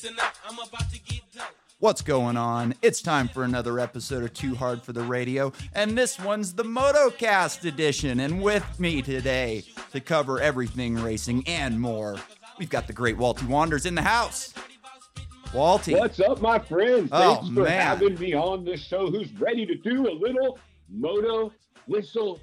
Listen 0.00 0.20
up, 0.20 0.34
I'm 0.48 0.56
about 0.56 0.88
to 0.92 1.00
get 1.00 1.22
dope. 1.34 1.44
What's 1.80 2.02
going 2.02 2.36
on? 2.36 2.76
It's 2.82 3.02
time 3.02 3.26
for 3.26 3.42
another 3.42 3.80
episode 3.80 4.22
of 4.22 4.32
Too 4.32 4.54
Hard 4.54 4.80
for 4.80 4.92
the 4.92 5.02
Radio, 5.02 5.52
and 5.74 5.98
this 5.98 6.20
one's 6.20 6.54
the 6.54 6.62
MotoCast 6.62 7.64
edition. 7.64 8.20
And 8.20 8.40
with 8.40 8.78
me 8.78 9.02
today 9.02 9.64
to 9.90 9.98
cover 9.98 10.40
everything 10.40 10.94
racing 10.94 11.42
and 11.48 11.80
more, 11.80 12.16
we've 12.60 12.70
got 12.70 12.86
the 12.86 12.92
great 12.92 13.18
Walty 13.18 13.48
Wanders 13.48 13.86
in 13.86 13.96
the 13.96 14.02
house. 14.02 14.54
Walty. 15.46 15.98
What's 15.98 16.20
up, 16.20 16.40
my 16.40 16.60
friends? 16.60 17.08
Oh, 17.10 17.34
Thanks 17.34 17.48
for 17.48 17.64
man. 17.64 17.80
having 17.80 18.20
me 18.20 18.34
on 18.34 18.64
this 18.64 18.80
show. 18.80 19.10
Who's 19.10 19.32
ready 19.32 19.66
to 19.66 19.74
do 19.74 20.08
a 20.08 20.14
little 20.14 20.60
moto 20.88 21.52
whistle 21.88 22.38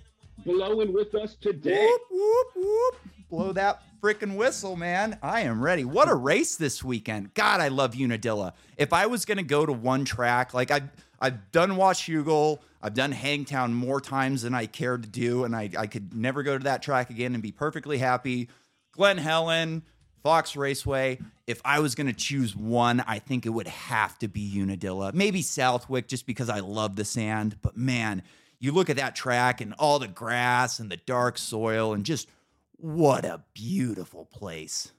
blowing 0.46 0.92
with 0.92 1.16
us 1.16 1.36
today? 1.36 1.86
Whoop, 1.86 2.02
whoop, 2.12 2.48
whoop. 2.58 2.96
Blow 3.30 3.54
that 3.54 3.82
freaking 4.06 4.36
whistle, 4.36 4.76
man. 4.76 5.18
I 5.24 5.42
am 5.42 5.64
ready. 5.64 5.84
What 5.84 6.08
a 6.10 6.14
race 6.14 6.58
this 6.58 6.84
weekend. 6.84 7.34
God, 7.34 7.60
I 7.60 7.70
love 7.70 7.96
Unadilla. 7.96 8.54
If 8.78 8.94
I 8.94 9.08
was 9.08 9.26
going 9.26 9.40
to 9.40 9.44
go 9.44 9.66
to 9.66 9.74
one 9.74 10.06
track, 10.06 10.54
like 10.54 10.70
I've, 10.70 10.90
I've 11.20 11.52
done 11.52 11.72
Washougal, 11.72 12.60
I've 12.84 12.94
done 12.94 13.12
Hangtown 13.12 13.74
more 13.74 14.00
times 14.00 14.44
than 14.44 14.54
I 14.54 14.68
care 14.68 14.96
to 15.00 15.08
do, 15.08 15.44
and 15.44 15.56
I, 15.56 15.72
I 15.76 15.88
could 15.88 16.14
never 16.14 16.44
go 16.44 16.56
to 16.56 16.64
that 16.66 16.84
track 16.84 17.10
again 17.10 17.34
and 17.34 17.42
be 17.42 17.52
perfectly 17.52 17.98
happy. 17.98 18.48
Glen 18.92 19.18
Helen, 19.18 19.82
Fox 20.22 20.56
Raceway. 20.56 21.18
If 21.48 21.60
I 21.66 21.80
was 21.80 21.96
going 21.96 22.06
to 22.06 22.14
choose 22.14 22.56
one, 22.56 23.04
I 23.08 23.18
think 23.18 23.48
it 23.48 23.50
would 23.50 23.68
have 23.68 24.20
to 24.20 24.28
be 24.28 24.62
Unadilla. 24.62 25.14
Maybe 25.16 25.42
Southwick, 25.42 26.08
just 26.08 26.28
because 26.28 26.48
I 26.48 26.60
love 26.60 26.96
the 26.96 27.06
sand. 27.06 27.58
But 27.64 27.76
man, 27.76 28.22
you 28.60 28.72
look 28.72 28.92
at 28.92 28.98
that 28.98 29.16
track 29.16 29.62
and 29.62 29.74
all 29.80 29.98
the 29.98 30.08
grass 30.08 30.78
and 30.78 30.92
the 30.92 30.98
dark 30.98 31.40
soil 31.40 31.94
and 31.94 32.06
just 32.06 32.30
what 32.86 33.26
a 33.26 33.44
beautiful 33.56 34.26
place. 34.26 34.92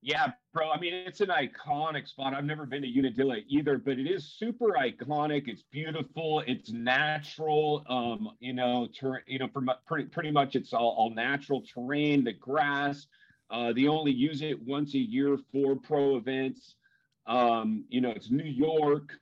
Yeah, 0.00 0.28
bro. 0.54 0.70
I 0.70 0.80
mean, 0.80 0.94
it's 0.94 1.20
an 1.20 1.28
iconic 1.28 2.08
spot. 2.08 2.32
I've 2.32 2.46
never 2.46 2.64
been 2.64 2.80
to 2.80 2.88
Unadilla 2.88 3.36
either, 3.46 3.76
but 3.76 3.98
it 3.98 4.06
is 4.06 4.24
super 4.24 4.68
iconic. 4.80 5.48
It's 5.48 5.64
beautiful. 5.64 6.42
It's 6.46 6.70
natural. 6.70 7.84
Um, 7.90 8.30
you 8.40 8.54
know, 8.54 8.88
ter- 8.98 9.22
you 9.26 9.38
know, 9.38 9.50
mu- 9.54 9.72
pretty 9.86 10.08
pretty 10.08 10.30
much 10.30 10.56
it's 10.56 10.72
all, 10.72 10.94
all 10.96 11.10
natural 11.10 11.62
terrain. 11.62 12.24
The 12.24 12.32
grass. 12.32 13.06
Uh, 13.50 13.74
they 13.74 13.86
only 13.86 14.12
use 14.12 14.40
it 14.40 14.62
once 14.66 14.94
a 14.94 14.98
year 14.98 15.36
for 15.52 15.76
pro 15.76 16.16
events. 16.16 16.76
Um, 17.26 17.84
you 17.90 18.00
know, 18.00 18.10
it's 18.10 18.30
New 18.30 18.44
York. 18.44 19.12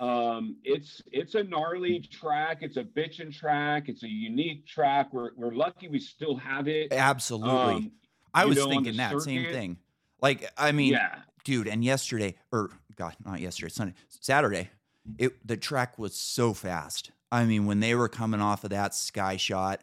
Um, 0.00 0.56
it's 0.64 1.02
it's 1.12 1.34
a 1.34 1.42
gnarly 1.42 2.00
track. 2.00 2.58
It's 2.60 2.76
a 2.76 2.84
bitchin' 2.84 3.32
track. 3.32 3.88
It's 3.88 4.02
a 4.02 4.08
unique 4.08 4.66
track. 4.66 5.12
We're 5.12 5.30
we're 5.36 5.54
lucky 5.54 5.88
we 5.88 5.98
still 5.98 6.36
have 6.36 6.68
it. 6.68 6.92
Absolutely. 6.92 7.50
Um, 7.52 7.92
I 8.32 8.44
was 8.44 8.56
know, 8.56 8.68
thinking 8.68 8.96
that 8.96 9.20
same 9.22 9.44
thing. 9.52 9.78
Like, 10.20 10.50
I 10.56 10.72
mean, 10.72 10.92
yeah. 10.92 11.20
dude, 11.44 11.68
and 11.68 11.84
yesterday, 11.84 12.34
or 12.50 12.70
God, 12.96 13.14
not 13.24 13.40
yesterday, 13.40 13.70
Sunday, 13.70 13.94
Saturday, 14.08 14.70
it 15.18 15.46
the 15.46 15.56
track 15.56 15.98
was 15.98 16.14
so 16.14 16.52
fast. 16.54 17.10
I 17.30 17.44
mean, 17.44 17.66
when 17.66 17.80
they 17.80 17.94
were 17.94 18.08
coming 18.08 18.40
off 18.40 18.64
of 18.64 18.70
that 18.70 18.94
sky 18.94 19.36
shot, 19.36 19.82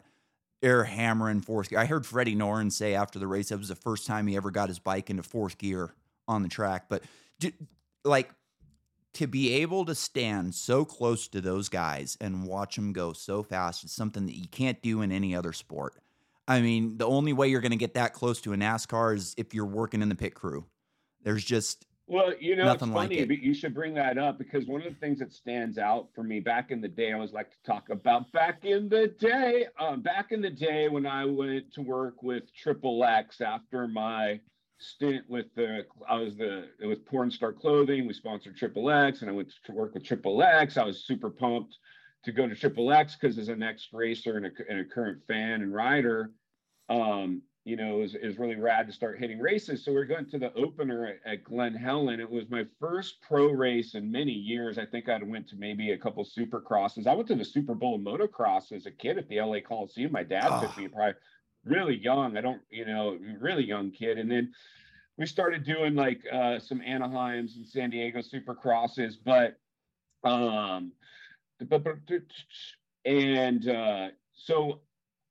air 0.62 0.84
hammering 0.84 1.40
fourth 1.40 1.70
gear. 1.70 1.78
I 1.78 1.86
heard 1.86 2.06
Freddie 2.06 2.36
Noren 2.36 2.70
say 2.70 2.94
after 2.94 3.18
the 3.18 3.26
race 3.26 3.48
that 3.48 3.58
was 3.58 3.68
the 3.68 3.74
first 3.74 4.06
time 4.06 4.26
he 4.26 4.36
ever 4.36 4.50
got 4.50 4.68
his 4.68 4.78
bike 4.78 5.10
into 5.10 5.22
fourth 5.22 5.58
gear 5.58 5.94
on 6.28 6.42
the 6.42 6.48
track. 6.48 6.86
But 6.88 7.02
like 8.04 8.30
to 9.14 9.26
be 9.26 9.52
able 9.54 9.84
to 9.84 9.94
stand 9.94 10.54
so 10.54 10.84
close 10.84 11.28
to 11.28 11.40
those 11.40 11.68
guys 11.68 12.16
and 12.20 12.46
watch 12.46 12.76
them 12.76 12.92
go 12.92 13.12
so 13.12 13.42
fast 13.42 13.84
is 13.84 13.92
something 13.92 14.26
that 14.26 14.36
you 14.36 14.48
can't 14.48 14.80
do 14.82 15.02
in 15.02 15.12
any 15.12 15.34
other 15.34 15.52
sport. 15.52 15.94
I 16.48 16.60
mean, 16.60 16.98
the 16.98 17.06
only 17.06 17.32
way 17.32 17.48
you're 17.48 17.60
going 17.60 17.70
to 17.72 17.76
get 17.76 17.94
that 17.94 18.14
close 18.14 18.40
to 18.42 18.52
a 18.52 18.56
NASCAR 18.56 19.14
is 19.14 19.34
if 19.36 19.54
you're 19.54 19.66
working 19.66 20.02
in 20.02 20.08
the 20.08 20.14
pit 20.14 20.34
crew. 20.34 20.64
There's 21.22 21.44
just 21.44 21.86
Well, 22.08 22.32
you 22.40 22.56
know, 22.56 22.64
Nothing 22.64 22.88
it's 22.88 22.96
like 22.96 23.08
funny, 23.10 23.18
it. 23.20 23.28
but 23.28 23.38
you 23.38 23.54
should 23.54 23.74
bring 23.74 23.94
that 23.94 24.18
up 24.18 24.38
because 24.38 24.66
one 24.66 24.82
of 24.82 24.88
the 24.92 24.98
things 24.98 25.20
that 25.20 25.32
stands 25.32 25.78
out 25.78 26.08
for 26.14 26.24
me 26.24 26.40
back 26.40 26.70
in 26.70 26.80
the 26.80 26.88
day, 26.88 27.10
I 27.10 27.14
always 27.14 27.32
like 27.32 27.50
to 27.52 27.62
talk 27.64 27.90
about 27.90 28.32
back 28.32 28.64
in 28.64 28.88
the 28.88 29.06
day. 29.20 29.66
Um, 29.78 30.00
back 30.02 30.32
in 30.32 30.40
the 30.42 30.50
day 30.50 30.88
when 30.88 31.06
I 31.06 31.24
went 31.26 31.72
to 31.74 31.82
work 31.82 32.22
with 32.22 32.52
Triple 32.54 33.04
X 33.04 33.40
after 33.40 33.86
my 33.86 34.40
stint 34.82 35.24
with 35.28 35.46
the, 35.54 35.86
I 36.08 36.16
was 36.16 36.36
the, 36.36 36.68
it 36.80 36.86
was 36.86 36.98
Porn 36.98 37.30
Star 37.30 37.52
Clothing. 37.52 38.06
We 38.06 38.12
sponsored 38.14 38.56
Triple 38.56 38.90
X 38.90 39.22
and 39.22 39.30
I 39.30 39.34
went 39.34 39.52
to 39.64 39.72
work 39.72 39.94
with 39.94 40.04
Triple 40.04 40.42
X. 40.42 40.76
I 40.76 40.84
was 40.84 41.04
super 41.04 41.30
pumped 41.30 41.76
to 42.24 42.32
go 42.32 42.46
to 42.48 42.54
Triple 42.54 42.92
X 42.92 43.16
because 43.16 43.38
as 43.38 43.48
an 43.48 43.62
ex 43.62 43.88
racer 43.92 44.36
and 44.36 44.46
a, 44.46 44.50
and 44.68 44.80
a 44.80 44.84
current 44.84 45.20
fan 45.26 45.62
and 45.62 45.74
rider, 45.74 46.30
um, 46.88 47.42
you 47.64 47.76
know, 47.76 48.00
is 48.02 48.16
is 48.16 48.38
really 48.38 48.56
rad 48.56 48.88
to 48.88 48.92
start 48.92 49.20
hitting 49.20 49.38
races. 49.38 49.84
So 49.84 49.92
we're 49.92 50.04
going 50.04 50.28
to 50.30 50.38
the 50.38 50.52
opener 50.54 51.06
at, 51.24 51.32
at 51.32 51.44
Glen 51.44 51.74
Helen. 51.74 52.18
It 52.18 52.28
was 52.28 52.50
my 52.50 52.64
first 52.80 53.20
pro 53.22 53.46
race 53.52 53.94
in 53.94 54.10
many 54.10 54.32
years. 54.32 54.78
I 54.78 54.84
think 54.86 55.08
I 55.08 55.16
went 55.22 55.48
to 55.50 55.56
maybe 55.56 55.92
a 55.92 55.98
couple 55.98 56.24
supercrosses. 56.24 57.06
I 57.06 57.14
went 57.14 57.28
to 57.28 57.36
the 57.36 57.44
Super 57.44 57.74
Bowl 57.76 58.00
motocross 58.00 58.72
as 58.72 58.86
a 58.86 58.90
kid 58.90 59.16
at 59.16 59.28
the 59.28 59.40
LA 59.40 59.60
Coliseum. 59.60 60.10
My 60.10 60.24
dad 60.24 60.60
took 60.60 60.76
Oh. 60.76 60.80
me 60.80 60.88
probably 60.88 61.14
really 61.64 61.96
young. 61.96 62.36
I 62.36 62.40
don't, 62.40 62.62
you 62.70 62.84
know, 62.84 63.18
really 63.40 63.64
young 63.64 63.90
kid. 63.90 64.18
And 64.18 64.30
then 64.30 64.52
we 65.16 65.26
started 65.26 65.64
doing 65.64 65.94
like 65.94 66.22
uh, 66.30 66.58
some 66.58 66.80
Anaheims 66.80 67.56
and 67.56 67.66
San 67.66 67.90
Diego 67.90 68.20
supercrosses, 68.20 69.14
but 69.24 69.58
um, 70.24 70.92
and 73.04 73.68
uh, 73.68 74.08
so 74.34 74.80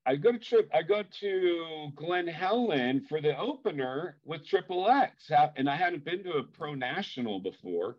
I 0.05 0.15
go 0.15 0.31
to 0.31 0.39
trip. 0.39 0.69
I 0.73 0.81
go 0.81 1.03
to 1.19 1.91
Glen 1.95 2.27
Helen 2.27 3.05
for 3.07 3.21
the 3.21 3.37
opener 3.37 4.17
with 4.25 4.45
Triple 4.45 4.89
X, 4.89 5.31
and 5.55 5.69
I 5.69 5.75
hadn't 5.75 6.05
been 6.05 6.23
to 6.23 6.33
a 6.33 6.43
pro 6.43 6.73
national 6.73 7.39
before, 7.39 7.97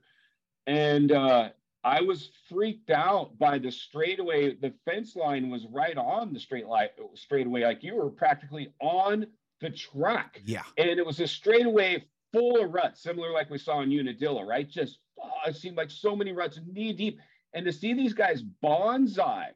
and 0.67 1.13
uh, 1.13 1.51
I 1.85 2.01
was 2.01 2.31
freaked 2.49 2.91
out 2.91 3.39
by 3.39 3.59
the 3.59 3.71
straightaway. 3.71 4.55
The 4.55 4.73
fence 4.85 5.17
line 5.17 5.51
was 5.51 5.67
right 5.67 5.97
on 5.97 6.33
the 6.33 6.41
straight 6.41 6.67
line 6.67 6.89
straightaway, 7.15 7.63
like 7.63 7.83
you 7.83 7.97
were 7.97 8.11
practically 8.11 8.73
on 8.81 9.27
the 9.61 9.71
track 9.71 10.41
yeah. 10.45 10.63
and 10.77 10.89
it 10.89 11.07
was 11.07 11.21
a 11.21 11.27
straightaway 11.27 12.05
full 12.33 12.63
of 12.63 12.73
ruts, 12.73 13.03
similar 13.03 13.33
like 13.33 13.51
we 13.51 13.59
saw 13.59 13.81
in 13.81 13.91
Unadilla, 13.91 14.45
right? 14.45 14.69
Just 14.69 14.99
oh, 15.23 15.31
it 15.47 15.57
seemed 15.57 15.77
like 15.77 15.91
so 15.91 16.17
many 16.17 16.33
ruts, 16.33 16.59
knee 16.67 16.93
deep, 16.93 17.21
and 17.55 17.65
to 17.65 17.73
see 17.73 17.95
these 17.95 18.13
guys 18.15 18.43
bonsai, 18.63 19.49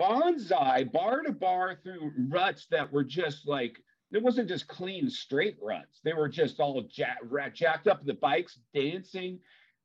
bonsai, 0.00 0.90
bar 0.90 1.22
to 1.22 1.32
bar 1.32 1.78
through 1.82 2.12
ruts 2.28 2.66
that 2.70 2.90
were 2.92 3.04
just 3.04 3.46
like 3.46 3.78
it 4.12 4.22
wasn't 4.22 4.48
just 4.48 4.68
clean 4.68 5.08
straight 5.10 5.56
ruts; 5.60 6.00
they 6.04 6.12
were 6.12 6.28
just 6.28 6.60
all 6.60 6.82
jack, 6.82 7.18
jacked 7.54 7.88
up. 7.88 8.04
The 8.04 8.14
bikes 8.14 8.58
dancing, 8.74 9.40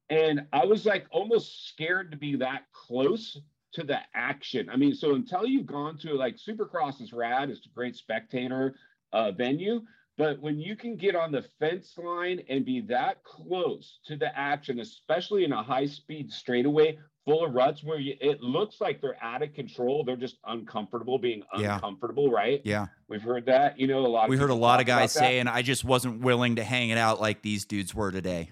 and 0.09 0.45
I 0.53 0.65
was 0.65 0.85
like 0.85 1.05
almost 1.11 1.67
scared 1.69 2.11
to 2.11 2.17
be 2.17 2.35
that 2.37 2.63
close 2.73 3.37
to 3.73 3.83
the 3.83 3.99
action. 4.15 4.69
I 4.69 4.77
mean, 4.77 4.95
so 4.95 5.15
until 5.15 5.45
you've 5.45 5.65
gone 5.65 5.97
to 5.99 6.13
like 6.13 6.37
Supercross 6.37 7.01
is 7.01 7.13
rad, 7.13 7.49
it's 7.49 7.65
a 7.65 7.69
great 7.69 7.95
spectator 7.95 8.75
uh, 9.13 9.31
venue. 9.31 9.81
But 10.17 10.39
when 10.41 10.59
you 10.59 10.75
can 10.75 10.95
get 10.95 11.15
on 11.15 11.31
the 11.31 11.45
fence 11.59 11.93
line 11.97 12.41
and 12.49 12.65
be 12.65 12.81
that 12.81 13.23
close 13.23 13.99
to 14.07 14.15
the 14.15 14.35
action, 14.35 14.79
especially 14.79 15.43
in 15.43 15.51
a 15.51 15.61
high 15.61 15.85
speed 15.85 16.31
straightaway 16.31 16.97
full 17.23 17.45
of 17.45 17.53
ruts 17.53 17.83
where 17.83 17.99
you, 17.99 18.15
it 18.19 18.41
looks 18.41 18.81
like 18.81 18.99
they're 18.99 19.21
out 19.21 19.43
of 19.43 19.53
control, 19.53 20.03
they're 20.03 20.15
just 20.15 20.37
uncomfortable 20.47 21.19
being 21.19 21.43
Yeah. 21.59 21.75
uncomfortable, 21.75 22.31
right? 22.31 22.61
Yeah. 22.63 22.87
We've 23.09 23.21
heard 23.21 23.45
that. 23.45 23.77
You 23.79 23.85
know, 23.85 23.99
a 23.99 24.07
lot. 24.07 24.27
We 24.29 24.37
heard 24.37 24.49
a 24.49 24.55
lot 24.55 24.79
of 24.79 24.87
guys 24.87 25.11
saying 25.11 25.47
I 25.47 25.61
just 25.61 25.83
wasn't 25.83 26.21
willing 26.21 26.55
to 26.55 26.63
hang 26.63 26.89
it 26.89 26.97
out 26.97 27.21
like 27.21 27.41
these 27.43 27.65
dudes 27.65 27.93
were 27.93 28.11
today. 28.11 28.49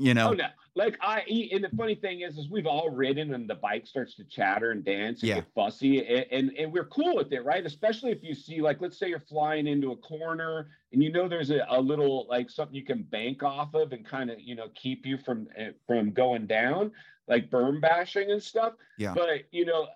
You 0.00 0.14
know? 0.14 0.30
Oh 0.30 0.32
no! 0.32 0.46
Like 0.74 0.96
I 1.02 1.20
and 1.52 1.62
the 1.62 1.68
funny 1.76 1.94
thing 1.94 2.22
is, 2.22 2.38
is 2.38 2.48
we've 2.48 2.66
all 2.66 2.88
ridden, 2.88 3.34
and 3.34 3.48
the 3.48 3.54
bike 3.54 3.86
starts 3.86 4.14
to 4.14 4.24
chatter 4.24 4.70
and 4.70 4.82
dance 4.82 5.20
and 5.20 5.28
Yeah. 5.28 5.34
get 5.36 5.52
fussy, 5.54 5.98
and, 6.06 6.26
and 6.30 6.50
and 6.58 6.72
we're 6.72 6.86
cool 6.86 7.16
with 7.16 7.30
it, 7.32 7.44
right? 7.44 7.66
Especially 7.66 8.10
if 8.10 8.24
you 8.24 8.34
see, 8.34 8.62
like, 8.62 8.80
let's 8.80 8.98
say 8.98 9.10
you're 9.10 9.20
flying 9.20 9.66
into 9.66 9.92
a 9.92 9.96
corner, 9.96 10.70
and 10.92 11.02
you 11.02 11.12
know 11.12 11.28
there's 11.28 11.50
a, 11.50 11.66
a 11.68 11.78
little 11.78 12.26
like 12.30 12.48
something 12.48 12.74
you 12.74 12.84
can 12.84 13.02
bank 13.02 13.42
off 13.42 13.74
of, 13.74 13.92
and 13.92 14.06
kind 14.06 14.30
of 14.30 14.40
you 14.40 14.54
know 14.54 14.68
keep 14.74 15.04
you 15.04 15.18
from 15.18 15.48
eh, 15.54 15.72
from 15.86 16.12
going 16.12 16.46
down, 16.46 16.92
like 17.28 17.50
berm 17.50 17.78
bashing 17.78 18.30
and 18.30 18.42
stuff. 18.42 18.72
Yeah. 18.96 19.12
But 19.12 19.42
you 19.50 19.66
know, 19.66 19.82
uh, 19.82 19.86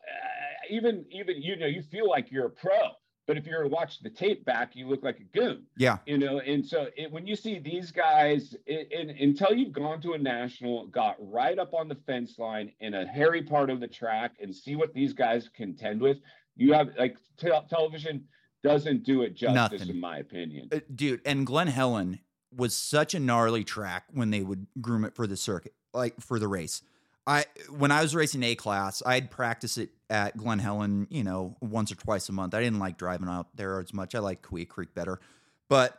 even 0.68 1.06
even 1.10 1.40
you 1.40 1.56
know 1.56 1.66
you 1.66 1.80
feel 1.80 2.10
like 2.10 2.30
you're 2.30 2.46
a 2.46 2.50
pro, 2.50 2.90
but 3.26 3.36
if 3.38 3.46
you're 3.46 3.62
to 3.62 3.68
watch 3.68 4.00
the 4.00 4.10
tape 4.10 4.44
back, 4.44 4.76
you 4.76 4.86
look 4.88 5.02
like 5.02 5.18
a 5.18 5.38
goon 5.38 5.62
Yeah. 5.76 5.98
you 6.06 6.18
know 6.18 6.40
and 6.40 6.64
so 6.64 6.88
it, 6.96 7.10
when 7.10 7.26
you 7.26 7.36
see 7.36 7.58
these 7.58 7.90
guys 7.90 8.54
it, 8.66 8.88
and 8.96 9.10
until 9.10 9.54
you've 9.54 9.72
gone 9.72 10.00
to 10.02 10.12
a 10.12 10.18
national 10.18 10.86
got 10.88 11.16
right 11.20 11.58
up 11.58 11.74
on 11.74 11.88
the 11.88 11.96
fence 12.06 12.38
line 12.38 12.72
in 12.80 12.94
a 12.94 13.06
hairy 13.06 13.42
part 13.42 13.70
of 13.70 13.80
the 13.80 13.88
track 13.88 14.32
and 14.40 14.54
see 14.54 14.76
what 14.76 14.92
these 14.94 15.12
guys 15.12 15.48
contend 15.54 16.00
with 16.00 16.18
you 16.56 16.72
have 16.72 16.88
like 16.98 17.16
te- 17.38 17.50
television 17.68 18.24
doesn't 18.62 19.04
do 19.04 19.22
it 19.22 19.34
justice 19.34 19.54
Nothing. 19.80 19.88
in 19.94 20.00
my 20.00 20.18
opinion 20.18 20.68
Uh, 20.72 20.80
dude, 20.94 21.20
and 21.26 21.46
Glen 21.46 21.66
Helen 21.68 22.20
was 22.54 22.76
such 22.76 23.14
a 23.14 23.20
gnarly 23.20 23.64
track 23.64 24.04
when 24.12 24.30
they 24.30 24.40
would 24.42 24.66
groom 24.80 25.04
it 25.04 25.14
for 25.16 25.26
the 25.26 25.36
circuit, 25.36 25.74
like 25.92 26.14
for 26.20 26.38
the 26.38 26.46
race. 26.46 26.82
I 27.26 27.46
when 27.70 27.90
I 27.90 28.02
was 28.02 28.14
racing 28.14 28.42
A 28.42 28.54
class, 28.54 29.02
I'd 29.04 29.30
practice 29.30 29.78
it 29.78 29.90
at 30.10 30.36
Glen 30.36 30.58
Helen, 30.58 31.06
you 31.10 31.24
know, 31.24 31.56
once 31.60 31.90
or 31.90 31.94
twice 31.94 32.28
a 32.28 32.32
month. 32.32 32.54
I 32.54 32.62
didn't 32.62 32.78
like 32.78 32.98
driving 32.98 33.28
out 33.28 33.56
there 33.56 33.80
as 33.80 33.94
much. 33.94 34.14
I 34.14 34.18
like 34.18 34.42
Cahuilla 34.42 34.66
Creek 34.66 34.94
better. 34.94 35.20
But 35.68 35.98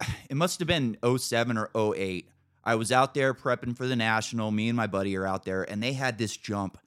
it 0.30 0.36
must 0.36 0.58
have 0.58 0.68
been 0.68 0.96
07 1.16 1.56
or 1.56 1.94
08. 1.94 2.28
I 2.64 2.74
was 2.74 2.92
out 2.92 3.14
there 3.14 3.34
prepping 3.34 3.76
for 3.76 3.86
the 3.86 3.96
national. 3.96 4.50
Me 4.50 4.68
and 4.68 4.76
my 4.76 4.86
buddy 4.86 5.16
are 5.16 5.26
out 5.26 5.44
there, 5.44 5.62
and 5.62 5.82
they 5.82 5.92
had 5.92 6.18
this 6.18 6.36
jump 6.36 6.78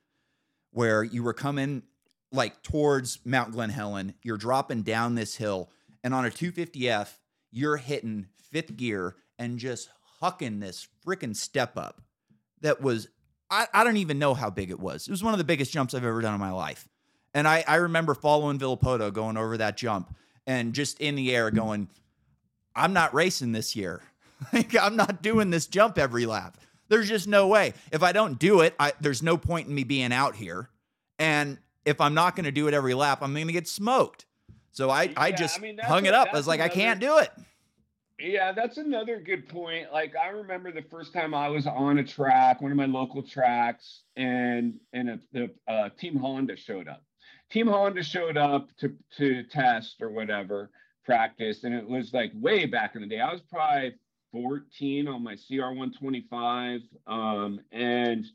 where 0.72 1.04
you 1.04 1.24
were 1.24 1.34
coming 1.34 1.84
like 2.32 2.62
towards 2.64 3.20
Mount 3.26 3.52
Glen 3.52 3.70
Helen. 3.70 4.14
You're 4.24 4.38
dropping 4.38 4.84
down 4.84 5.16
this 5.16 5.36
hill, 5.36 5.70
and 6.04 6.14
on 6.14 6.26
a 6.26 6.30
250F, 6.30 7.14
you're 7.52 7.78
hitting 7.78 8.28
fifth 8.52 8.76
gear 8.76 9.16
and 9.40 9.58
just 9.58 9.90
hucking 10.22 10.60
this 10.60 10.88
freaking 11.06 11.36
step 11.36 11.78
up 11.78 12.02
that 12.66 12.82
was, 12.82 13.08
I, 13.50 13.68
I 13.74 13.84
don't 13.84 13.98
even 13.98 14.20
know 14.20 14.34
how 14.34 14.50
big 14.50 14.70
it 14.70 14.80
was. 14.80 15.08
It 15.08 15.12
was 15.12 15.24
one 15.24 15.34
of 15.34 15.38
the 15.38 15.44
biggest 15.44 15.72
jumps 15.72 15.94
I've 15.94 16.04
ever 16.04 16.22
done 16.22 16.34
in 16.34 16.40
my 16.40 16.52
life. 16.52 16.88
And 17.34 17.48
I, 17.48 17.64
I 17.68 17.76
remember 17.76 18.14
following 18.14 18.60
Villopoto 18.60 19.12
going 19.12 19.38
over 19.38 19.58
that 19.58 19.78
jump 19.78 20.16
and 20.48 20.74
just 20.74 21.00
in 21.00 21.16
the 21.16 21.36
air 21.36 21.52
going, 21.52 21.90
I'm 22.76 22.94
not 22.94 23.14
racing 23.14 23.52
this 23.52 23.76
year. 23.76 24.02
like, 24.54 24.76
I'm 24.76 24.96
not 24.96 25.22
doing 25.22 25.50
this 25.50 25.68
jump 25.68 25.98
every 25.98 26.26
lap. 26.26 26.58
There's 26.88 27.10
just 27.10 27.28
no 27.28 27.48
way. 27.48 27.74
If 27.92 28.04
I 28.04 28.12
don't 28.12 28.38
do 28.38 28.62
it, 28.62 28.76
I, 28.80 28.94
there's 29.02 29.24
no 29.24 29.38
point 29.38 29.68
in 29.68 29.76
me 29.76 29.84
being 29.84 30.14
out 30.14 30.36
here. 30.36 30.70
And 31.18 31.58
if 31.84 32.00
I'm 32.00 32.14
not 32.14 32.36
going 32.36 32.46
to 32.46 32.52
do 32.52 32.68
it 32.68 32.74
every 32.74 32.94
lap, 32.94 33.20
I'm 33.22 33.34
going 33.34 33.48
to 33.48 33.54
get 33.54 33.68
smoked. 33.68 34.26
So 34.72 34.90
I, 34.90 35.12
I 35.16 35.32
just 35.32 35.58
I 35.58 35.62
mean, 35.62 35.78
hung 35.78 36.06
it 36.06 36.14
up. 36.14 36.30
I 36.34 36.38
was 36.38 36.48
like, 36.48 36.60
I 36.60 36.68
can't 36.68 37.00
do 37.00 37.18
it. 37.20 37.32
Yeah, 38.18 38.54
that's 38.54 38.78
another 38.78 39.20
good 39.20 39.50
point. 39.50 39.92
Like 39.92 40.14
I 40.16 40.30
remember 40.30 40.72
the 40.72 40.84
first 40.84 41.12
time 41.14 41.34
I 41.34 41.50
was 41.50 41.68
on 41.68 41.98
a 41.98 42.04
track, 42.04 42.62
one 42.62 42.72
of 42.72 42.78
my 42.78 42.86
local 42.86 43.22
tracks, 43.22 44.04
and 44.16 44.76
and 44.94 45.10
a, 45.10 45.20
the 45.34 45.52
uh, 45.68 45.90
Team 45.98 46.16
Honda 46.16 46.56
showed 46.56 46.88
up. 46.88 47.04
Team 47.52 47.68
Honda 47.68 48.04
showed 48.04 48.38
up 48.38 48.70
to 48.80 48.96
to 49.18 49.44
test 49.44 50.02
or 50.02 50.10
whatever 50.10 50.72
practice, 51.04 51.66
and 51.66 51.74
it 51.74 51.88
was 51.88 52.14
like 52.14 52.32
way 52.36 52.66
back 52.66 52.96
in 52.96 53.02
the 53.02 53.08
day. 53.08 53.20
I 53.20 53.34
was 53.34 53.42
probably 53.42 53.96
14 54.32 55.08
on 55.08 55.24
my 55.24 55.36
CR125, 55.36 56.82
um, 57.08 57.60
and 57.72 58.26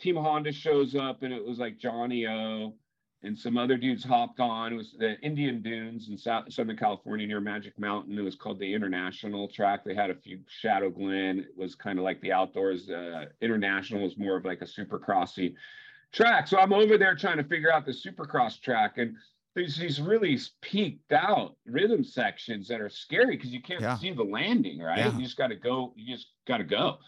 Team 0.00 0.16
Honda 0.16 0.52
shows 0.52 0.96
up, 0.96 1.22
and 1.22 1.32
it 1.32 1.44
was 1.44 1.58
like 1.58 1.78
Johnny 1.78 2.26
O 2.26 2.74
and 3.24 3.38
some 3.38 3.56
other 3.56 3.76
dudes 3.76 4.02
hopped 4.04 4.40
on. 4.40 4.72
It 4.72 4.76
was 4.76 4.94
the 4.98 5.18
Indian 5.20 5.62
Dunes 5.62 6.08
in 6.08 6.18
South, 6.18 6.52
Southern 6.52 6.76
California 6.76 7.26
near 7.26 7.40
Magic 7.40 7.78
Mountain. 7.78 8.18
It 8.18 8.22
was 8.22 8.34
called 8.34 8.58
the 8.58 8.74
International 8.74 9.46
track. 9.48 9.84
They 9.84 9.94
had 9.94 10.10
a 10.10 10.14
few 10.14 10.40
Shadow 10.48 10.90
Glen. 10.90 11.38
It 11.38 11.56
was 11.56 11.74
kind 11.74 11.98
of 11.98 12.04
like 12.04 12.20
the 12.20 12.32
outdoors. 12.32 12.90
Uh, 12.90 13.26
International 13.40 14.02
was 14.02 14.18
more 14.18 14.36
of 14.36 14.44
like 14.44 14.60
a 14.62 14.64
supercrossy 14.64 15.54
track. 16.12 16.48
So 16.48 16.58
I'm 16.58 16.72
over 16.72 16.98
there 16.98 17.14
trying 17.14 17.38
to 17.38 17.44
figure 17.44 17.72
out 17.72 17.86
the 17.86 17.92
supercross 17.92 18.60
track 18.60 18.98
and 18.98 19.16
there's 19.54 19.76
these 19.76 20.00
really 20.00 20.38
peaked 20.62 21.12
out 21.12 21.56
rhythm 21.66 22.02
sections 22.02 22.66
that 22.68 22.80
are 22.80 22.88
scary 22.88 23.36
because 23.36 23.52
you 23.52 23.60
can't 23.60 23.82
Yeah. 23.82 23.98
see 23.98 24.10
the 24.12 24.22
landing, 24.22 24.78
right? 24.78 24.96
Yeah. 24.98 25.14
You 25.14 25.22
just 25.24 25.36
got 25.36 25.48
to 25.48 25.56
go. 25.56 25.92
You 25.94 26.14
just 26.16 26.28
got 26.46 26.56
to 26.58 26.64
go. 26.64 26.98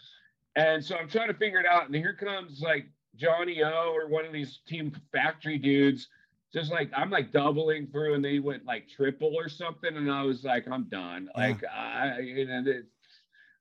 And 0.55 0.83
so 0.85 0.95
I'm 0.95 1.09
trying 1.09 1.27
to 1.29 1.33
figure 1.33 1.59
it 1.59 1.65
out. 1.65 1.87
And 1.87 1.95
here 1.95 2.13
comes 2.13 2.61
like 2.61 2.85
Johnny 3.17 3.61
O 3.63 3.91
or 3.93 4.07
one 4.07 4.25
of 4.25 4.33
these 4.33 4.59
team 4.67 4.95
factory 5.11 5.57
dudes. 5.57 6.07
Just 6.53 6.71
like 6.71 6.89
I'm 6.95 7.09
like 7.09 7.31
doubling 7.33 7.87
through, 7.87 8.13
and 8.13 8.23
they 8.23 8.39
went 8.39 8.65
like 8.65 8.87
triple 8.87 9.35
or 9.35 9.49
something, 9.49 9.95
and 9.97 10.09
I 10.11 10.23
was 10.23 10.43
like, 10.45 10.65
I'm 10.71 10.83
done. 10.85 11.29
Yeah. 11.35 11.41
Like 11.47 11.63
I, 11.65 12.19
you 12.19 12.45
know, 12.45 12.59
it's- 12.61 12.83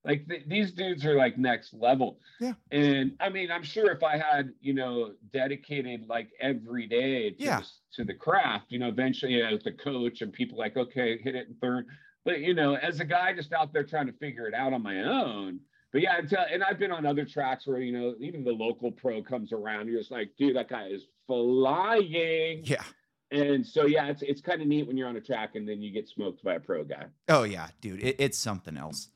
like 0.06 0.28
th- 0.28 0.44
these 0.46 0.70
dudes 0.72 1.06
are 1.06 1.14
like 1.16 1.38
next 1.38 1.72
level. 1.72 2.20
Yeah. 2.38 2.52
And 2.70 3.16
I 3.20 3.30
mean, 3.30 3.50
I'm 3.50 3.62
sure 3.62 3.90
if 3.90 4.02
I 4.02 4.18
had, 4.18 4.52
you 4.60 4.74
know, 4.74 5.12
dedicated 5.32 6.06
like 6.08 6.28
every 6.40 6.86
day 6.86 7.30
to, 7.30 7.42
Yeah. 7.42 7.62
to 7.94 8.04
the 8.04 8.12
craft, 8.12 8.66
you 8.68 8.78
know, 8.78 8.88
eventually 8.88 9.32
you 9.32 9.42
know, 9.42 9.56
the 9.56 9.72
coach 9.72 10.20
and 10.20 10.30
people 10.30 10.58
like, 10.58 10.76
okay, 10.76 11.16
hit 11.16 11.34
it 11.34 11.48
in 11.48 11.54
third. 11.54 11.86
But 12.26 12.40
you 12.40 12.52
know, 12.52 12.74
as 12.74 13.00
a 13.00 13.04
guy 13.06 13.32
just 13.32 13.54
out 13.54 13.72
there 13.72 13.82
trying 13.82 14.06
to 14.06 14.12
figure 14.12 14.46
it 14.46 14.52
out 14.54 14.74
on 14.74 14.82
my 14.82 15.00
own. 15.04 15.60
But 15.94 16.02
yeah, 16.02 16.18
until, 16.18 16.40
and 16.50 16.64
I've 16.64 16.80
been 16.80 16.90
on 16.90 17.06
other 17.06 17.24
tracks 17.24 17.68
where, 17.68 17.78
you 17.78 17.96
know, 17.96 18.16
even 18.18 18.42
the 18.42 18.50
local 18.50 18.90
pro 18.90 19.22
comes 19.22 19.52
around, 19.52 19.86
you're 19.86 20.00
just 20.00 20.10
like, 20.10 20.30
dude, 20.36 20.56
that 20.56 20.68
guy 20.68 20.88
is 20.88 21.06
flying. 21.28 22.62
Yeah. 22.64 22.82
And 23.30 23.64
so 23.64 23.86
yeah, 23.86 24.08
it's 24.08 24.22
it's 24.22 24.40
kind 24.40 24.60
of 24.60 24.66
neat 24.66 24.88
when 24.88 24.96
you're 24.96 25.06
on 25.08 25.16
a 25.16 25.20
track 25.20 25.54
and 25.54 25.68
then 25.68 25.80
you 25.82 25.92
get 25.92 26.08
smoked 26.08 26.42
by 26.42 26.54
a 26.54 26.60
pro 26.60 26.82
guy. 26.82 27.06
Oh 27.28 27.44
yeah, 27.44 27.68
dude, 27.80 28.02
it, 28.02 28.16
it's 28.18 28.36
something 28.36 28.76
else. 28.76 29.08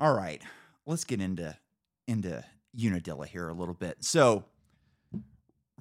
All 0.00 0.12
right, 0.12 0.42
let's 0.86 1.04
get 1.04 1.20
into 1.20 1.56
into 2.08 2.44
Unadilla 2.76 3.26
here 3.26 3.48
a 3.48 3.54
little 3.54 3.74
bit. 3.74 4.04
So, 4.04 4.44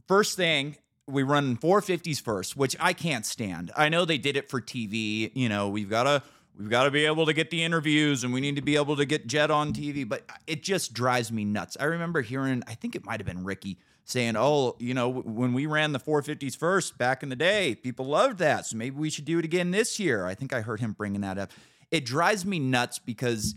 first 0.07 0.38
thing, 0.38 0.78
we 1.07 1.24
run 1.24 1.57
450s 1.57 2.22
first, 2.22 2.56
which 2.56 2.75
I 2.80 2.94
can't 2.94 3.25
stand. 3.25 3.72
I 3.75 3.90
know 3.90 4.06
they 4.06 4.18
did 4.18 4.38
it 4.38 4.50
for 4.50 4.62
TV. 4.62 5.31
You 5.36 5.50
know, 5.50 5.69
we've 5.69 5.90
got 5.90 6.04
to 6.04 6.24
we've 6.57 6.69
got 6.69 6.83
to 6.83 6.92
be 6.92 7.06
able 7.06 7.25
to 7.25 7.33
get 7.33 7.50
the 7.50 7.63
interviews, 7.63 8.24
and 8.24 8.33
we 8.33 8.42
need 8.42 8.56
to 8.56 8.62
be 8.62 8.75
able 8.75 8.95
to 8.95 9.06
get 9.06 9.27
Jett 9.27 9.51
on 9.51 9.74
TV. 9.74 10.07
But 10.07 10.30
it 10.48 10.63
just 10.63 10.94
drives 10.94 11.31
me 11.31 11.45
nuts. 11.45 11.77
I 11.80 11.86
remember 11.86 12.21
hearing, 12.21 12.63
I 12.68 12.74
think 12.74 12.95
it 12.95 13.06
might 13.06 13.19
have 13.19 13.27
been 13.27 13.44
Ricky 13.44 13.77
saying, 14.06 14.36
"Oh, 14.38 14.75
you 14.80 14.94
know, 14.94 15.09
when 15.09 15.54
we 15.54 15.65
ran 15.65 15.92
the 15.92 16.00
450s 16.00 16.56
first 16.56 16.98
back 16.98 17.24
in 17.24 17.30
the 17.30 17.36
day, 17.36 17.75
people 17.75 18.06
loved 18.06 18.39
that. 18.39 18.65
So 18.65 18.77
maybe 18.77 18.95
we 18.95 19.09
should 19.09 19.25
do 19.25 19.39
it 19.39 19.45
again 19.45 19.71
this 19.71 20.00
year." 20.00 20.25
I 20.25 20.33
think 20.33 20.54
I 20.54 20.62
heard 20.62 20.80
him 20.80 20.94
bringing 20.94 21.21
that 21.21 21.38
up. 21.38 21.51
It 21.92 22.06
drives 22.06 22.45
me 22.45 22.59
nuts 22.59 23.00
because 23.00 23.56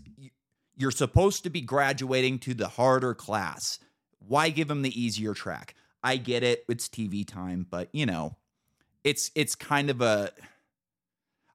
you're 0.75 0.91
supposed 0.91 1.43
to 1.43 1.49
be 1.49 1.61
graduating 1.61 2.39
to 2.39 2.53
the 2.53 2.67
harder 2.67 3.13
class. 3.13 3.79
Why 4.19 4.49
give 4.49 4.67
them 4.67 4.81
the 4.81 5.01
easier 5.01 5.33
track? 5.33 5.75
I 6.03 6.17
get 6.17 6.43
it, 6.43 6.65
it's 6.67 6.87
TV 6.87 7.25
time, 7.25 7.65
but 7.69 7.89
you 7.93 8.05
know, 8.05 8.35
it's 9.03 9.31
it's 9.35 9.55
kind 9.55 9.89
of 9.89 10.01
a 10.01 10.31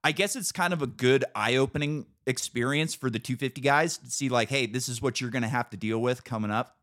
I 0.07 0.13
guess 0.13 0.37
it's 0.37 0.53
kind 0.53 0.73
of 0.73 0.83
a 0.83 0.87
good 0.87 1.25
eye-opening 1.35 2.07
experience 2.29 2.95
for 2.95 3.11
the 3.11 3.19
250 3.19 3.61
guys 3.61 3.99
to 3.99 4.09
see 4.09 4.29
like, 4.29 4.49
hey, 4.49 4.67
this 4.67 4.89
is 4.89 5.03
what 5.03 5.21
you're 5.21 5.31
going 5.31 5.43
to 5.43 5.49
have 5.49 5.69
to 5.71 5.77
deal 5.77 5.99
with 5.99 6.23
coming 6.23 6.53
up. 6.53 6.77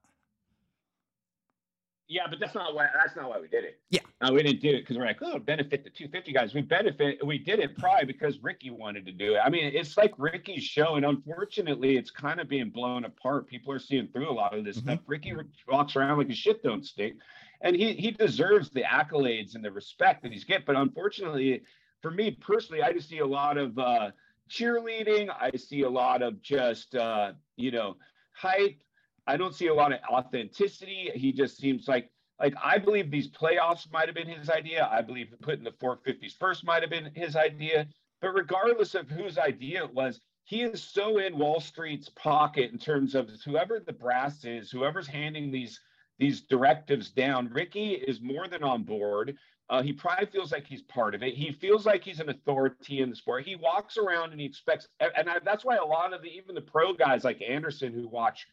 Yeah, 2.10 2.24
but 2.30 2.42
that's 2.42 2.54
not 2.54 2.76
why. 2.76 2.88
That's 2.94 3.16
not 3.16 3.30
why 3.30 3.40
we 3.40 3.48
did 3.48 3.64
it. 3.64 3.80
Yeah. 3.90 4.02
uh, 4.20 4.30
we 4.34 4.44
didn't 4.44 4.62
do 4.62 4.72
it 4.72 4.82
because 4.82 4.98
we're 4.98 5.06
like, 5.06 5.20
oh, 5.22 5.40
benefit 5.40 5.86
the 5.86 5.90
250 5.90 6.34
guys. 6.34 6.54
We 6.54 6.64
benefit. 6.64 7.26
We 7.26 7.38
did 7.38 7.60
it 7.60 7.78
probably 7.78 8.08
because 8.08 8.40
Ricky 8.44 8.72
wanted 8.72 9.06
to 9.06 9.14
do 9.14 9.36
it. 9.36 9.40
I 9.40 9.50
mean, 9.50 9.72
it's 9.74 9.96
like 9.96 10.14
Ricky's 10.18 10.64
show, 10.66 10.96
and 10.96 11.06
unfortunately, 11.06 11.96
it's 11.96 12.12
kind 12.12 12.42
of 12.42 12.50
being 12.50 12.72
blown 12.72 13.06
apart. 13.06 13.48
People 13.48 13.72
are 13.72 13.80
seeing 13.80 14.10
through 14.10 14.30
a 14.30 14.34
lot 14.34 14.54
of 14.54 14.66
this 14.66 14.80
Mhm. 14.80 14.84
stuff. 14.84 15.00
Ricky 15.08 15.34
walks 15.66 15.96
around 15.96 16.18
like 16.18 16.28
his 16.28 16.38
shit 16.38 16.62
don't 16.62 16.86
stink, 16.86 17.16
and 17.62 17.74
he 17.74 17.94
he 17.94 18.12
deserves 18.12 18.70
the 18.70 18.84
accolades 18.84 19.56
and 19.56 19.64
the 19.64 19.72
respect 19.72 20.24
that 20.24 20.34
he's 20.34 20.44
get. 20.44 20.66
But 20.66 20.76
unfortunately, 20.76 21.64
for 22.04 22.12
me 22.12 22.30
personally, 22.30 22.84
I 22.84 22.92
just 22.92 23.10
see 23.10 23.20
a 23.20 23.26
lot 23.26 23.58
of 23.58 23.80
uh, 23.80 24.12
cheerleading. 24.52 25.30
I 25.30 25.56
see 25.58 25.84
a 25.84 25.90
lot 25.90 26.22
of 26.22 26.40
just 26.42 26.94
uh, 26.94 27.32
you 27.56 27.72
know 27.72 27.96
hype. 28.34 28.78
I 29.26 29.38
don't 29.38 29.56
see 29.56 29.68
a 29.68 29.74
lot 29.74 29.94
of 29.94 30.00
authenticity. 30.12 31.10
He 31.16 31.32
just 31.32 31.58
seems 31.58 31.88
like 31.88 32.12
like 32.40 32.54
I 32.62 32.78
believe 32.78 33.10
these 33.10 33.30
playoffs 33.30 33.92
might 33.92 34.08
have 34.08 34.16
been 34.16 34.28
his 34.28 34.50
idea. 34.50 34.88
I 34.92 35.02
believe 35.02 35.34
putting 35.42 35.64
the 35.64 35.72
450s 35.72 36.38
first 36.38 36.66
might 36.66 36.84
have 36.84 36.92
been 36.92 37.10
his 37.16 37.38
idea. 37.38 37.88
But 38.22 38.36
regardless 38.36 38.96
of 38.96 39.10
whose 39.10 39.38
idea 39.38 39.84
it 39.86 39.94
was, 39.94 40.20
he 40.44 40.64
is 40.64 40.84
so 40.84 41.20
in 41.20 41.38
Wall 41.38 41.62
Street's 41.62 42.10
pocket 42.10 42.72
in 42.72 42.78
terms 42.78 43.16
of 43.16 43.30
whoever 43.46 43.80
the 43.80 43.94
brass 43.94 44.44
is, 44.44 44.70
whoever's 44.70 45.08
handing 45.08 45.52
these 45.52 45.80
these 46.20 46.42
directives 46.42 47.10
down. 47.10 47.50
Ricky 47.50 47.94
is 47.94 48.22
more 48.22 48.48
than 48.48 48.64
on 48.64 48.84
board. 48.84 49.38
Uh, 49.70 49.82
he 49.82 49.94
probably 49.94 50.26
feels 50.26 50.52
like 50.52 50.68
he's 50.68 50.82
part 50.82 51.16
of 51.16 51.24
it. 51.24 51.34
He 51.34 51.52
feels 51.52 51.86
like 51.86 52.04
he's 52.04 52.20
an 52.20 52.30
authority 52.30 53.02
in 53.02 53.10
the 53.10 53.16
sport. 53.16 53.46
He 53.46 53.56
walks 53.56 53.98
around 53.98 54.32
and 54.32 54.40
he 54.40 54.46
expects, 54.46 54.88
and 55.00 55.30
I, 55.30 55.40
that's 55.44 55.64
why 55.64 55.78
a 55.78 55.86
lot 55.86 56.14
of 56.14 56.22
the 56.22 56.28
even 56.28 56.54
the 56.54 56.62
pro 56.62 56.94
guys 56.94 57.24
like 57.24 57.42
Anderson 57.42 57.94
who 57.94 58.08
watch 58.08 58.46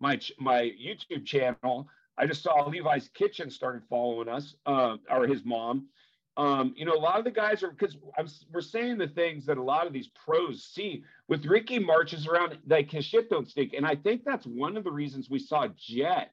my 0.00 0.20
my 0.38 0.62
YouTube 0.62 1.24
channel. 1.24 1.88
I 2.18 2.26
just 2.26 2.42
saw 2.42 2.66
Levi's 2.66 3.08
Kitchen 3.14 3.50
started 3.50 3.82
following 3.88 4.28
us, 4.28 4.54
uh, 4.66 4.96
or 5.10 5.26
his 5.26 5.44
mom. 5.44 5.88
Um, 6.36 6.74
you 6.76 6.84
know, 6.84 6.94
a 6.94 7.00
lot 7.00 7.18
of 7.18 7.24
the 7.24 7.30
guys 7.30 7.62
are 7.62 7.70
because 7.70 7.96
we're 8.52 8.60
saying 8.60 8.98
the 8.98 9.08
things 9.08 9.46
that 9.46 9.58
a 9.58 9.62
lot 9.62 9.86
of 9.86 9.92
these 9.92 10.08
pros 10.08 10.64
see. 10.64 11.04
With 11.28 11.46
Ricky 11.46 11.78
marches 11.78 12.26
around 12.26 12.58
like 12.66 12.90
his 12.90 13.04
shit 13.06 13.30
don't 13.30 13.48
stink, 13.48 13.72
and 13.72 13.86
I 13.86 13.96
think 13.96 14.24
that's 14.24 14.46
one 14.46 14.76
of 14.76 14.84
the 14.84 14.92
reasons 14.92 15.30
we 15.30 15.38
saw 15.38 15.68
Jett 15.76 16.32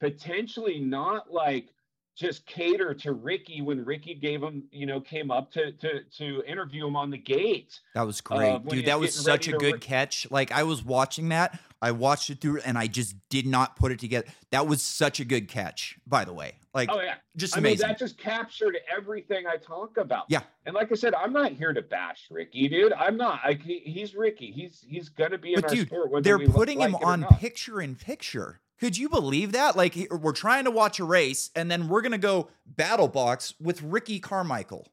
potentially 0.00 0.78
not 0.78 1.32
like 1.32 1.68
just 2.16 2.46
cater 2.46 2.94
to 2.94 3.12
Ricky 3.12 3.60
when 3.60 3.84
Ricky 3.84 4.14
gave 4.14 4.42
him, 4.42 4.64
you 4.72 4.86
know, 4.86 5.00
came 5.00 5.30
up 5.30 5.52
to 5.52 5.72
to 5.72 6.02
to 6.18 6.42
interview 6.46 6.86
him 6.86 6.96
on 6.96 7.10
the 7.10 7.18
gate. 7.18 7.78
That 7.94 8.06
was 8.06 8.20
great. 8.20 8.52
Uh, 8.52 8.58
Dude, 8.58 8.86
that 8.86 8.98
was 8.98 9.14
such 9.14 9.48
a 9.48 9.52
good 9.52 9.74
re- 9.74 9.78
catch. 9.78 10.28
Like 10.30 10.50
I 10.50 10.62
was 10.62 10.82
watching 10.82 11.28
that. 11.28 11.60
I 11.82 11.92
watched 11.92 12.30
it 12.30 12.40
through 12.40 12.60
and 12.60 12.78
I 12.78 12.86
just 12.86 13.14
did 13.28 13.46
not 13.46 13.76
put 13.76 13.92
it 13.92 13.98
together. 13.98 14.26
That 14.50 14.66
was 14.66 14.80
such 14.80 15.20
a 15.20 15.24
good 15.26 15.46
catch, 15.46 15.98
by 16.06 16.24
the 16.24 16.32
way. 16.32 16.54
Like 16.72 16.88
Oh 16.90 17.00
yeah. 17.00 17.16
just 17.36 17.54
I 17.54 17.60
mean, 17.60 17.72
amazing. 17.72 17.88
that 17.88 17.98
just 17.98 18.16
captured 18.16 18.78
everything 18.94 19.46
I 19.46 19.56
talk 19.58 19.98
about. 19.98 20.24
Yeah. 20.28 20.40
And 20.64 20.74
like 20.74 20.90
I 20.90 20.94
said, 20.94 21.14
I'm 21.14 21.34
not 21.34 21.52
here 21.52 21.74
to 21.74 21.82
bash 21.82 22.28
Ricky, 22.30 22.68
dude. 22.68 22.94
I'm 22.94 23.18
not. 23.18 23.40
I, 23.44 23.52
he, 23.62 23.80
he's 23.80 24.14
Ricky. 24.14 24.50
He's 24.50 24.82
he's 24.88 25.10
gonna 25.10 25.38
be 25.38 25.52
in 25.52 25.60
But 25.60 25.70
our 25.70 25.76
dude, 25.76 25.88
sport. 25.88 26.24
They're 26.24 26.38
putting 26.38 26.80
him 26.80 26.92
like 26.92 27.06
on 27.06 27.24
picture 27.38 27.82
in 27.82 27.94
picture. 27.94 28.60
Could 28.78 28.98
you 28.98 29.08
believe 29.08 29.52
that? 29.52 29.76
Like 29.76 29.96
we're 30.10 30.32
trying 30.32 30.64
to 30.64 30.70
watch 30.70 30.98
a 30.98 31.04
race 31.04 31.50
and 31.56 31.70
then 31.70 31.88
we're 31.88 32.02
gonna 32.02 32.18
go 32.18 32.48
battle 32.66 33.08
box 33.08 33.54
with 33.60 33.82
Ricky 33.82 34.20
Carmichael. 34.20 34.86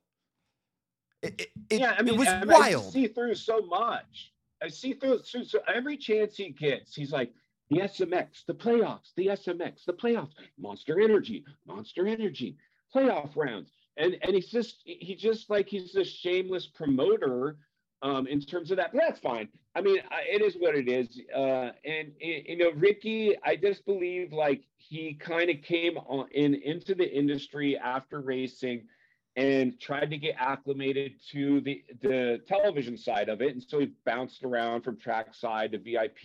It, 1.21 1.51
it, 1.69 1.79
yeah, 1.79 1.95
I 1.97 2.01
mean, 2.01 2.15
it 2.15 2.17
was 2.17 2.27
I 2.27 2.43
wild. 2.43 2.91
see 2.91 3.07
through 3.07 3.35
so 3.35 3.61
much. 3.61 4.33
I 4.61 4.67
see 4.67 4.93
through 4.93 5.21
so, 5.23 5.43
so 5.43 5.59
every 5.73 5.97
chance 5.97 6.35
he 6.35 6.49
gets, 6.49 6.95
he's 6.95 7.11
like, 7.11 7.33
the 7.69 7.77
SMX, 7.77 8.45
the 8.45 8.53
playoffs, 8.53 9.13
the 9.15 9.27
SMX, 9.27 9.85
the 9.85 9.93
playoffs, 9.93 10.33
Monster 10.59 10.99
Energy, 11.01 11.45
Monster 11.65 12.07
Energy, 12.07 12.57
playoff 12.93 13.35
rounds. 13.35 13.71
And 13.97 14.17
and 14.21 14.33
he's 14.33 14.49
just 14.49 14.81
he 14.85 15.15
just 15.15 15.49
like 15.49 15.67
he's 15.67 15.95
a 15.95 16.03
shameless 16.03 16.67
promoter 16.67 17.57
um, 18.03 18.27
in 18.27 18.41
terms 18.41 18.69
of 18.69 18.77
that. 18.77 18.91
But 18.93 19.01
that's 19.07 19.19
fine. 19.19 19.47
I 19.75 19.81
mean, 19.81 19.99
I, 20.11 20.21
it 20.29 20.41
is 20.41 20.55
what 20.55 20.75
it 20.75 20.87
is. 20.87 21.19
Uh, 21.35 21.71
and 21.83 22.11
you 22.19 22.57
know, 22.57 22.71
Ricky, 22.75 23.35
I 23.43 23.55
just 23.55 23.85
believe 23.85 24.31
like 24.31 24.63
he 24.77 25.15
kind 25.15 25.49
of 25.49 25.61
came 25.63 25.97
on 25.97 26.27
in 26.31 26.53
into 26.53 26.93
the 26.93 27.09
industry 27.09 27.77
after 27.77 28.21
racing 28.21 28.83
and 29.35 29.79
tried 29.79 30.11
to 30.11 30.17
get 30.17 30.35
acclimated 30.37 31.13
to 31.31 31.61
the 31.61 31.83
the 32.01 32.41
television 32.47 32.97
side 32.97 33.29
of 33.29 33.41
it 33.41 33.53
and 33.53 33.63
so 33.63 33.79
he 33.79 33.91
bounced 34.05 34.43
around 34.43 34.83
from 34.83 34.95
trackside 34.95 35.71
to 35.71 35.79
vip 35.79 36.17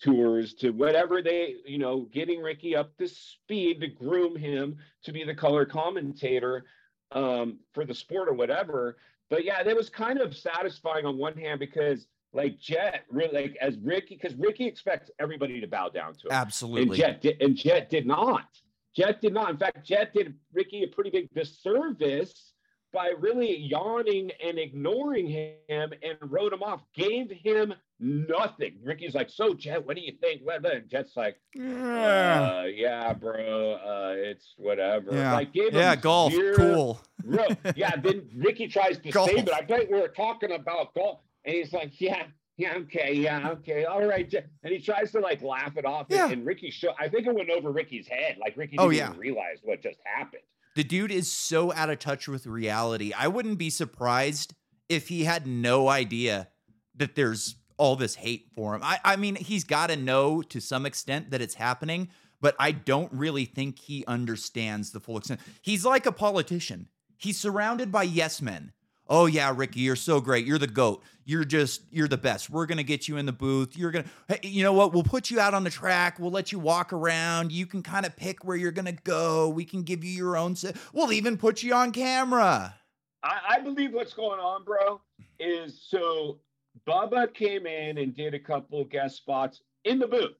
tours 0.00 0.54
to 0.54 0.70
whatever 0.70 1.20
they 1.20 1.56
you 1.66 1.76
know 1.76 2.08
getting 2.10 2.40
ricky 2.40 2.74
up 2.74 2.96
to 2.96 3.06
speed 3.06 3.80
to 3.80 3.86
groom 3.86 4.34
him 4.34 4.76
to 5.02 5.12
be 5.12 5.24
the 5.24 5.34
color 5.34 5.66
commentator 5.66 6.64
um, 7.12 7.58
for 7.74 7.84
the 7.84 7.94
sport 7.94 8.28
or 8.28 8.32
whatever 8.32 8.96
but 9.32 9.44
yeah 9.44 9.62
that 9.62 9.74
was 9.74 9.88
kind 9.88 10.20
of 10.20 10.36
satisfying 10.36 11.06
on 11.06 11.16
one 11.16 11.36
hand 11.36 11.58
because 11.58 12.06
like 12.34 12.58
jett 12.60 13.04
really 13.10 13.42
like 13.42 13.56
as 13.60 13.76
ricky 13.78 14.14
because 14.20 14.36
ricky 14.38 14.66
expects 14.66 15.10
everybody 15.18 15.60
to 15.60 15.66
bow 15.66 15.88
down 15.88 16.12
to 16.12 16.28
him 16.28 16.32
Absolutely. 16.32 16.82
and 16.82 16.94
jett 16.94 17.22
did, 17.22 17.40
and 17.42 17.56
jett 17.56 17.90
did 17.90 18.06
not 18.06 18.46
Jett 18.94 19.20
did 19.20 19.32
not. 19.32 19.50
In 19.50 19.56
fact, 19.56 19.84
Jett 19.84 20.12
did 20.12 20.34
Ricky 20.52 20.82
a 20.82 20.86
pretty 20.86 21.10
big 21.10 21.32
disservice 21.34 22.51
by 22.92 23.12
really 23.18 23.56
yawning 23.56 24.30
and 24.44 24.58
ignoring 24.58 25.26
him 25.26 25.92
and 26.02 26.16
wrote 26.30 26.52
him 26.52 26.62
off, 26.62 26.80
gave 26.94 27.30
him 27.30 27.72
nothing. 27.98 28.76
Ricky's 28.84 29.14
like, 29.14 29.30
So, 29.30 29.54
Jett, 29.54 29.84
what 29.86 29.96
do 29.96 30.02
you 30.02 30.12
think? 30.20 30.42
And 30.46 30.88
Jett's 30.88 31.16
like, 31.16 31.36
yeah. 31.54 32.60
uh, 32.60 32.64
Yeah, 32.64 33.12
bro, 33.14 33.72
uh, 33.74 34.14
it's 34.16 34.54
whatever. 34.56 35.14
Yeah. 35.14 35.32
Like, 35.32 35.52
gave 35.52 35.72
yeah, 35.72 35.94
him 35.94 36.00
golf. 36.00 36.34
Cool. 36.56 37.00
Bro, 37.24 37.46
yeah, 37.76 37.94
then 37.96 38.28
Ricky 38.36 38.66
tries 38.66 38.98
to 38.98 39.10
Golf. 39.10 39.30
save 39.30 39.46
it. 39.46 39.52
I 39.54 39.60
bet 39.60 39.88
we 39.88 40.00
were 40.00 40.08
talking 40.08 40.50
about 40.50 40.92
golf. 40.92 41.20
And 41.44 41.54
he's 41.54 41.72
like, 41.72 42.00
Yeah, 42.00 42.24
yeah, 42.56 42.74
okay, 42.78 43.14
yeah, 43.14 43.50
okay, 43.50 43.84
all 43.84 44.04
right. 44.04 44.28
Jett." 44.28 44.48
And 44.64 44.72
he 44.72 44.80
tries 44.80 45.12
to 45.12 45.20
like 45.20 45.40
laugh 45.40 45.76
it 45.76 45.84
off. 45.84 46.06
Yeah. 46.08 46.30
And 46.30 46.44
Ricky 46.44 46.70
show 46.70 46.92
I 46.98 47.08
think 47.08 47.26
it 47.28 47.34
went 47.34 47.48
over 47.48 47.70
Ricky's 47.70 48.08
head. 48.08 48.38
Like 48.40 48.56
Ricky 48.56 48.76
Oh, 48.78 48.90
didn't 48.90 48.96
yeah. 48.98 49.08
even 49.10 49.20
realize 49.20 49.58
what 49.62 49.80
just 49.82 50.00
happened. 50.04 50.42
The 50.74 50.84
dude 50.84 51.12
is 51.12 51.30
so 51.30 51.72
out 51.72 51.90
of 51.90 51.98
touch 51.98 52.28
with 52.28 52.46
reality. 52.46 53.12
I 53.16 53.28
wouldn't 53.28 53.58
be 53.58 53.70
surprised 53.70 54.54
if 54.88 55.08
he 55.08 55.24
had 55.24 55.46
no 55.46 55.88
idea 55.88 56.48
that 56.96 57.14
there's 57.14 57.56
all 57.76 57.96
this 57.96 58.14
hate 58.14 58.48
for 58.54 58.74
him. 58.74 58.82
I, 58.82 59.00
I 59.04 59.16
mean, 59.16 59.34
he's 59.34 59.64
got 59.64 59.88
to 59.88 59.96
know 59.96 60.42
to 60.42 60.60
some 60.60 60.86
extent 60.86 61.30
that 61.30 61.40
it's 61.40 61.54
happening, 61.54 62.08
but 62.40 62.54
I 62.58 62.72
don't 62.72 63.12
really 63.12 63.44
think 63.44 63.78
he 63.78 64.04
understands 64.06 64.90
the 64.90 65.00
full 65.00 65.18
extent. 65.18 65.40
He's 65.60 65.84
like 65.84 66.06
a 66.06 66.12
politician. 66.12 66.88
He's 67.16 67.38
surrounded 67.38 67.92
by 67.92 68.04
yes 68.04 68.40
men. 68.40 68.72
Oh 69.08 69.26
yeah, 69.26 69.52
Ricky, 69.54 69.80
you're 69.80 69.96
so 69.96 70.20
great. 70.20 70.46
You're 70.46 70.58
the 70.58 70.66
goat. 70.66 71.02
You're 71.24 71.44
just 71.44 71.82
you're 71.90 72.08
the 72.08 72.16
best. 72.16 72.50
We're 72.50 72.66
gonna 72.66 72.82
get 72.82 73.08
you 73.08 73.16
in 73.16 73.26
the 73.26 73.32
booth. 73.32 73.76
You're 73.76 73.90
gonna, 73.90 74.06
hey, 74.28 74.40
you 74.42 74.62
know 74.62 74.72
what? 74.72 74.92
We'll 74.92 75.02
put 75.02 75.30
you 75.30 75.38
out 75.40 75.54
on 75.54 75.64
the 75.64 75.70
track. 75.70 76.18
We'll 76.18 76.30
let 76.30 76.52
you 76.52 76.58
walk 76.58 76.92
around. 76.92 77.52
You 77.52 77.66
can 77.66 77.82
kind 77.82 78.06
of 78.06 78.16
pick 78.16 78.44
where 78.44 78.56
you're 78.56 78.72
gonna 78.72 78.92
go. 78.92 79.48
We 79.48 79.64
can 79.64 79.82
give 79.82 80.04
you 80.04 80.10
your 80.10 80.36
own. 80.36 80.56
Se- 80.56 80.74
we'll 80.92 81.12
even 81.12 81.36
put 81.36 81.62
you 81.62 81.74
on 81.74 81.92
camera. 81.92 82.74
I, 83.22 83.40
I 83.50 83.60
believe 83.60 83.92
what's 83.92 84.14
going 84.14 84.40
on, 84.40 84.64
bro, 84.64 85.00
is 85.38 85.82
so 85.88 86.40
Bubba 86.86 87.32
came 87.32 87.66
in 87.66 87.98
and 87.98 88.16
did 88.16 88.34
a 88.34 88.38
couple 88.38 88.84
guest 88.84 89.16
spots 89.16 89.60
in 89.84 89.98
the 89.98 90.08
booth. 90.08 90.36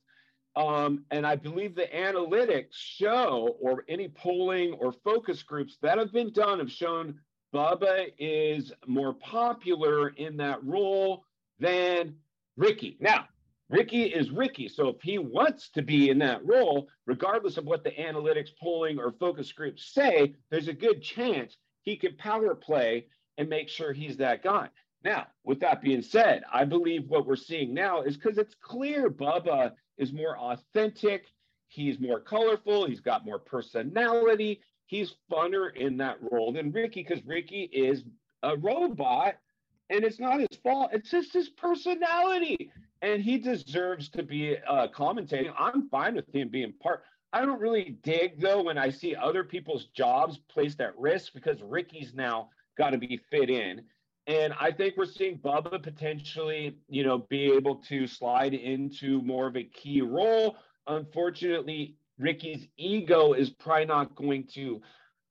Um, 0.55 1.05
and 1.11 1.27
I 1.27 1.37
believe 1.37 1.75
the 1.75 1.89
analytics 1.95 2.75
show, 2.75 3.57
or 3.61 3.85
any 3.89 4.09
polling 4.09 4.75
or 4.75 4.93
focus 4.93 5.43
groups 5.43 5.79
that 5.81 5.97
have 5.99 6.13
been 6.13 6.33
done, 6.33 6.59
have 6.59 6.71
shown 6.71 7.19
Bubba 7.55 8.07
is 8.19 8.73
more 8.87 9.15
popular 9.15 10.09
in 10.09 10.37
that 10.39 10.65
role 10.65 11.25
than 11.59 12.17
Ricky. 12.57 12.97
Now, 13.01 13.27
Ricky 13.69 14.05
is 14.05 14.31
Ricky. 14.31 14.69
So 14.69 14.89
if 14.89 15.01
he 15.03 15.19
wants 15.19 15.71
to 15.71 15.83
be 15.83 16.11
in 16.11 16.19
that 16.19 16.45
role, 16.47 16.89
regardless 17.07 17.57
of 17.57 17.65
what 17.65 17.85
the 17.85 17.91
analytics, 17.91 18.51
polling, 18.61 18.99
or 18.99 19.13
focus 19.13 19.53
groups 19.53 19.93
say, 19.93 20.35
there's 20.51 20.69
a 20.69 20.75
good 20.75 21.03
chance 21.03 21.57
he 21.83 21.97
could 21.97 22.19
power 22.19 22.55
play 22.55 23.07
and 23.39 23.49
make 23.49 23.69
sure 23.69 23.93
he's 23.93 24.19
that 24.19 24.43
guy. 24.43 24.69
Now, 25.05 25.27
with 25.45 25.61
that 25.61 25.83
being 25.83 26.03
said, 26.03 26.43
I 26.53 26.65
believe 26.65 27.09
what 27.09 27.27
we're 27.27 27.37
seeing 27.37 27.75
now 27.75 28.03
is 28.03 28.17
because 28.17 28.39
it's 28.39 28.55
clear 28.61 29.11
Bubba 29.11 29.73
is 29.99 30.13
more 30.13 30.39
authentic. 30.39 31.27
He's 31.69 31.99
more 31.99 32.21
colorful. 32.21 32.87
He's 32.87 33.01
got 33.01 33.25
more 33.25 33.39
personality. 33.39 34.61
He's 34.93 35.15
funner 35.33 35.75
in 35.75 35.97
that 35.97 36.19
role 36.31 36.53
than 36.53 36.71
Ricky 36.71 37.03
because 37.03 37.25
Ricky 37.25 37.63
is 37.63 38.05
a 38.43 38.59
robot 38.59 39.37
and 39.89 40.05
it's 40.05 40.21
not 40.21 40.39
his 40.39 40.59
fault. 40.63 40.91
It's 40.93 41.11
just 41.11 41.33
his 41.33 41.49
personality. 41.49 42.71
And 43.01 43.23
he 43.23 43.39
deserves 43.39 44.11
to 44.11 44.23
be 44.23 44.59
uh, 44.69 44.89
commentating. 44.95 45.51
I'm 45.59 45.89
fine 45.89 46.17
with 46.17 46.29
him 46.35 46.51
being 46.51 46.75
part. 46.75 47.05
I 47.33 47.41
don't 47.41 47.59
really 47.59 47.97
dig 48.03 48.39
though 48.39 48.65
when 48.65 48.77
I 48.77 48.91
see 48.91 49.17
other 49.17 49.45
people's 49.45 49.87
jobs 49.97 50.39
placed 50.51 50.83
at 50.83 50.99
risk 50.99 51.33
because 51.33 51.63
Ricky's 51.63 52.13
now 52.13 52.51
got 52.77 52.91
to 52.91 52.99
be 52.99 53.19
fit 53.31 53.49
in. 53.49 53.81
And 54.27 54.53
I 54.61 54.73
think 54.73 54.99
we're 54.99 55.07
seeing 55.07 55.39
Bubba 55.39 55.83
potentially, 55.83 56.77
you 56.91 57.03
know, 57.03 57.17
be 57.31 57.51
able 57.51 57.77
to 57.89 58.07
slide 58.07 58.53
into 58.53 59.23
more 59.23 59.47
of 59.47 59.57
a 59.57 59.65
key 59.65 60.03
role. 60.03 60.59
Unfortunately, 60.87 61.97
Ricky's 62.23 62.67
ego 62.77 63.33
is 63.33 63.51
probably 63.51 63.87
not 63.87 64.15
going 64.15 64.47
to 64.55 64.81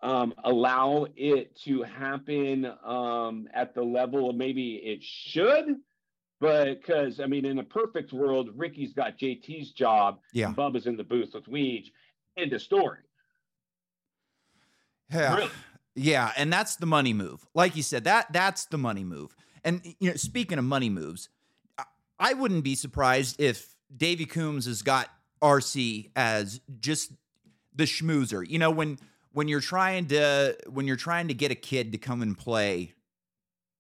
um, 0.02 0.34
allow 0.44 1.08
it 1.16 1.56
to 1.64 1.84
happen 1.84 2.66
um, 2.84 3.48
at 3.54 3.74
the 3.74 3.82
level 3.84 4.30
of 4.30 4.36
maybe 4.36 4.76
it 4.76 5.02
should. 5.02 5.78
But 6.40 6.82
because, 6.82 7.20
I 7.20 7.28
mean, 7.28 7.46
in 7.46 7.60
a 7.60 7.64
perfect 7.64 8.12
world, 8.12 8.50
Ricky's 8.56 8.94
got 8.94 9.18
JT's 9.18 9.72
job, 9.72 10.20
Yeah. 10.34 10.52
Bubba's 10.54 10.88
in 10.88 10.98
the 10.98 11.04
booth 11.04 11.32
with 11.34 11.46
Weege. 11.46 11.92
End 12.38 12.52
of 12.54 12.62
story. 12.62 13.00
Yeah. 15.12 15.36
Really? 15.36 15.52
Yeah, 15.94 16.32
and 16.38 16.52
that's 16.52 16.78
the 16.78 16.86
money 16.86 17.14
move. 17.14 17.46
Like 17.54 17.76
you 17.76 17.84
said, 17.84 18.06
that 18.06 18.32
that's 18.32 18.66
the 18.66 18.78
money 18.78 19.04
move. 19.04 19.36
And 19.64 19.82
you 20.00 20.10
know, 20.10 20.16
speaking 20.16 20.58
of 20.58 20.64
money 20.64 20.90
moves, 20.90 21.30
I, 21.78 21.84
I 22.18 22.34
wouldn't 22.34 22.64
be 22.64 22.76
surprised 22.76 23.40
if 23.40 23.76
Davey 23.96 24.26
Coombs 24.26 24.66
has 24.66 24.82
got 24.82 25.10
RC 25.42 26.12
as 26.16 26.62
just 26.80 27.12
the 27.76 27.86
schmoozer. 27.86 28.48
You 28.48 28.60
know, 28.60 28.72
when 28.72 29.00
when 29.34 29.48
you're 29.48 29.62
trying 29.62 30.08
to 30.08 30.58
when 30.70 30.88
you're 30.88 30.96
trying 30.96 31.28
to 31.30 31.34
get 31.34 31.52
a 31.52 31.56
kid 31.56 31.92
to 31.94 31.98
come 31.98 32.22
and 32.22 32.38
play 32.38 32.94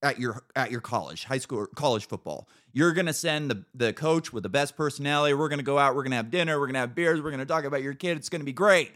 at 0.03 0.19
your 0.19 0.43
at 0.55 0.71
your 0.71 0.81
college, 0.81 1.25
high 1.25 1.37
school, 1.37 1.67
college 1.75 2.07
football, 2.07 2.47
you're 2.73 2.93
gonna 2.93 3.13
send 3.13 3.51
the 3.51 3.65
the 3.73 3.93
coach 3.93 4.33
with 4.33 4.43
the 4.43 4.49
best 4.49 4.75
personality. 4.75 5.33
We're 5.33 5.49
gonna 5.49 5.63
go 5.63 5.77
out. 5.77 5.95
We're 5.95 6.03
gonna 6.03 6.15
have 6.15 6.31
dinner. 6.31 6.59
We're 6.59 6.67
gonna 6.67 6.79
have 6.79 6.95
beers. 6.95 7.21
We're 7.21 7.31
gonna 7.31 7.45
talk 7.45 7.65
about 7.65 7.81
your 7.81 7.93
kid. 7.93 8.17
It's 8.17 8.29
gonna 8.29 8.43
be 8.43 8.53
great. 8.53 8.91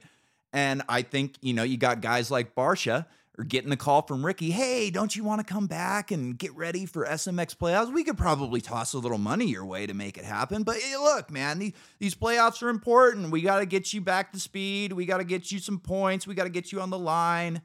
And 0.53 0.83
I 0.87 1.01
think, 1.01 1.35
you 1.41 1.53
know, 1.53 1.63
you 1.63 1.75
got 1.75 1.99
guys 1.99 2.31
like 2.31 2.55
Barsha 2.55 3.05
or 3.37 3.43
getting 3.43 3.69
the 3.69 3.77
call 3.77 4.01
from 4.01 4.25
Ricky, 4.25 4.51
hey, 4.51 4.89
don't 4.89 5.15
you 5.15 5.23
want 5.23 5.45
to 5.45 5.53
come 5.53 5.67
back 5.67 6.11
and 6.11 6.37
get 6.37 6.55
ready 6.55 6.85
for 6.85 7.05
SMX 7.05 7.55
playoffs? 7.55 7.93
We 7.93 8.03
could 8.03 8.17
probably 8.17 8.61
toss 8.61 8.93
a 8.93 8.97
little 8.97 9.17
money 9.17 9.45
your 9.45 9.65
way 9.65 9.85
to 9.85 9.93
make 9.93 10.17
it 10.17 10.23
happen. 10.23 10.63
But 10.63 10.77
hey, 10.77 10.95
look, 10.97 11.29
man, 11.29 11.59
these, 11.59 11.73
these 11.99 12.15
playoffs 12.15 12.63
are 12.63 12.69
important. 12.69 13.31
We 13.31 13.41
got 13.41 13.59
to 13.59 13.65
get 13.65 13.93
you 13.93 14.01
back 14.01 14.31
to 14.33 14.39
speed. 14.39 14.93
We 14.93 15.05
got 15.05 15.17
to 15.17 15.23
get 15.23 15.51
you 15.51 15.59
some 15.59 15.79
points. 15.79 16.25
We 16.25 16.35
got 16.35 16.45
to 16.45 16.49
get 16.49 16.71
you 16.71 16.81
on 16.81 16.89
the 16.89 16.99
line. 16.99 17.61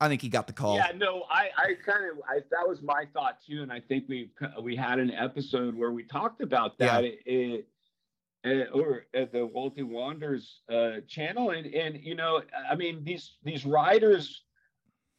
I 0.00 0.08
think 0.08 0.22
he 0.22 0.28
got 0.28 0.46
the 0.46 0.52
call. 0.52 0.76
Yeah, 0.76 0.92
no, 0.96 1.24
I, 1.30 1.48
I 1.56 1.74
kind 1.86 2.10
of, 2.10 2.18
I 2.28 2.40
that 2.50 2.68
was 2.68 2.82
my 2.82 3.04
thought 3.14 3.38
too, 3.46 3.62
and 3.62 3.72
I 3.72 3.80
think 3.80 4.04
we 4.08 4.30
we 4.60 4.74
had 4.74 4.98
an 4.98 5.10
episode 5.12 5.74
where 5.74 5.92
we 5.92 6.02
talked 6.02 6.42
about 6.42 6.76
that. 6.78 7.04
It, 7.04 7.20
it, 7.24 7.68
uh, 8.44 8.70
or 8.74 9.06
at 9.14 9.32
the 9.32 9.48
Walty 9.48 9.82
Wanders 9.82 10.60
uh, 10.70 11.00
channel, 11.08 11.50
and 11.50 11.66
and 11.74 11.98
you 12.02 12.14
know, 12.14 12.42
I 12.70 12.74
mean 12.74 13.02
these 13.02 13.36
these 13.44 13.64
riders, 13.64 14.42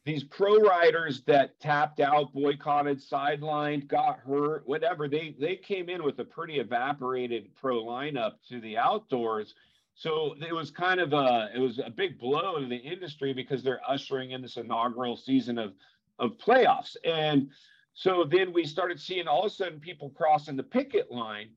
these 0.06 0.22
pro 0.22 0.58
riders 0.58 1.22
that 1.22 1.58
tapped 1.58 1.98
out, 1.98 2.32
boycotted, 2.32 2.98
sidelined, 2.98 3.88
got 3.88 4.20
hurt, 4.20 4.62
whatever. 4.64 5.08
They 5.08 5.34
they 5.38 5.56
came 5.56 5.88
in 5.88 6.04
with 6.04 6.20
a 6.20 6.24
pretty 6.24 6.60
evaporated 6.60 7.48
pro 7.56 7.82
lineup 7.82 8.34
to 8.48 8.60
the 8.60 8.78
outdoors. 8.78 9.54
So 9.96 10.36
it 10.40 10.54
was 10.54 10.70
kind 10.70 11.00
of 11.00 11.12
a 11.12 11.50
it 11.52 11.58
was 11.58 11.80
a 11.84 11.90
big 11.90 12.20
blow 12.20 12.60
to 12.60 12.66
the 12.66 12.76
industry 12.76 13.32
because 13.34 13.64
they're 13.64 13.80
ushering 13.86 14.30
in 14.30 14.40
this 14.40 14.56
inaugural 14.56 15.16
season 15.16 15.58
of 15.58 15.74
of 16.20 16.38
playoffs. 16.38 16.96
And 17.04 17.50
so 17.94 18.24
then 18.30 18.52
we 18.52 18.64
started 18.64 19.00
seeing 19.00 19.26
all 19.26 19.40
of 19.40 19.50
a 19.50 19.54
sudden 19.54 19.80
people 19.80 20.10
crossing 20.10 20.54
the 20.56 20.62
picket 20.62 21.10
line. 21.10 21.48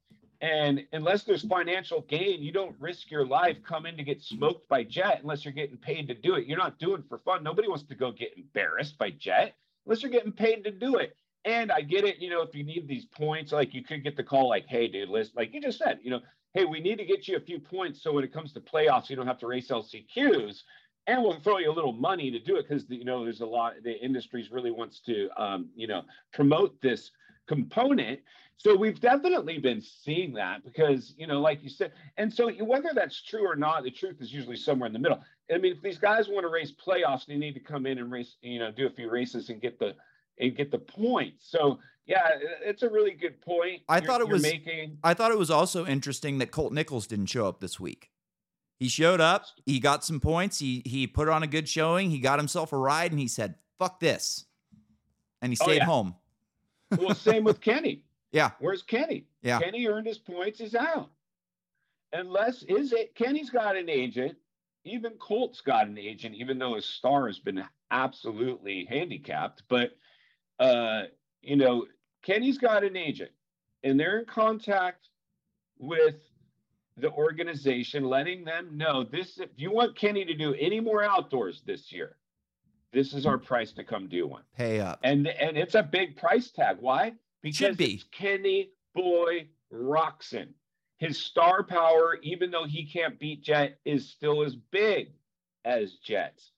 And 0.41 0.85
unless 0.93 1.23
there's 1.23 1.45
financial 1.45 2.01
gain, 2.01 2.41
you 2.41 2.53
don't 2.53 2.75
risk 2.79 3.11
your 3.11 3.25
life 3.25 3.57
coming 3.63 3.97
to 3.97 4.03
get 4.03 4.21
smoked 4.21 4.69
by 4.69 4.83
Jett 4.83 5.19
unless 5.21 5.43
you're 5.43 5.53
getting 5.53 5.77
paid 5.77 6.07
to 6.07 6.13
do 6.13 6.35
it. 6.35 6.47
You're 6.47 6.57
not 6.57 6.79
doing 6.79 7.03
for 7.09 7.17
fun. 7.19 7.43
Nobody 7.43 7.67
wants 7.67 7.83
to 7.83 7.95
go 7.95 8.11
get 8.11 8.37
embarrassed 8.37 8.97
by 8.97 9.11
Jett 9.11 9.55
unless 9.85 10.01
you're 10.01 10.11
getting 10.11 10.31
paid 10.31 10.63
to 10.63 10.71
do 10.71 10.95
it. 10.95 11.15
And 11.45 11.71
I 11.71 11.81
get 11.81 12.05
it, 12.05 12.19
you 12.19 12.29
know, 12.29 12.41
if 12.41 12.55
you 12.55 12.63
need 12.63 12.87
these 12.87 13.05
points, 13.05 13.51
like 13.51 13.73
you 13.73 13.83
could 13.83 14.03
get 14.03 14.15
the 14.15 14.23
call, 14.23 14.49
like, 14.49 14.65
hey, 14.67 14.87
dude, 14.87 15.09
list, 15.09 15.35
like 15.35 15.53
you 15.53 15.61
just 15.61 15.77
said, 15.77 15.99
you 16.03 16.11
know, 16.11 16.21
hey, 16.53 16.65
we 16.65 16.79
need 16.79 16.97
to 16.97 17.05
get 17.05 17.27
you 17.27 17.37
a 17.37 17.41
few 17.41 17.59
points 17.59 18.01
so 18.01 18.13
when 18.13 18.23
it 18.23 18.33
comes 18.33 18.53
to 18.53 18.61
playoffs, 18.61 19.09
you 19.09 19.15
don't 19.15 19.27
have 19.27 19.39
to 19.39 19.47
race 19.47 19.69
LCQs. 19.69 20.63
And 21.07 21.23
we'll 21.23 21.39
throw 21.39 21.57
you 21.57 21.71
a 21.71 21.73
little 21.73 21.93
money 21.93 22.29
to 22.29 22.39
do 22.39 22.57
it 22.57 22.67
because 22.67 22.85
you 22.87 23.03
know 23.03 23.23
there's 23.23 23.41
a 23.41 23.45
lot. 23.45 23.73
The 23.83 23.99
industries 23.99 24.51
really 24.51 24.69
wants 24.69 24.99
to, 25.07 25.29
um, 25.37 25.69
you 25.75 25.87
know, 25.87 26.03
promote 26.33 26.79
this 26.81 27.11
component. 27.47 28.19
So 28.59 28.75
we've 28.75 28.99
definitely 28.99 29.57
been 29.57 29.81
seeing 29.81 30.33
that 30.33 30.65
because, 30.65 31.13
you 31.17 31.27
know, 31.27 31.39
like 31.39 31.63
you 31.63 31.69
said, 31.69 31.93
and 32.17 32.31
so 32.31 32.51
whether 32.65 32.89
that's 32.93 33.21
true 33.21 33.47
or 33.49 33.55
not, 33.55 33.83
the 33.83 33.91
truth 33.91 34.17
is 34.19 34.33
usually 34.33 34.57
somewhere 34.57 34.87
in 34.87 34.91
the 34.91 34.99
middle. 34.99 35.23
I 35.49 35.57
mean, 35.57 35.73
if 35.77 35.81
these 35.81 35.97
guys 35.97 36.27
want 36.27 36.43
to 36.43 36.49
race 36.49 36.73
playoffs, 36.73 37.25
they 37.25 37.37
need 37.37 37.53
to 37.53 37.61
come 37.61 37.85
in 37.85 37.99
and 37.99 38.11
race, 38.11 38.35
you 38.41 38.59
know, 38.59 38.69
do 38.69 38.85
a 38.85 38.89
few 38.89 39.09
races 39.09 39.49
and 39.49 39.61
get 39.61 39.79
the 39.79 39.95
and 40.39 40.57
get 40.57 40.71
the 40.71 40.77
points. 40.77 41.49
So 41.49 41.79
yeah, 42.05 42.27
it's 42.61 42.83
a 42.83 42.89
really 42.89 43.11
good 43.13 43.39
point. 43.39 43.81
I 43.87 44.01
thought 44.01 44.19
it 44.19 44.27
was 44.27 44.41
making. 44.41 44.97
I 45.05 45.13
thought 45.13 45.31
it 45.31 45.37
was 45.37 45.49
also 45.49 45.85
interesting 45.85 46.39
that 46.39 46.51
Colt 46.51 46.73
Nichols 46.73 47.07
didn't 47.07 47.27
show 47.27 47.47
up 47.47 47.61
this 47.61 47.79
week. 47.79 48.11
He 48.77 48.89
showed 48.89 49.21
up, 49.21 49.45
he 49.65 49.79
got 49.79 50.03
some 50.03 50.19
points, 50.19 50.59
he 50.59 50.81
he 50.85 51.07
put 51.07 51.29
on 51.29 51.43
a 51.43 51.47
good 51.47 51.69
showing, 51.69 52.09
he 52.09 52.19
got 52.19 52.39
himself 52.39 52.73
a 52.73 52.77
ride, 52.77 53.11
and 53.11 53.19
he 53.21 53.27
said, 53.29 53.55
"Fuck 53.77 54.01
this," 54.01 54.45
and 55.41 55.53
he 55.53 55.57
Oh, 55.61 55.63
stayed 55.63 55.77
yeah. 55.77 55.85
home. 55.85 56.15
well, 56.97 57.15
same 57.15 57.45
with 57.45 57.61
Kenny. 57.61 58.03
Yeah, 58.31 58.51
Where's 58.59 58.83
Kenny? 58.83 59.25
Yeah. 59.41 59.59
Kenny 59.59 59.87
earned 59.87 60.07
his 60.07 60.17
points. 60.19 60.59
He's 60.59 60.75
out. 60.75 61.09
Unless 62.13 62.63
is 62.63 62.93
it 62.93 63.15
Kenny's 63.15 63.49
got 63.49 63.75
an 63.75 63.89
agent. 63.89 64.35
Even 64.85 65.11
Colt's 65.19 65.61
got 65.61 65.87
an 65.87 65.97
agent, 65.97 66.35
even 66.35 66.57
though 66.57 66.75
his 66.75 66.85
star 66.85 67.27
has 67.27 67.39
been 67.39 67.63
absolutely 67.91 68.85
handicapped. 68.89 69.63
But 69.67 69.91
uh, 70.59 71.03
you 71.41 71.55
know, 71.55 71.85
Kenny's 72.23 72.57
got 72.57 72.83
an 72.83 72.95
agent, 72.95 73.31
and 73.83 73.99
they're 73.99 74.19
in 74.19 74.25
contact 74.25 75.09
with 75.77 76.15
the 76.97 77.11
organization, 77.11 78.03
letting 78.03 78.43
them 78.43 78.77
know 78.77 79.03
this. 79.03 79.39
If 79.39 79.49
you 79.57 79.71
want 79.71 79.95
Kenny 79.97 80.25
to 80.25 80.35
do 80.35 80.53
any 80.55 80.79
more 80.79 81.03
outdoors 81.03 81.61
this 81.65 81.91
year, 81.91 82.15
this 82.91 83.13
is 83.13 83.25
our 83.25 83.37
price 83.37 83.71
to 83.73 83.83
come 83.83 84.07
do 84.07 84.27
one 84.27 84.43
pay 84.55 84.79
up. 84.79 84.99
and 85.03 85.27
and 85.27 85.57
it's 85.57 85.75
a 85.75 85.83
big 85.83 86.17
price 86.17 86.51
tag. 86.51 86.77
Why? 86.79 87.13
Because 87.41 87.77
be. 87.77 88.01
Kenny 88.11 88.71
Boy 88.93 89.47
Roczen. 89.73 90.49
His 90.97 91.17
star 91.17 91.63
power, 91.63 92.17
even 92.21 92.51
though 92.51 92.65
he 92.65 92.85
can't 92.85 93.17
beat 93.19 93.41
Jett, 93.41 93.79
is 93.85 94.09
still 94.09 94.43
as 94.43 94.55
big 94.55 95.13
as 95.63 95.93
Jett's. 95.95 96.51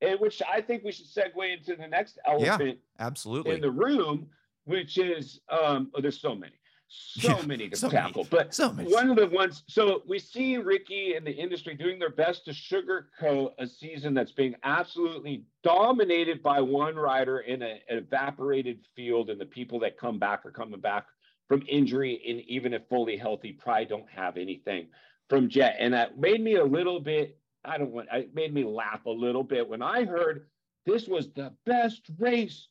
And 0.00 0.20
which 0.20 0.40
I 0.48 0.60
think 0.60 0.84
we 0.84 0.92
should 0.92 1.06
segue 1.06 1.52
into 1.52 1.74
the 1.74 1.88
next 1.88 2.18
elephant 2.24 2.78
yeah, 2.78 3.04
Absolutely. 3.06 3.56
in 3.56 3.60
the 3.60 3.70
room, 3.70 4.28
which 4.64 4.98
is 4.98 5.40
um, 5.48 5.90
oh, 5.94 6.00
there's 6.00 6.20
so 6.20 6.36
many, 6.36 6.52
so 7.20 7.28
Yeah, 7.38 7.46
many 7.46 7.68
to 7.68 7.76
so 7.76 7.88
many. 7.88 7.98
tackle. 8.00 8.26
But 8.30 8.54
so 8.54 8.70
one 8.70 9.10
of 9.10 9.16
the 9.16 9.26
ones, 9.26 9.62
so 9.66 10.02
we 10.08 10.18
see 10.18 10.56
Ricky 10.56 11.14
and 11.14 11.26
the 11.26 11.32
industry 11.32 11.74
doing 11.74 11.98
their 11.98 12.10
best 12.10 12.44
to 12.46 12.52
sugarcoat 12.52 13.52
a 13.58 13.66
season 13.66 14.14
that's 14.14 14.32
being 14.32 14.54
absolutely 14.62 15.44
dominated 15.62 16.42
by 16.42 16.60
one 16.60 16.96
rider 16.96 17.40
in 17.40 17.62
a, 17.62 17.80
an 17.88 17.98
evaporated 17.98 18.80
field, 18.96 19.30
and 19.30 19.40
the 19.40 19.46
people 19.46 19.78
that 19.80 19.98
come 19.98 20.18
back 20.18 20.46
are 20.46 20.50
coming 20.50 20.80
back 20.80 21.06
from 21.46 21.62
injury, 21.68 22.20
and 22.28 22.40
even 22.42 22.72
if 22.74 22.82
fully 22.88 23.16
healthy, 23.16 23.52
probably 23.52 23.84
don't 23.86 24.08
have 24.10 24.36
anything 24.36 24.88
from 25.28 25.48
Jett, 25.48 25.76
and 25.78 25.92
that 25.94 26.18
made 26.18 26.40
me 26.42 26.54
a 26.56 26.64
little 26.64 27.00
bit. 27.00 27.38
I 27.64 27.76
don't 27.76 27.90
want. 27.90 28.08
It 28.12 28.34
made 28.34 28.54
me 28.54 28.64
laugh 28.64 29.04
a 29.04 29.10
little 29.10 29.42
bit 29.42 29.68
when 29.68 29.82
I 29.82 30.04
heard 30.04 30.46
this 30.86 31.06
was 31.06 31.28
the 31.34 31.52
best 31.66 32.02
race. 32.18 32.68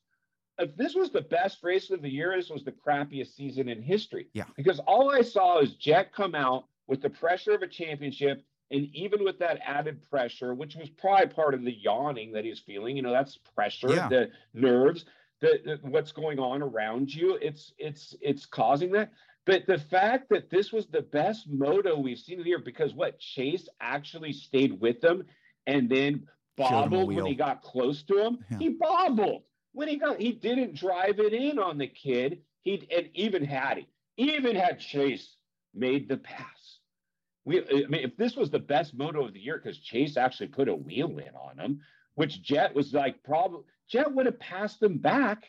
If 0.60 0.76
this 0.76 0.96
was 0.96 1.12
the 1.12 1.22
best 1.22 1.64
race 1.64 1.92
of 1.92 2.02
the 2.02 2.10
year, 2.10 2.34
this 2.36 2.50
was 2.50 2.64
the 2.64 2.72
crappiest 2.72 3.36
season 3.36 3.70
in 3.70 3.82
history. 3.82 4.28
Yeah. 4.34 4.46
Because 4.56 4.80
all 4.80 5.14
I 5.14 5.22
saw 5.22 5.60
is 5.60 5.76
Jack 5.76 6.14
come 6.14 6.34
out 6.36 6.66
with 6.88 7.02
the 7.02 7.10
pressure 7.10 7.52
of 7.52 7.62
a 7.62 7.68
championship. 7.68 8.44
And 8.70 8.90
even 8.94 9.24
with 9.24 9.40
that 9.40 9.60
added 9.64 10.02
pressure, 10.10 10.54
which 10.54 10.76
was 10.76 10.90
probably 10.90 11.28
part 11.28 11.54
of 11.54 11.64
the 11.64 11.72
yawning 11.72 12.34
that 12.34 12.44
he's 12.44 12.60
feeling, 12.60 12.98
you 12.98 13.02
know, 13.02 13.14
that's 13.14 13.38
pressure, 13.56 13.94
Yeah. 13.94 14.10
the 14.10 14.30
nerves, 14.54 15.06
the, 15.40 15.60
the 15.64 15.80
what's 15.88 16.12
going 16.12 16.40
on 16.40 16.62
around 16.62 17.14
you. 17.14 17.38
It's 17.42 17.72
it's 17.78 18.16
it's 18.20 18.46
causing 18.46 18.92
that. 18.92 19.12
But 19.46 19.68
the 19.68 19.78
fact 19.78 20.28
that 20.32 20.50
this 20.50 20.74
was 20.74 20.88
the 20.88 21.04
best 21.04 21.48
moto 21.48 21.98
we've 21.98 22.20
seen 22.20 22.40
in 22.40 22.46
here, 22.46 22.60
because 22.60 22.94
what 22.94 23.18
Chase 23.20 23.70
actually 23.80 24.34
stayed 24.34 24.82
with 24.82 25.00
them 25.00 25.24
and 25.66 25.90
then 25.90 26.28
Showed 26.60 26.66
him 26.66 26.74
a 26.74 26.82
bobbled 26.82 27.16
when 27.16 27.26
he 27.28 27.36
got 27.36 27.62
close 27.62 28.04
to 28.04 28.18
him. 28.18 28.40
Yeah. 28.50 28.58
He 28.58 28.70
bobbled 28.70 29.44
when 29.78 29.88
he 29.88 29.98
got. 29.98 30.20
He 30.20 30.32
didn't 30.32 30.76
drive 30.76 31.20
it 31.20 31.34
in 31.34 31.60
on 31.60 31.78
the 31.78 31.88
kid. 31.88 32.40
He 32.64 32.88
and 32.96 33.10
even 33.14 33.46
had 33.46 33.86
he 34.16 34.36
even 34.36 34.56
had 34.56 34.80
Chase 34.80 35.36
made 35.74 36.10
the 36.10 36.18
pass. 36.18 36.80
We, 37.46 37.62
I 37.62 37.88
mean, 37.88 38.04
if 38.04 38.18
this 38.18 38.36
was 38.36 38.50
the 38.50 38.60
best 38.60 38.96
moto 38.96 39.26
of 39.26 39.34
the 39.34 39.40
year, 39.40 39.62
because 39.64 39.78
Chase 39.78 40.18
actually 40.18 40.48
put 40.48 40.68
a 40.68 40.76
wheel 40.76 41.20
in 41.20 41.30
on 41.36 41.60
him, 41.60 41.82
which 42.16 42.42
Jett 42.42 42.74
was 42.76 42.92
like, 42.92 43.24
probably 43.24 43.62
Jett 43.88 44.12
would 44.12 44.26
have 44.26 44.40
passed 44.40 44.82
him 44.82 44.98
back 44.98 45.44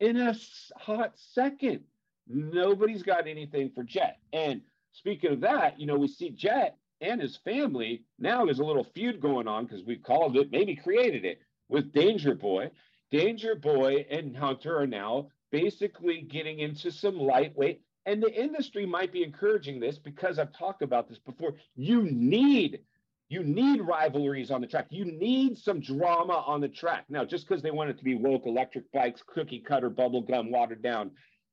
in 0.00 0.16
a 0.16 0.34
hot 0.76 1.12
second. 1.14 1.80
Nobody's 2.26 3.04
got 3.04 3.28
anything 3.28 3.70
for 3.74 3.84
Jett. 3.84 4.18
And 4.32 4.60
speaking 4.92 5.30
of 5.30 5.40
that, 5.42 5.78
you 5.78 5.86
know, 5.86 5.96
we 5.96 6.08
see 6.08 6.30
Jett 6.30 6.76
and 7.00 7.22
his 7.22 7.36
family. 7.44 8.02
Now 8.18 8.44
there's 8.44 8.58
a 8.58 8.64
little 8.64 8.84
feud 8.92 9.20
going 9.20 9.46
on 9.46 9.66
because 9.66 9.84
we've 9.84 10.02
called 10.02 10.36
it, 10.36 10.50
maybe 10.50 10.74
created 10.74 11.24
it 11.24 11.40
with 11.68 11.92
Danger 11.92 12.34
Boy. 12.34 12.70
Danger 13.10 13.54
Boy 13.54 14.06
and 14.10 14.36
Hunter 14.36 14.78
are 14.78 14.86
now 14.86 15.28
basically 15.50 16.22
getting 16.22 16.60
into 16.60 16.90
some 16.90 17.18
lightweight. 17.18 17.80
And 18.06 18.22
the 18.22 18.32
industry 18.32 18.86
might 18.86 19.12
be 19.12 19.22
encouraging 19.22 19.80
this 19.80 19.98
because 19.98 20.38
I've 20.38 20.52
talked 20.52 20.82
about 20.82 21.08
this 21.08 21.18
before. 21.18 21.54
You 21.74 22.02
need 22.10 22.80
you 23.30 23.42
need 23.42 23.82
rivalries 23.82 24.50
on 24.50 24.62
the 24.62 24.66
track. 24.66 24.86
You 24.88 25.04
need 25.04 25.58
some 25.58 25.80
drama 25.80 26.42
on 26.46 26.62
the 26.62 26.68
track. 26.68 27.04
Now, 27.10 27.26
just 27.26 27.46
because 27.46 27.62
they 27.62 27.70
want 27.70 27.90
it 27.90 27.98
to 27.98 28.04
be 28.04 28.14
woke 28.14 28.46
electric 28.46 28.90
bikes, 28.90 29.22
cookie 29.26 29.60
cutter, 29.60 29.90
bubblegum, 29.90 30.50
watered 30.50 30.82
down 30.82 31.10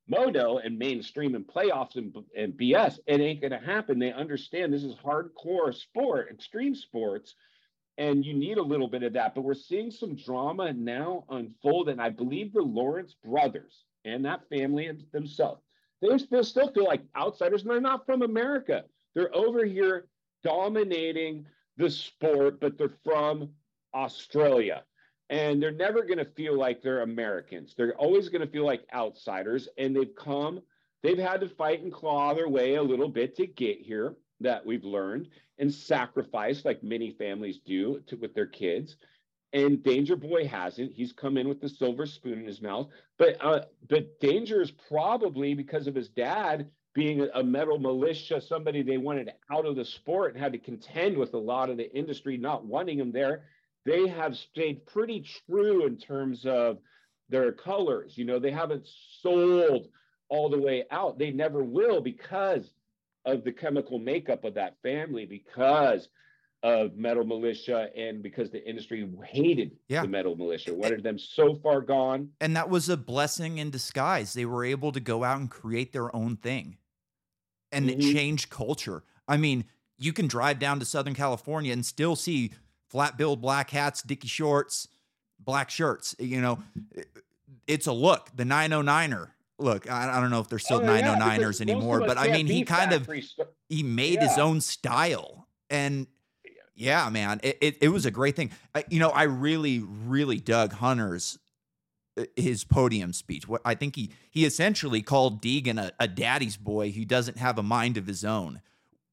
moto 0.07 0.59
and 0.59 0.77
mainstream 0.77 1.35
and 1.35 1.45
playoffs 1.45 1.97
and, 1.97 2.15
and 2.37 2.53
BS, 2.53 2.99
it 3.07 3.19
ain't 3.19 3.41
going 3.41 3.51
to 3.51 3.59
happen. 3.59 3.99
They 3.99 4.13
understand 4.13 4.71
this 4.71 4.83
is 4.83 4.95
hardcore 4.95 5.73
sport, 5.73 6.29
extreme 6.31 6.75
sports, 6.75 7.35
and 7.97 8.25
you 8.25 8.34
need 8.34 8.58
a 8.58 8.63
little 8.63 8.88
bit 8.88 9.03
of 9.03 9.13
that. 9.13 9.36
But 9.36 9.43
we're 9.43 9.53
seeing 9.53 9.91
some 9.91 10.15
drama 10.15 10.73
now 10.73 11.25
unfold, 11.29 11.89
and 11.89 12.01
I 12.01 12.10
believe 12.10 12.53
the 12.53 12.62
Lawrence 12.62 13.15
brothers 13.23 13.86
and 14.03 14.25
that 14.25 14.47
family 14.49 14.91
themselves, 15.12 15.62
they 16.01 16.17
still, 16.43 16.71
feel 16.71 16.86
like 16.86 17.01
outsiders, 17.15 17.62
and 17.62 17.71
they're 17.71 17.81
not 17.81 18.05
from 18.05 18.21
America. 18.21 18.84
They're 19.15 19.36
over 19.36 19.65
here 19.65 20.08
dominating 20.43 21.45
the 21.77 21.89
sport, 21.89 22.60
but 22.60 22.77
they're 22.77 22.97
from 23.03 23.49
Australia. 23.93 24.84
And 25.29 25.62
they're 25.62 25.71
never 25.71 26.03
going 26.03 26.19
to 26.19 26.25
feel 26.25 26.55
like 26.55 26.84
they're 26.84 27.01
Americans. 27.01 27.73
They're 27.75 27.95
always 27.95 28.29
going 28.29 28.45
to 28.45 28.51
feel 28.51 28.65
like 28.65 28.86
outsiders. 28.93 29.67
And 29.77 29.95
they've 29.95 30.15
come, 30.15 30.62
they've 31.01 31.17
had 31.17 31.41
to 31.41 31.49
fight 31.49 31.81
and 31.81 31.91
claw 31.91 32.36
their 32.36 32.49
way 32.49 32.75
a 32.75 32.84
little 32.84 33.10
bit 33.10 33.36
to 33.38 33.47
get 33.47 33.79
here, 33.79 34.15
that 34.41 34.65
we've 34.65 34.84
learned, 34.84 35.29
and 35.57 35.73
sacrifice 35.73 36.65
like 36.65 36.83
many 36.83 37.11
families 37.11 37.59
do 37.65 38.01
to, 38.07 38.15
with 38.17 38.33
their 38.33 38.45
kids. 38.47 38.97
And 39.53 39.81
Danger 39.83 40.15
Boy 40.15 40.47
hasn't. 40.47 40.91
He's 40.91 41.13
come 41.13 41.37
in 41.37 41.47
with 41.47 41.61
the 41.61 41.69
silver 41.69 42.05
spoon 42.05 42.39
in 42.39 42.45
his 42.45 42.61
mouth. 42.61 42.89
But 43.17 43.37
uh, 43.39 43.61
but 43.89 44.19
Danger 44.19 44.61
is 44.61 44.71
probably 44.71 45.53
because 45.53 45.87
of 45.87 45.95
his 45.95 46.09
dad 46.09 46.69
being 46.93 47.21
a, 47.21 47.27
a 47.35 47.43
metal 47.43 47.79
Mulisha, 47.79 48.41
somebody 48.45 48.81
they 48.81 48.97
wanted 48.97 49.31
out 49.51 49.65
of 49.65 49.75
the 49.75 49.85
sport 49.85 50.33
and 50.33 50.43
had 50.43 50.53
to 50.53 50.59
contend 50.59 51.17
with 51.17 51.33
a 51.33 51.37
lot 51.37 51.69
of 51.69 51.77
the 51.77 51.93
industry 51.95 52.37
not 52.37 52.65
wanting 52.65 52.99
him 52.99 53.11
there. 53.11 53.43
They 53.85 54.07
have 54.07 54.35
stayed 54.35 54.85
pretty 54.87 55.25
true 55.45 55.85
in 55.85 55.97
terms 55.97 56.45
of 56.45 56.79
their 57.29 57.51
colors. 57.51 58.17
You 58.17 58.25
know, 58.25 58.39
they 58.39 58.51
haven't 58.51 58.87
sold 59.21 59.87
all 60.29 60.49
the 60.49 60.59
way 60.59 60.85
out. 60.91 61.19
They 61.19 61.31
never 61.31 61.63
will 61.63 62.01
because 62.01 62.71
of 63.25 63.43
the 63.43 63.51
chemical 63.51 63.99
makeup 63.99 64.43
of 64.43 64.53
that 64.55 64.75
family, 64.81 65.25
because 65.25 66.09
of 66.63 66.95
metal 66.95 67.23
Mulisha, 67.23 67.89
and 67.95 68.23
because 68.23 68.49
the 68.49 68.67
industry 68.67 69.07
hated 69.23 69.77
Yeah. 69.88 70.01
the 70.01 70.07
metal 70.07 70.35
Mulisha, 70.35 70.75
wanted 70.75 71.03
them 71.03 71.19
so 71.19 71.55
far 71.55 71.81
gone. 71.81 72.29
and 72.41 72.55
that 72.55 72.69
was 72.69 72.89
a 72.89 72.97
blessing 72.97 73.57
in 73.59 73.69
disguise. 73.69 74.33
They 74.33 74.45
were 74.45 74.63
able 74.65 74.91
to 74.91 74.99
go 74.99 75.23
out 75.23 75.39
and 75.39 75.49
create 75.49 75.91
their 75.93 76.15
own 76.15 76.38
thing, 76.38 76.77
and 77.71 77.89
it 77.89 77.99
Mhm. 77.99 78.13
changed 78.13 78.49
culture. 78.49 79.03
I 79.27 79.38
mean, 79.38 79.65
you 79.97 80.11
can 80.13 80.27
drive 80.27 80.57
down 80.59 80.79
to 80.79 80.85
Southern 80.85 81.13
California 81.13 81.71
and 81.71 81.85
still 81.85 82.15
see 82.15 82.51
flat 82.88 83.17
billed 83.17 83.41
black 83.41 83.69
hats, 83.71 84.01
dicky 84.01 84.27
shorts, 84.27 84.88
black 85.39 85.69
shirts. 85.69 86.15
You 86.19 86.41
know, 86.41 86.63
it's 87.67 87.85
a 87.88 87.93
look. 87.93 88.29
The 88.35 88.45
909er. 88.45 89.34
Look, 89.57 89.89
I, 89.89 90.17
I 90.17 90.19
don't 90.19 90.31
know 90.31 90.41
if 90.41 90.49
they're 90.49 90.59
still 90.59 90.79
Oh, 90.79 90.85
909ers 90.85 91.19
because 91.19 91.39
most 91.39 91.61
anymore, 91.61 91.99
but 92.01 92.17
I 92.17 92.27
mean, 92.27 92.47
he 92.47 92.63
kind 92.63 92.91
of 92.91 93.05
st- 93.05 93.47
he 93.69 93.83
made 93.83 94.21
his 94.21 94.37
own 94.37 94.61
style 94.61 95.47
and 95.69 96.07
yeah 96.75 97.09
man 97.09 97.39
it, 97.41 97.57
it, 97.61 97.77
it 97.81 97.89
was 97.89 98.05
a 98.05 98.11
great 98.11 98.35
thing 98.35 98.51
I, 98.75 98.83
you 98.89 98.99
know 98.99 99.09
i 99.09 99.23
really 99.23 99.79
really 99.79 100.39
dug 100.39 100.73
hunter's 100.73 101.39
uh, 102.17 102.23
his 102.37 102.63
podium 102.63 103.11
speech. 103.11 103.47
What 103.47 103.61
I 103.65 103.75
think 103.75 103.95
he 103.95 104.11
he 104.29 104.45
essentially 104.45 105.01
called 105.01 105.41
Deegan 105.41 105.77
a, 105.77 105.91
a 105.99 106.07
daddy's 106.07 106.55
boy 106.55 106.91
who 106.91 107.03
doesn't 107.03 107.37
have 107.37 107.57
a 107.57 107.63
mind 107.63 107.97
of 107.97 108.07
his 108.07 108.23
own. 108.23 108.61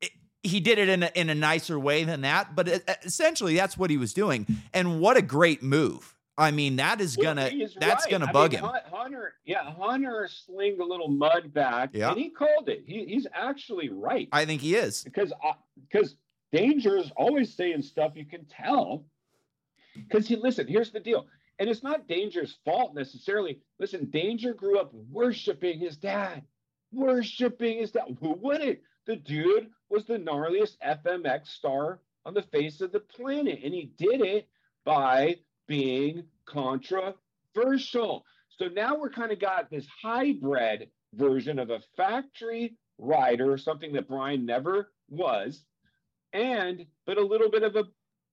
It, 0.01 0.13
he 0.45 0.61
did 0.61 0.79
it 0.79 0.89
in 0.89 1.03
a, 1.03 1.11
in 1.15 1.29
a 1.29 1.35
nicer 1.35 1.79
way 1.81 2.05
than 2.05 2.21
that, 2.21 2.55
but 2.55 2.69
it, 2.69 2.89
essentially 3.05 3.57
that's 3.57 3.77
what 3.77 3.91
he 3.91 3.97
was 3.97 4.15
doing. 4.15 4.47
And 4.73 5.01
what 5.01 5.17
a 5.17 5.23
great 5.23 5.63
move! 5.65 6.12
I 6.39 6.51
mean, 6.51 6.77
that 6.77 7.01
is 7.01 7.17
gonna 7.17 7.51
that's 7.79 8.05
right. 8.07 8.11
gonna 8.11 8.27
I 8.29 8.33
bug 8.33 8.53
mean, 8.53 8.61
him. 8.63 8.71
Hunter, 8.91 9.35
yeah, 9.45 9.71
Hunter 9.75 10.29
slinged 10.31 10.81
a 10.81 10.85
little 10.85 11.09
mud 11.09 11.53
back, 11.53 11.91
Yeah. 11.93 12.11
and 12.11 12.19
he 12.19 12.31
called 12.31 12.69
it. 12.69 12.85
He, 12.87 13.05
he's 13.05 13.27
actually 13.35 13.91
right 13.91 14.29
I 14.33 14.45
think 14.47 14.63
he 14.63 14.75
is. 14.75 15.03
because 15.05 15.33
because 15.91 16.17
Danger 16.53 16.97
is 16.97 17.11
always 17.17 17.55
saying 17.55 17.83
stuff 17.83 18.13
you 18.15 18.25
can 18.27 18.45
tell. 18.47 19.05
Because 19.95 20.27
he 20.27 20.37
listen, 20.37 20.67
here's 20.67 20.91
the 20.91 21.01
deal, 21.01 21.27
and 21.59 21.69
it's 21.69 21.83
not 21.83 22.09
Danger's 22.09 22.57
fault 22.65 22.95
necessarily. 22.95 23.61
Listen, 23.79 24.09
Danger 24.11 24.55
grew 24.55 24.79
up 24.79 24.91
worshiping 25.11 25.79
his 25.81 25.99
dad, 25.99 26.43
worshiping 26.93 27.79
his 27.79 27.91
dad. 27.91 28.17
Who 28.21 28.33
wouldn't? 28.33 28.79
The 29.07 29.17
dude 29.17 29.69
was 29.91 30.07
the 30.07 30.17
gnarliest 30.19 30.77
FMX 30.87 31.49
star 31.49 32.01
on 32.25 32.33
the 32.35 32.43
face 32.43 32.81
of 32.81 32.93
the 32.93 33.01
planet, 33.01 33.61
and 33.63 33.75
he 33.75 33.91
did 33.99 34.23
it 34.23 34.49
by 34.85 35.37
being 35.67 36.25
controversial. 36.47 38.25
So 38.59 38.67
now 38.69 38.97
we're 38.97 39.11
kind 39.11 39.33
of 39.33 39.41
got 39.41 39.71
this 39.71 39.87
hybrid 40.03 40.89
version 41.15 41.59
of 41.59 41.71
a 41.71 41.81
factory 41.97 42.77
rider, 42.99 43.57
something 43.59 43.93
that 43.95 44.09
Brian 44.09 44.47
never 44.47 44.93
was, 45.09 45.65
and 46.33 46.87
but 47.07 47.19
a 47.19 47.25
little 47.25 47.51
bit 47.51 47.63
of 47.63 47.77
a 47.77 47.85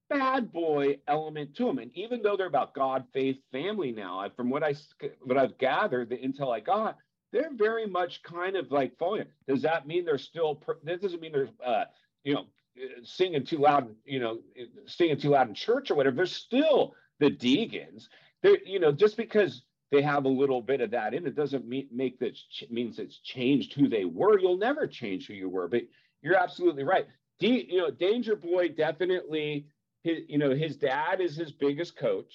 bad 0.10 0.52
boy 0.52 0.98
element 1.08 1.56
to 1.56 1.70
him. 1.70 1.78
And 1.78 1.92
even 1.96 2.22
though 2.22 2.36
they're 2.36 2.48
about 2.48 2.74
God, 2.74 3.06
faith, 3.13 3.38
family 3.52 3.92
now, 3.92 4.28
from 4.36 4.50
what 4.50 4.63
I 4.63 4.76
what 5.22 5.38
I've 5.38 5.58
gathered, 5.58 6.10
the 6.10 6.18
intel 6.18 6.54
I 6.54 6.60
got, 6.60 6.98
they're 7.32 7.54
very 7.54 7.86
much 7.88 8.24
kind 8.24 8.56
of 8.56 8.72
like 8.72 8.98
following. 8.98 9.26
Does 9.48 9.62
that 9.62 9.88
mean 9.88 10.06
they're 10.06 10.18
still? 10.18 10.62
That 10.84 11.02
doesn't 11.02 11.22
mean 11.22 11.32
they're, 11.32 11.50
uh, 11.65 11.86
you 12.24 12.34
know, 12.34 12.46
uh, 12.78 13.04
singing 13.04 13.46
too 13.46 13.58
loud, 13.60 13.96
you 14.06 14.20
know, 14.20 14.39
singing 14.88 15.20
too 15.20 15.30
loud 15.30 15.48
in 15.48 15.56
church 15.56 15.92
or 15.92 15.96
whatever. 15.96 16.15
They're 16.15 16.26
still 16.26 16.96
the 17.20 17.30
Deegans. 17.30 18.08
They're, 18.42 18.58
you 18.66 18.80
know, 18.80 18.92
just 18.92 19.18
because 19.18 19.64
they 19.92 20.02
have 20.02 20.26
a 20.26 20.30
little 20.30 20.62
bit 20.62 20.82
of 20.82 20.92
that 20.92 21.14
in 21.14 21.26
it 21.26 21.36
doesn't 21.36 21.68
mean 21.68 21.88
make 21.92 22.20
that 22.20 22.36
ch- 22.36 22.66
means 22.70 23.00
it's 23.00 23.18
changed 23.18 23.74
who 23.74 23.88
they 23.88 24.06
were. 24.06 24.40
You'll 24.40 24.58
never 24.58 24.88
change 24.88 25.28
who 25.28 25.34
you 25.34 25.50
were, 25.50 25.68
but 25.68 25.84
you're 26.22 26.36
absolutely 26.36 26.84
right. 26.84 27.08
D, 27.40 27.68
you 27.70 27.78
know, 27.80 27.92
Danger 27.92 28.36
Boy 28.36 28.70
definitely. 28.70 29.68
His, 30.04 30.20
you 30.28 30.38
know, 30.38 30.54
his 30.54 30.78
dad 30.78 31.20
is 31.20 31.36
his 31.36 31.52
biggest 31.52 31.98
coach 31.98 32.34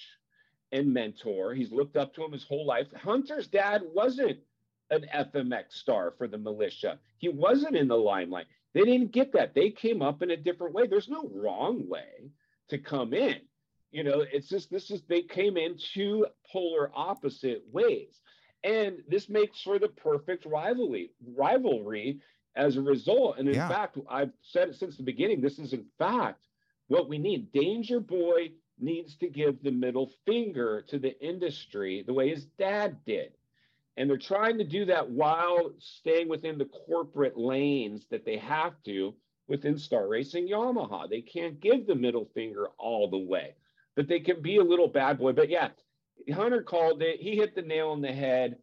and 0.71 0.93
mentor. 0.93 1.53
He's 1.53 1.71
looked 1.71 1.97
up 1.97 2.13
to 2.15 2.23
him 2.23 2.31
his 2.31 2.43
whole 2.43 2.65
life. 2.65 2.87
Hunter's 2.93 3.47
dad 3.47 3.81
wasn't 3.93 4.39
an 4.91 5.05
FMX 5.13 5.73
star 5.73 6.13
for 6.17 6.27
the 6.27 6.37
Mulisha. 6.37 6.97
He 7.17 7.29
wasn't 7.29 7.75
in 7.75 7.87
the 7.87 7.97
limelight. 7.97 8.45
They 8.73 8.83
didn't 8.83 9.11
get 9.11 9.33
that. 9.33 9.55
They 9.55 9.71
came 9.71 10.01
up 10.01 10.21
in 10.21 10.31
a 10.31 10.37
different 10.37 10.73
way. 10.73 10.85
There's 10.85 11.09
no 11.09 11.29
wrong 11.33 11.87
way 11.87 12.29
to 12.69 12.77
come 12.77 13.13
in. 13.13 13.39
You 13.95 14.03
know, 14.03 14.25
it's 14.29 14.49
just 14.49 14.69
this 14.69 14.91
is 14.91 15.03
they 15.03 15.21
came 15.21 15.55
in 15.55 15.77
two 15.77 16.27
polar 16.51 16.91
opposite 16.93 17.63
ways. 17.71 18.19
And 18.65 19.01
this 19.07 19.29
makes 19.29 19.61
for 19.61 19.79
the 19.79 19.87
perfect 19.87 20.45
rivalry 20.45 21.11
rivalry 21.37 22.19
as 22.57 22.75
a 22.75 22.81
result. 22.81 23.37
And 23.37 23.47
in 23.47 23.55
Yeah. 23.55 23.69
fact, 23.69 23.97
I've 24.09 24.33
said 24.41 24.67
it 24.69 24.75
since 24.75 24.97
the 24.97 25.03
beginning. 25.03 25.39
This 25.39 25.59
is 25.59 25.71
in 25.71 25.85
fact 25.97 26.45
what 26.87 27.07
we 27.07 27.17
need. 27.17 27.53
Danger 27.53 28.01
Boy 28.01 28.51
needs 28.79 29.15
to 29.17 29.29
give 29.29 29.63
the 29.63 29.71
middle 29.71 30.11
finger 30.25 30.81
to 30.89 30.99
the 30.99 31.17
industry 31.25 32.03
the 32.03 32.13
way 32.13 32.29
his 32.29 32.47
dad 32.57 33.05
did. 33.05 33.37
And 33.95 34.09
they're 34.09 34.17
trying 34.17 34.57
to 34.57 34.65
do 34.65 34.83
that 34.87 35.09
while 35.09 35.73
staying 35.79 36.27
within 36.27 36.57
the 36.57 36.65
corporate 36.65 37.37
lanes 37.37 38.07
that 38.07 38.25
they 38.25 38.37
have 38.39 38.83
to 38.83 39.15
within 39.47 39.77
Star 39.77 40.07
Racing 40.09 40.49
Yamaha. 40.49 41.09
They 41.09 41.21
can't 41.21 41.61
give 41.61 41.87
the 41.87 41.95
middle 41.95 42.25
finger 42.33 42.67
all 42.77 43.09
the 43.09 43.17
way, 43.17 43.55
but 43.95 44.07
they 44.07 44.19
can 44.19 44.41
be 44.41 44.57
a 44.57 44.63
little 44.63 44.87
bad 44.87 45.17
boy. 45.19 45.31
But 45.33 45.49
yeah, 45.49 45.69
Hunter 46.33 46.61
called 46.61 47.01
it. 47.01 47.19
He 47.19 47.35
hit 47.35 47.55
the 47.55 47.61
nail 47.61 47.89
on 47.89 48.01
the 48.01 48.11
head. 48.11 48.57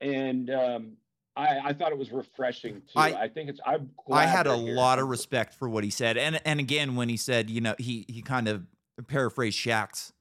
And 0.00 0.50
um, 0.50 0.92
I, 1.36 1.58
I 1.66 1.72
thought 1.72 1.92
it 1.92 1.98
was 1.98 2.12
refreshing 2.12 2.82
too. 2.82 2.96
I- 2.98 3.22
I, 3.22 3.28
think 3.28 3.50
it's, 3.50 3.60
I'm 3.66 3.90
I 4.10 4.26
had 4.26 4.46
a 4.46 4.54
lot 4.56 4.98
of 4.98 5.08
respect 5.08 5.54
for 5.54 5.68
what 5.68 5.84
he 5.84 5.90
said, 5.90 6.16
and 6.16 6.40
and 6.44 6.60
again 6.60 6.96
when 6.96 7.08
he 7.08 7.16
said, 7.16 7.50
you 7.50 7.60
know, 7.60 7.74
he 7.78 8.04
he 8.08 8.22
kind 8.22 8.48
of 8.48 8.66
paraphrased 9.06 9.58
Shaq's 9.58 10.12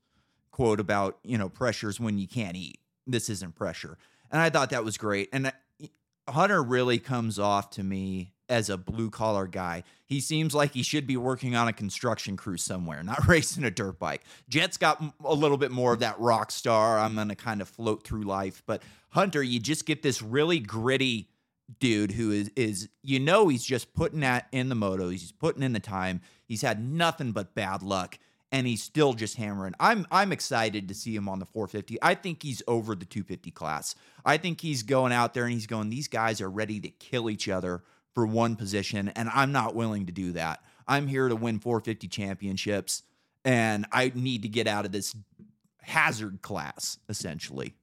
quote 0.51 0.79
about 0.79 1.19
you 1.23 1.37
know 1.37 1.49
pressures 1.49 1.99
when 1.99 2.17
you 2.17 2.27
can't 2.27 2.55
eat. 2.55 2.79
This 3.07 3.29
isn't 3.29 3.55
pressure, 3.55 3.97
and 4.31 4.41
I 4.41 4.49
thought 4.49 4.71
that 4.71 4.83
was 4.83 4.97
great. 4.97 5.29
And 5.31 5.51
Hunter 6.27 6.61
really 6.63 6.99
comes 6.99 7.37
off 7.37 7.69
to 7.71 7.83
me 7.83 8.33
as 8.49 8.69
a 8.69 8.77
blue 8.77 9.09
collar 9.09 9.47
guy. 9.47 9.83
He 10.05 10.19
seems 10.19 10.53
like 10.53 10.73
he 10.73 10.83
should 10.83 11.07
be 11.07 11.17
working 11.17 11.55
on 11.55 11.67
a 11.67 11.73
construction 11.73 12.37
crew 12.37 12.57
somewhere, 12.57 13.03
not 13.03 13.25
racing 13.27 13.63
a 13.63 13.71
dirt 13.71 13.99
bike. 13.99 14.23
Jett's 14.49 14.77
got 14.77 15.01
a 15.23 15.33
little 15.33 15.57
bit 15.57 15.71
more 15.71 15.93
of 15.93 15.99
that 15.99 16.19
rock 16.19 16.51
star. 16.51 16.99
I'm 16.99 17.15
gonna 17.15 17.35
kind 17.35 17.61
of 17.61 17.67
float 17.67 18.05
through 18.05 18.23
life, 18.23 18.63
but 18.65 18.83
Hunter, 19.09 19.41
you 19.41 19.59
just 19.59 19.85
get 19.85 20.01
this 20.01 20.21
really 20.21 20.59
gritty 20.59 21.29
dude 21.79 22.11
who 22.11 22.31
is 22.31 22.51
is 22.55 22.89
you 23.01 23.19
know 23.19 23.47
he's 23.47 23.63
just 23.63 23.93
putting 23.93 24.19
that 24.19 24.47
in 24.51 24.69
the 24.69 24.75
moto 24.75 25.09
he's 25.09 25.31
putting 25.31 25.63
in 25.63 25.73
the 25.73 25.79
time 25.79 26.21
he's 26.47 26.61
had 26.61 26.79
nothing 26.79 27.31
but 27.31 27.55
bad 27.55 27.81
luck 27.81 28.19
and 28.51 28.67
he's 28.67 28.83
still 28.83 29.13
just 29.13 29.35
hammering 29.35 29.73
i'm 29.79 30.05
i'm 30.11 30.31
excited 30.31 30.87
to 30.87 30.93
see 30.93 31.15
him 31.15 31.27
on 31.27 31.39
the 31.39 31.45
450 31.45 31.97
i 32.03 32.13
think 32.13 32.43
he's 32.43 32.61
over 32.67 32.93
the 32.93 33.05
250 33.05 33.49
class 33.49 33.95
i 34.23 34.37
think 34.37 34.61
he's 34.61 34.83
going 34.83 35.11
out 35.11 35.33
there 35.33 35.45
and 35.45 35.53
he's 35.53 35.65
going 35.65 35.89
these 35.89 36.07
guys 36.07 36.39
are 36.39 36.49
ready 36.49 36.79
to 36.79 36.89
kill 36.89 37.31
each 37.31 37.49
other 37.49 37.81
for 38.15 38.25
one 38.25 38.55
position 38.55 39.09
and 39.09 39.29
i'm 39.33 39.51
not 39.51 39.75
willing 39.75 40.07
to 40.07 40.11
do 40.11 40.31
that 40.31 40.63
i'm 40.87 41.05
here 41.05 41.27
to 41.27 41.35
win 41.35 41.59
450 41.59 42.07
championships 42.07 43.03
and 43.43 43.85
i 43.91 44.11
need 44.15 44.41
to 44.41 44.47
get 44.47 44.65
out 44.65 44.85
of 44.85 44.91
this 44.91 45.13
hazard 45.81 46.41
class 46.41 46.97
essentially 47.09 47.75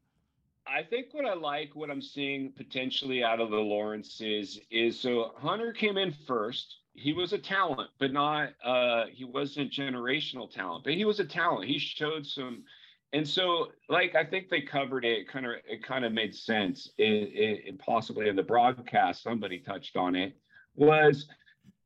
I 0.64 0.82
think 0.82 1.08
what 1.12 1.26
I 1.26 1.34
like, 1.34 1.74
what 1.74 1.90
I'm 1.90 2.00
seeing 2.00 2.52
potentially 2.52 3.22
out 3.22 3.40
of 3.40 3.50
the 3.50 3.56
Lawrences 3.58 4.58
is 4.70 4.98
so 4.98 5.32
Hunter 5.36 5.72
came 5.72 5.98
in 5.98 6.14
first. 6.26 6.76
He 6.94 7.12
was 7.12 7.34
a 7.34 7.38
talent, 7.38 7.90
but 7.98 8.12
not 8.12 8.50
uh 8.64 9.04
he 9.12 9.24
wasn't 9.24 9.70
generational 9.70 10.50
talent, 10.50 10.84
but 10.84 10.94
he 10.94 11.04
was 11.04 11.20
a 11.20 11.26
talent. 11.26 11.68
He 11.68 11.78
showed 11.78 12.26
some 12.26 12.64
and 13.12 13.26
so 13.26 13.68
like 13.88 14.14
I 14.14 14.24
think 14.24 14.48
they 14.48 14.62
covered 14.62 15.04
it 15.04 15.28
kind 15.28 15.46
of 15.46 15.52
it 15.68 15.82
kind 15.82 16.04
of 16.04 16.12
made 16.12 16.34
sense 16.34 16.90
it, 16.98 17.64
it, 17.64 17.78
possibly 17.78 18.28
in 18.28 18.36
the 18.36 18.42
broadcast 18.42 19.22
somebody 19.22 19.58
touched 19.58 19.96
on 19.96 20.16
it 20.16 20.36
was 20.74 21.26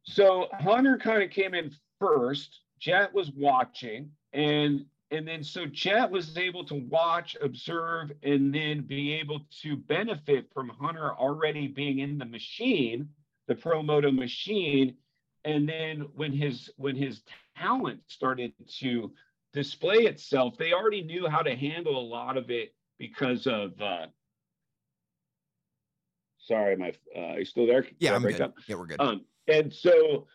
so 0.04 0.48
Hunter 0.52 0.98
kind 0.98 1.22
of 1.22 1.30
came 1.30 1.54
in 1.54 1.74
first. 1.98 2.60
Jett 2.78 3.12
was 3.12 3.30
watching 3.32 4.10
and 4.32 4.84
and 5.10 5.26
then 5.26 5.44
so 5.44 5.66
Jett 5.66 6.10
was 6.10 6.36
able 6.36 6.64
to 6.64 6.74
watch, 6.74 7.36
observe, 7.40 8.10
and 8.24 8.52
then 8.52 8.82
be 8.82 9.12
able 9.14 9.40
to 9.62 9.76
benefit 9.76 10.48
from 10.52 10.68
Hunter 10.68 11.14
already 11.14 11.68
being 11.68 12.00
in 12.00 12.18
the 12.18 12.24
machine, 12.24 13.08
the 13.46 13.54
Pro 13.54 13.82
Moto 13.82 14.10
machine. 14.10 14.96
And 15.44 15.68
then 15.68 16.08
when 16.14 16.32
his 16.32 16.70
when 16.76 16.96
his 16.96 17.22
talent 17.56 18.00
started 18.08 18.52
to 18.80 19.12
display 19.56 20.00
itself, 20.04 20.56
they 20.58 20.72
already 20.74 21.02
knew 21.02 21.26
how 21.28 21.40
to 21.40 21.56
handle 21.56 21.98
a 21.98 22.06
lot 22.16 22.36
of 22.36 22.50
it 22.50 22.74
because 22.98 23.46
of 23.46 23.72
uh 23.80 24.06
sorry, 26.38 26.76
my 26.76 26.92
uh 27.16 27.32
are 27.32 27.38
you 27.38 27.44
still 27.44 27.66
there? 27.66 27.84
Yeah 27.98 28.14
i'm 28.14 28.22
good 28.22 28.40
up? 28.40 28.54
yeah 28.68 28.76
we're 28.76 28.86
good 28.86 29.00
Um, 29.00 29.22
and 29.48 29.72
so, 29.72 30.26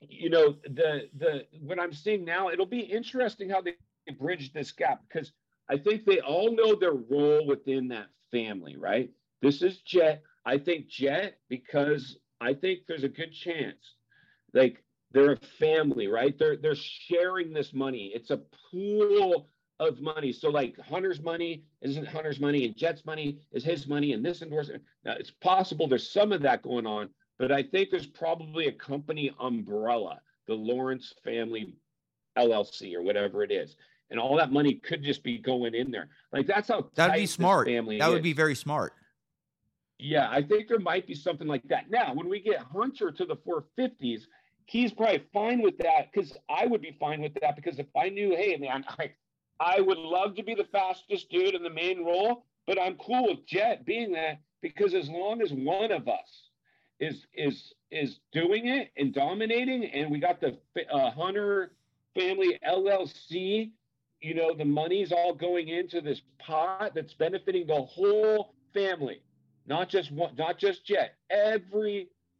you 0.00 0.30
know, 0.30 0.56
the 0.64 1.08
the 1.16 1.46
what 1.60 1.80
I'm 1.80 1.92
seeing 1.92 2.24
now, 2.24 2.50
it'll 2.50 2.66
be 2.80 2.80
interesting 2.80 3.50
how 3.50 3.60
they 3.62 3.74
bridge 4.18 4.52
this 4.52 4.70
gap 4.70 5.02
because 5.08 5.32
I 5.68 5.76
think 5.78 6.04
they 6.04 6.20
all 6.20 6.54
know 6.54 6.76
their 6.76 6.94
role 6.94 7.44
within 7.46 7.88
that 7.88 8.06
family, 8.30 8.76
right? 8.76 9.10
This 9.42 9.62
is 9.62 9.78
Jett. 9.78 10.22
I 10.44 10.58
think 10.58 10.86
Jett 10.88 11.38
because 11.48 12.18
I 12.40 12.54
think 12.54 12.80
there's 12.86 13.02
a 13.04 13.08
good 13.08 13.32
chance, 13.32 13.96
like 14.54 14.84
they're 15.16 15.32
a 15.32 15.38
family, 15.58 16.08
right? 16.08 16.38
They're 16.38 16.56
they're 16.56 16.74
sharing 16.76 17.52
this 17.52 17.72
money. 17.72 18.12
It's 18.14 18.30
a 18.30 18.40
pool 18.70 19.48
of 19.80 20.00
money. 20.00 20.32
So 20.32 20.50
like 20.50 20.78
Hunter's 20.80 21.20
money 21.22 21.64
isn't 21.82 22.06
Hunter's 22.06 22.40
money, 22.40 22.66
and 22.66 22.76
Jett's 22.76 23.04
money 23.06 23.38
is 23.52 23.64
his 23.64 23.86
money, 23.86 24.12
and 24.12 24.24
this 24.24 24.42
endorsement. 24.42 24.82
Now 25.04 25.14
it's 25.18 25.30
possible 25.30 25.88
there's 25.88 26.10
some 26.10 26.32
of 26.32 26.42
that 26.42 26.62
going 26.62 26.86
on, 26.86 27.08
but 27.38 27.50
I 27.52 27.62
think 27.62 27.90
there's 27.90 28.06
probably 28.06 28.66
a 28.68 28.72
company 28.72 29.34
umbrella, 29.40 30.20
the 30.46 30.54
Lawrence 30.54 31.14
Family 31.24 31.74
LLC 32.38 32.94
or 32.94 33.02
whatever 33.02 33.42
it 33.42 33.50
is, 33.50 33.76
and 34.10 34.20
all 34.20 34.36
that 34.36 34.52
money 34.52 34.74
could 34.74 35.02
just 35.02 35.22
be 35.22 35.38
going 35.38 35.74
in 35.74 35.90
there. 35.90 36.08
Like 36.32 36.46
that's 36.46 36.68
how 36.68 36.90
that'd 36.94 37.16
be 37.16 37.26
smart 37.26 37.66
Family 37.66 37.98
that 37.98 38.08
would 38.08 38.18
is. 38.18 38.22
be 38.22 38.34
very 38.34 38.54
smart 38.54 38.92
Yeah, 39.98 40.28
I 40.30 40.42
think 40.42 40.68
there 40.68 40.78
might 40.78 41.06
be 41.06 41.14
something 41.14 41.48
like 41.48 41.62
that. 41.68 41.90
Now, 41.90 42.12
when 42.14 42.28
we 42.28 42.40
get 42.40 42.60
Hunter 42.60 43.10
to 43.10 43.24
the 43.24 43.36
450s, 43.36 44.22
he's 44.66 44.92
probably 44.92 45.24
fine 45.32 45.62
with 45.62 45.78
that 45.78 46.12
because 46.12 46.36
I 46.50 46.66
would 46.66 46.82
be 46.82 46.96
fine 47.00 47.22
with 47.22 47.34
that 47.40 47.56
because 47.56 47.78
if 47.78 47.86
I 47.96 48.08
knew, 48.10 48.36
hey, 48.36 48.56
man, 48.56 48.84
I, 48.98 49.12
I 49.58 49.80
would 49.80 49.98
love 49.98 50.34
to 50.36 50.42
be 50.42 50.54
the 50.54 50.66
fastest 50.70 51.30
dude 51.30 51.54
in 51.54 51.62
the 51.62 51.70
main 51.70 52.04
role, 52.04 52.44
but 52.66 52.80
I'm 52.80 52.96
cool 52.96 53.28
with 53.28 53.46
Jett 53.46 53.86
being 53.86 54.12
that 54.12 54.40
because 54.60 54.94
as 54.94 55.08
long 55.08 55.40
as 55.40 55.52
one 55.52 55.92
of 55.92 56.08
us 56.08 56.50
is 56.98 57.26
is 57.34 57.72
is 57.90 58.18
doing 58.32 58.66
it 58.66 58.90
and 58.96 59.14
dominating, 59.14 59.84
and 59.84 60.10
we 60.10 60.18
got 60.18 60.40
the 60.40 60.58
uh, 60.90 61.10
Hunter 61.10 61.72
Family 62.14 62.58
LLC, 62.66 63.70
you 64.20 64.34
know, 64.34 64.54
the 64.54 64.64
money's 64.64 65.12
all 65.12 65.34
going 65.34 65.68
into 65.68 66.00
this 66.00 66.22
pot 66.38 66.92
that's 66.94 67.14
benefiting 67.14 67.66
the 67.66 67.82
whole 67.82 68.54
family, 68.74 69.20
not 69.66 69.88
just 69.88 70.10
one, 70.10 70.34
not 70.36 70.58
just 70.58 70.84
Jett, 70.84 71.14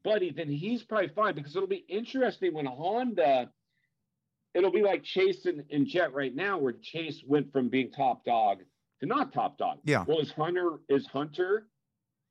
everybody. 0.07 0.31
Then 0.31 0.55
he's 0.55 0.83
probably 0.83 1.09
fine 1.09 1.35
because 1.35 1.57
it'll 1.57 1.69
be 1.69 1.85
interesting 1.89 2.55
when 2.55 2.67
Honda 2.67 3.51
it'll 4.55 4.73
be 4.73 4.83
like 4.83 5.03
Chase 5.03 5.45
and, 5.45 5.65
and, 5.71 5.87
Jett 5.87 6.15
right 6.15 6.35
now, 6.35 6.57
where 6.57 6.73
Chase 6.73 7.23
went 7.27 7.53
from 7.53 7.69
being 7.69 7.91
top 7.91 8.25
dog 8.25 8.61
to 9.01 9.07
not 9.07 9.33
top 9.33 9.59
dog. 9.59 9.79
Yeah. 9.85 10.05
Well, 10.07 10.21
is 10.21 10.33
Hunter 10.33 10.79
is 10.89 11.07
Hunter 11.07 11.67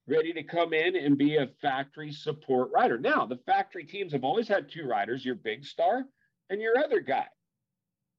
ready 0.08 0.34
to 0.34 0.44
come 0.44 0.74
in 0.74 0.96
and 0.96 1.18
be 1.18 1.38
a 1.38 1.50
factory 1.62 2.12
support 2.12 2.72
rider? 2.74 2.98
Now, 2.98 3.26
the 3.26 3.40
factory 3.46 3.84
teams 3.84 4.12
have 4.14 4.24
always 4.24 4.48
had 4.48 4.70
two 4.70 4.88
riders: 4.88 5.24
your 5.24 5.36
big 5.36 5.66
star 5.66 6.06
and 6.50 6.62
your 6.62 6.78
other 6.78 7.00
guy. 7.00 7.26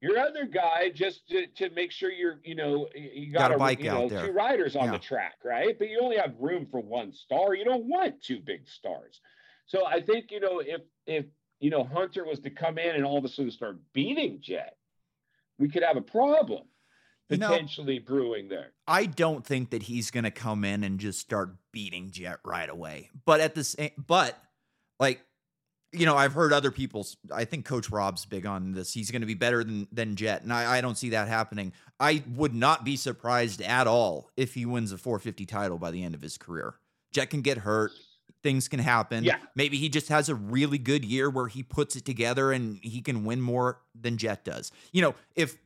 Your 0.02 0.18
other 0.18 0.44
guy, 0.44 0.90
just 0.94 1.26
to, 1.30 1.46
to 1.56 1.70
make 1.70 1.90
sure 1.90 2.12
you're, 2.12 2.38
you 2.44 2.54
know, 2.54 2.86
you 2.94 3.32
got, 3.32 3.48
got 3.48 3.54
a 3.54 3.58
bike 3.58 3.82
you 3.82 3.90
out 3.90 4.10
there. 4.10 4.26
two 4.26 4.32
riders 4.32 4.76
on 4.76 4.84
Yeah. 4.84 4.92
the 4.92 4.98
track, 4.98 5.36
right? 5.42 5.76
But 5.76 5.88
you 5.88 6.00
only 6.02 6.18
have 6.18 6.34
room 6.38 6.66
for 6.70 6.80
one 6.80 7.12
star. 7.12 7.54
You 7.54 7.64
don't 7.64 7.86
want 7.86 8.22
two 8.22 8.40
big 8.40 8.68
stars. 8.68 9.22
So 9.66 9.84
I 9.86 10.00
think 10.00 10.30
you 10.30 10.40
know 10.40 10.60
if 10.60 10.80
if 11.06 11.26
you 11.60 11.70
know 11.70 11.84
Hunter 11.84 12.24
was 12.24 12.40
to 12.40 12.50
come 12.50 12.78
in 12.78 12.94
and 12.96 13.04
all 13.04 13.18
of 13.18 13.24
a 13.24 13.28
sudden 13.28 13.50
start 13.50 13.78
beating 13.92 14.38
Jett, 14.40 14.76
we 15.58 15.68
could 15.68 15.82
have 15.82 15.96
a 15.96 16.02
problem 16.02 16.62
You 17.28 17.38
know- 17.38 17.48
potentially 17.48 17.98
brewing 17.98 18.48
there. 18.48 18.72
I 18.86 19.06
don't 19.06 19.44
think 19.44 19.70
that 19.70 19.82
he's 19.84 20.10
going 20.10 20.24
to 20.24 20.30
come 20.30 20.64
in 20.64 20.84
and 20.84 21.00
just 21.00 21.18
start 21.18 21.56
beating 21.72 22.10
Jett 22.10 22.38
right 22.44 22.68
away. 22.68 23.10
But 23.24 23.40
at 23.40 23.54
the 23.54 23.64
same, 23.64 23.90
but 24.06 24.38
like, 25.00 25.20
you 25.92 26.06
know, 26.06 26.16
I've 26.16 26.34
heard 26.34 26.52
other 26.52 26.70
people's. 26.70 27.16
I 27.32 27.44
think 27.44 27.64
Coach 27.64 27.90
Rob's 27.90 28.26
big 28.26 28.44
on 28.46 28.72
this. 28.72 28.92
He's 28.92 29.10
going 29.10 29.22
to 29.22 29.26
be 29.26 29.34
better 29.34 29.64
than 29.64 29.88
than 29.90 30.14
Jett, 30.14 30.42
and 30.42 30.52
I, 30.52 30.78
I 30.78 30.80
don't 30.80 30.96
see 30.98 31.10
that 31.10 31.26
happening. 31.26 31.72
I 31.98 32.22
would 32.34 32.54
not 32.54 32.84
be 32.84 32.96
surprised 32.96 33.62
at 33.62 33.86
all 33.86 34.30
if 34.36 34.54
he 34.54 34.66
wins 34.66 34.92
a 34.92 34.98
450 34.98 35.46
title 35.46 35.78
by 35.78 35.90
the 35.90 36.04
end 36.04 36.14
of 36.14 36.20
his 36.22 36.36
career. 36.36 36.74
Jett 37.12 37.30
can 37.30 37.40
get 37.40 37.58
hurt. 37.58 37.92
Things 38.46 38.68
can 38.68 38.78
happen. 38.78 39.24
Yeah. 39.24 39.38
Maybe 39.56 39.76
he 39.76 39.88
just 39.88 40.08
has 40.08 40.28
a 40.28 40.36
really 40.36 40.78
good 40.78 41.04
year 41.04 41.28
where 41.28 41.48
he 41.48 41.64
puts 41.64 41.96
it 41.96 42.04
together 42.04 42.52
and 42.52 42.78
he 42.80 43.00
can 43.00 43.24
win 43.24 43.40
more 43.40 43.80
than 44.00 44.18
Jett 44.18 44.44
does. 44.44 44.70
You 44.92 45.02
know, 45.02 45.14
if 45.34 45.56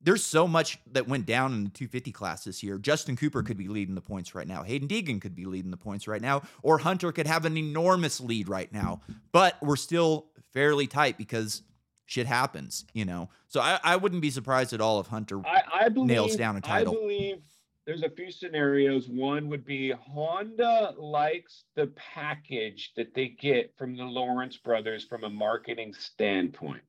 there's 0.00 0.24
so 0.24 0.48
much 0.48 0.80
that 0.90 1.06
went 1.06 1.24
down 1.24 1.52
in 1.52 1.62
the 1.62 1.70
250 1.70 2.10
class 2.10 2.42
this 2.42 2.64
year. 2.64 2.78
Justin 2.78 3.14
Cooper 3.14 3.44
could 3.44 3.56
be 3.56 3.68
leading 3.68 3.94
the 3.94 4.00
points 4.00 4.34
right 4.34 4.46
now. 4.48 4.64
Haiden 4.64 4.88
Deegan 4.88 5.20
could 5.20 5.36
be 5.36 5.44
leading 5.44 5.70
the 5.70 5.76
points 5.76 6.08
right 6.08 6.20
now, 6.20 6.42
or 6.62 6.78
Hunter 6.78 7.12
could 7.12 7.28
have 7.28 7.44
an 7.44 7.56
enormous 7.56 8.20
lead 8.20 8.48
right 8.48 8.72
now. 8.72 9.02
But 9.30 9.56
we're 9.62 9.76
still 9.76 10.26
fairly 10.52 10.88
tight 10.88 11.16
because 11.16 11.62
shit 12.06 12.26
happens, 12.26 12.84
you 12.92 13.04
know. 13.04 13.28
So 13.46 13.60
I, 13.60 13.78
I 13.84 13.96
wouldn't 13.96 14.22
be 14.22 14.30
surprised 14.30 14.72
at 14.72 14.80
all 14.80 14.98
if 14.98 15.06
Hunter. 15.06 15.40
I, 15.46 15.62
I 15.72 15.88
believe 15.88 16.08
Nails 16.08 16.36
down 16.36 16.56
a 16.56 16.60
title. 16.60 16.92
I 16.92 16.96
believe 16.96 17.42
there's 17.86 18.02
a 18.02 18.10
few 18.10 18.32
scenarios. 18.32 19.08
One 19.08 19.48
would 19.48 19.64
be 19.64 19.92
Honda 19.92 20.94
likes 20.98 21.64
the 21.76 21.86
package 22.14 22.92
that 22.96 23.14
they 23.14 23.28
get 23.28 23.72
from 23.78 23.96
the 23.96 24.04
Lawrence 24.04 24.56
brothers 24.56 25.04
from 25.04 25.22
a 25.22 25.30
marketing 25.30 25.94
standpoint. 25.94 26.82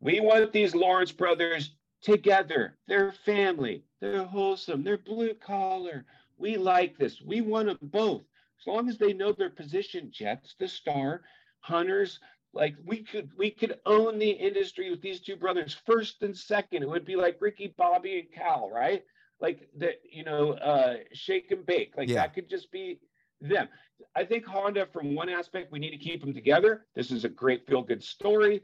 We 0.00 0.20
want 0.20 0.50
these 0.52 0.74
Lawrence 0.74 1.12
brothers 1.12 1.72
together. 2.02 2.78
They're 2.88 3.12
family. 3.12 3.84
They're 4.00 4.24
wholesome. 4.24 4.82
They're 4.82 4.96
blue 4.96 5.34
collar. 5.34 6.06
We 6.38 6.56
like 6.56 6.96
this. 6.96 7.20
We 7.20 7.42
want 7.42 7.66
them 7.68 7.78
both. 7.82 8.22
As 8.60 8.66
long 8.66 8.88
as 8.88 8.96
they 8.96 9.12
know 9.12 9.32
their 9.32 9.50
position, 9.50 10.10
Jets, 10.10 10.54
the 10.58 10.68
star, 10.68 11.20
Hunters, 11.60 12.18
like 12.54 12.74
we 12.86 13.02
could 13.02 13.30
we 13.36 13.50
could 13.50 13.78
own 13.84 14.18
the 14.18 14.30
industry 14.30 14.90
with 14.90 15.02
these 15.02 15.20
two 15.20 15.36
brothers 15.36 15.76
first 15.86 16.22
and 16.22 16.36
second. 16.36 16.82
It 16.82 16.88
would 16.88 17.04
be 17.04 17.16
like 17.16 17.36
Ricky, 17.40 17.74
Bobby, 17.76 18.20
and 18.20 18.32
Cal, 18.32 18.70
right? 18.70 19.04
Like 19.40 19.68
the 19.76 19.92
you 20.10 20.24
know, 20.24 20.52
uh 20.52 20.96
shake 21.12 21.50
and 21.50 21.64
bake. 21.64 21.94
Like 21.96 22.08
Yeah. 22.08 22.16
that 22.16 22.34
could 22.34 22.48
just 22.48 22.70
be 22.70 23.00
them. 23.40 23.68
I 24.14 24.24
think 24.24 24.44
Honda, 24.44 24.86
from 24.92 25.14
one 25.14 25.28
aspect, 25.28 25.72
we 25.72 25.78
need 25.78 25.90
to 25.90 25.98
keep 25.98 26.20
them 26.20 26.34
together. 26.34 26.86
This 26.94 27.10
is 27.10 27.24
a 27.24 27.28
great 27.28 27.66
feel 27.66 27.82
good 27.82 28.02
story. 28.02 28.62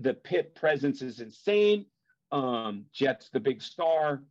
The 0.00 0.14
pit 0.14 0.54
presence 0.54 1.02
is 1.02 1.20
insane. 1.20 1.86
Um, 2.32 2.86
Jett's 2.92 3.28
the 3.30 3.40
big 3.40 3.60
star. 3.62 4.22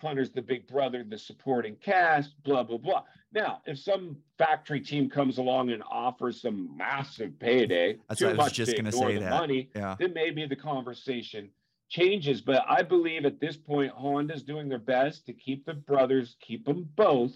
Hunter's 0.00 0.30
the 0.30 0.40
big 0.42 0.68
brother, 0.68 1.02
the 1.02 1.18
supporting 1.18 1.74
cast, 1.76 2.40
blah, 2.44 2.62
blah, 2.62 2.76
blah. 2.78 3.02
Now, 3.32 3.60
if 3.66 3.76
some 3.78 4.18
factory 4.38 4.80
team 4.80 5.10
comes 5.10 5.38
along 5.38 5.70
and 5.70 5.82
offers 5.90 6.40
some 6.42 6.76
massive 6.76 7.36
payday, 7.40 7.98
That's 8.08 8.20
too 8.20 8.26
what 8.26 8.34
I 8.34 8.36
was 8.36 8.46
much 8.46 8.52
just 8.54 8.70
to 8.70 8.76
gonna 8.76 8.92
say 8.92 9.14
the 9.14 9.20
that. 9.20 9.30
money, 9.30 9.68
Yeah. 9.74 9.96
then 9.98 10.12
maybe 10.14 10.46
the 10.46 10.54
conversation 10.54 11.50
changes. 11.90 12.40
But 12.40 12.64
I 12.68 12.82
believe 12.82 13.26
at 13.26 13.40
this 13.40 13.56
point, 13.56 13.92
Honda's 13.92 14.42
doing 14.42 14.68
their 14.68 14.78
best 14.78 15.26
to 15.26 15.32
keep 15.34 15.66
the 15.66 15.74
brothers, 15.74 16.36
keep 16.40 16.64
them 16.64 16.88
both, 16.96 17.32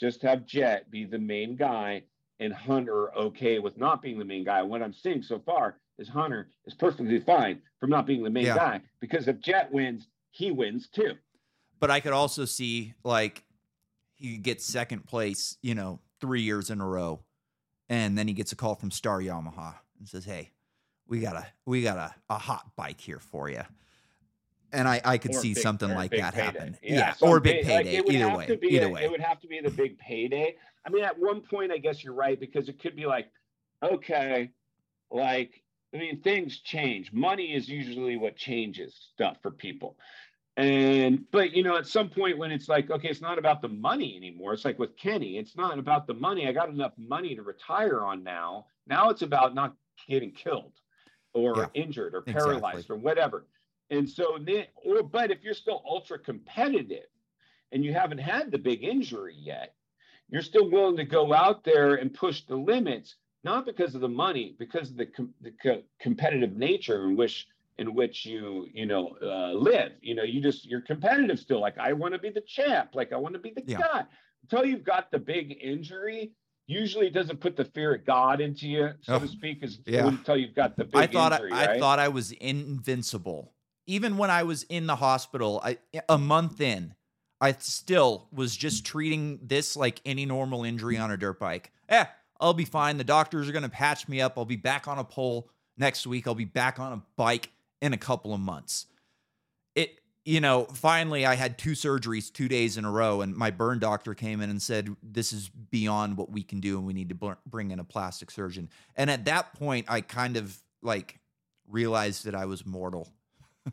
just 0.00 0.22
have 0.22 0.46
Jett 0.46 0.90
be 0.90 1.04
the 1.04 1.18
main 1.18 1.56
guy 1.56 2.02
and 2.38 2.52
Hunter 2.52 3.14
okay 3.16 3.58
with 3.58 3.76
not 3.76 4.02
being 4.02 4.18
the 4.18 4.24
main 4.24 4.44
guy. 4.44 4.62
What 4.62 4.82
I'm 4.82 4.92
seeing 4.92 5.22
so 5.22 5.38
far 5.44 5.78
is 5.98 6.08
Hunter 6.08 6.48
is 6.66 6.74
perfectly 6.74 7.18
fine 7.20 7.60
from 7.80 7.90
not 7.90 8.06
being 8.06 8.22
the 8.22 8.30
main 8.30 8.44
Yeah. 8.46 8.56
guy 8.56 8.80
because 9.00 9.26
if 9.28 9.40
Jett 9.40 9.72
wins, 9.72 10.08
he 10.30 10.50
wins 10.50 10.88
too. 10.88 11.12
But 11.80 11.90
I 11.90 12.00
could 12.00 12.12
also 12.12 12.44
see 12.44 12.94
like 13.04 13.44
he 14.14 14.36
gets 14.38 14.64
second 14.64 15.06
place, 15.06 15.56
you 15.62 15.74
know, 15.74 16.00
three 16.20 16.42
years 16.42 16.70
in 16.70 16.80
a 16.80 16.86
row, 16.86 17.24
and 17.88 18.16
then 18.16 18.28
he 18.28 18.34
gets 18.34 18.52
a 18.52 18.56
call 18.56 18.74
from 18.74 18.90
Star 18.90 19.20
Yamaha 19.20 19.74
and 19.98 20.08
says, 20.08 20.24
"Hey, 20.24 20.52
we 21.06 21.20
got 21.20 21.36
a 21.36 21.46
we 21.66 21.82
got 21.82 21.98
a, 21.98 22.14
a 22.30 22.38
hot 22.38 22.74
bike 22.76 23.00
here 23.00 23.18
for 23.18 23.50
you." 23.50 23.62
And 24.76 24.86
I 24.86 25.00
I 25.04 25.18
could 25.18 25.34
see 25.34 25.54
big- 25.54 25.62
something 25.62 25.90
like 25.94 26.10
that 26.12 26.34
payday. 26.34 26.44
happen. 26.44 26.78
Yeah, 26.82 26.94
Yeah, 26.94 27.14
or 27.28 27.40
big 27.40 27.64
pay- 27.64 27.74
like, 27.76 27.86
payday. 27.86 28.14
either 28.14 28.36
way, 28.36 28.58
either 28.70 28.86
a- 28.86 28.90
way. 28.90 29.04
It 29.04 29.10
would 29.10 29.20
have 29.20 29.40
to 29.40 29.46
be 29.46 29.58
the 29.60 29.70
big 29.70 29.98
payday. 29.98 30.56
I 30.84 30.90
mean, 30.90 31.02
at 31.02 31.18
one 31.18 31.40
point, 31.40 31.72
I 31.72 31.78
guess 31.78 32.04
you're 32.04 32.12
right 32.14 32.38
because 32.38 32.68
it 32.68 32.78
could 32.78 32.94
be 32.94 33.06
like, 33.06 33.28
okay, 33.82 34.50
like 35.10 35.62
I 35.94 35.98
mean, 35.98 36.20
things 36.20 36.58
change. 36.60 37.12
Money 37.12 37.54
is 37.54 37.68
usually 37.68 38.16
what 38.16 38.36
changes 38.36 38.94
stuff 39.14 39.38
for 39.40 39.50
people. 39.50 39.96
And 40.58 41.24
but 41.30 41.52
you 41.52 41.62
know, 41.62 41.76
at 41.76 41.86
some 41.86 42.08
point 42.10 42.36
when 42.38 42.50
it's 42.50 42.68
like, 42.68 42.90
okay, 42.90 43.08
it's 43.08 43.20
not 43.22 43.38
about 43.38 43.62
the 43.62 43.68
money 43.68 44.14
anymore. 44.16 44.52
It's 44.52 44.64
like 44.64 44.78
with 44.78 44.96
Kenny, 44.96 45.38
it's 45.38 45.56
not 45.56 45.78
about 45.78 46.06
the 46.06 46.14
money. 46.14 46.46
I 46.48 46.52
got 46.52 46.68
enough 46.68 46.92
money 46.98 47.34
to 47.34 47.42
retire 47.42 48.04
on 48.04 48.22
now. 48.22 48.66
Now 48.86 49.08
it's 49.10 49.22
about 49.22 49.54
not 49.54 49.74
getting 50.08 50.32
killed 50.32 50.72
or 51.34 51.56
Yeah, 51.56 51.66
injured 51.82 52.14
or 52.14 52.18
exactly. 52.18 52.42
paralyzed 52.42 52.90
or 52.90 52.96
whatever. 52.96 53.46
And 53.90 54.08
so 54.08 54.38
then, 54.40 54.64
or 54.74 55.02
but 55.02 55.30
if 55.30 55.42
you're 55.44 55.54
still 55.54 55.82
ultra 55.86 56.18
competitive 56.18 57.06
and 57.72 57.84
you 57.84 57.92
haven't 57.92 58.18
had 58.18 58.50
the 58.50 58.58
big 58.58 58.82
injury 58.82 59.34
yet, 59.38 59.74
you're 60.28 60.42
still 60.42 60.68
willing 60.70 60.96
to 60.96 61.04
go 61.04 61.32
out 61.32 61.62
there 61.64 61.94
and 61.96 62.12
push 62.12 62.42
the 62.42 62.56
limits, 62.56 63.14
not 63.44 63.64
because 63.64 63.94
of 63.94 64.00
the 64.00 64.08
money, 64.08 64.56
because 64.58 64.90
of 64.90 64.96
the, 64.96 65.06
com- 65.06 65.34
the 65.40 65.52
co- 65.62 65.82
competitive 66.00 66.56
nature 66.56 67.04
in 67.04 67.16
which 67.16 67.46
in 67.78 67.94
which 67.94 68.24
you 68.24 68.66
you 68.72 68.86
know 68.86 69.16
uh, 69.22 69.52
live. 69.52 69.92
You 70.00 70.14
know, 70.14 70.22
you 70.24 70.40
just 70.40 70.64
you're 70.66 70.80
competitive 70.80 71.38
still. 71.38 71.60
Like 71.60 71.78
I 71.78 71.92
want 71.92 72.14
to 72.14 72.18
be 72.18 72.30
the 72.30 72.40
champ. 72.40 72.90
Like 72.94 73.12
I 73.12 73.16
want 73.16 73.34
to 73.34 73.38
be 73.40 73.50
the 73.54 73.62
Yeah. 73.66 73.78
guy. 73.80 74.04
Until 74.42 74.64
you've 74.64 74.84
got 74.84 75.10
the 75.10 75.18
big 75.18 75.58
injury, 75.60 76.32
usually 76.66 77.06
it 77.08 77.12
doesn't 77.14 77.38
put 77.40 77.56
the 77.56 77.64
fear 77.66 77.94
of 77.94 78.04
God 78.04 78.40
into 78.40 78.66
you, 78.68 78.90
so 79.02 79.14
Oh, 79.14 79.18
to 79.20 79.28
speak. 79.28 79.62
Is 79.62 79.78
yeah. 79.86 80.06
until 80.08 80.36
you've 80.36 80.54
got 80.54 80.76
the 80.76 80.84
big 80.84 80.96
I 80.96 81.06
thought 81.06 81.32
injury, 81.32 81.52
I, 81.52 81.74
I 81.74 81.78
thought 81.78 81.98
I 81.98 82.08
was 82.08 82.32
invincible. 82.32 83.52
Even 83.86 84.16
when 84.16 84.30
I 84.30 84.42
was 84.42 84.64
in 84.64 84.86
the 84.86 84.96
hospital, 84.96 85.60
I 85.64 85.78
a 86.08 86.18
month 86.18 86.60
in, 86.60 86.94
I 87.40 87.52
still 87.52 88.28
was 88.32 88.56
just 88.56 88.84
treating 88.84 89.38
this 89.42 89.76
like 89.76 90.00
any 90.04 90.26
normal 90.26 90.64
injury 90.64 90.96
on 90.96 91.10
a 91.10 91.16
dirt 91.16 91.38
bike. 91.38 91.70
Eh, 91.88 92.04
I'll 92.40 92.54
be 92.54 92.64
fine. 92.64 92.98
The 92.98 93.04
doctors 93.04 93.48
are 93.48 93.52
gonna 93.52 93.68
patch 93.68 94.08
me 94.08 94.20
up. 94.20 94.34
I'll 94.36 94.44
be 94.44 94.56
back 94.56 94.88
on 94.88 94.98
a 94.98 95.04
pole 95.04 95.48
next 95.76 96.06
week. 96.06 96.26
I'll 96.26 96.34
be 96.34 96.44
back 96.44 96.78
on 96.78 96.92
a 96.92 97.02
bike 97.16 97.50
in 97.80 97.92
a 97.92 97.98
couple 97.98 98.34
of 98.34 98.40
months. 98.40 98.86
It 99.74 100.00
you 100.24 100.40
know, 100.40 100.64
finally 100.64 101.24
I 101.24 101.36
had 101.36 101.56
two 101.56 101.72
surgeries 101.72 102.32
2 102.32 102.48
days 102.48 102.76
in 102.76 102.84
a 102.84 102.90
row 102.90 103.20
and 103.20 103.36
my 103.36 103.50
burn 103.50 103.78
doctor 103.78 104.14
came 104.14 104.40
in 104.40 104.50
and 104.50 104.60
said 104.60 104.94
this 105.02 105.32
is 105.32 105.48
beyond 105.48 106.16
what 106.16 106.30
we 106.30 106.42
can 106.42 106.58
do 106.58 106.78
and 106.78 106.86
we 106.86 106.92
need 106.92 107.10
to 107.10 107.36
bring 107.46 107.70
in 107.70 107.78
a 107.78 107.84
plastic 107.84 108.32
surgeon. 108.32 108.68
And 108.96 109.10
at 109.10 109.26
that 109.26 109.54
point 109.54 109.86
I 109.88 110.00
kind 110.00 110.36
of 110.36 110.60
like 110.82 111.20
realized 111.68 112.24
that 112.24 112.34
I 112.34 112.46
was 112.46 112.66
mortal. 112.66 113.12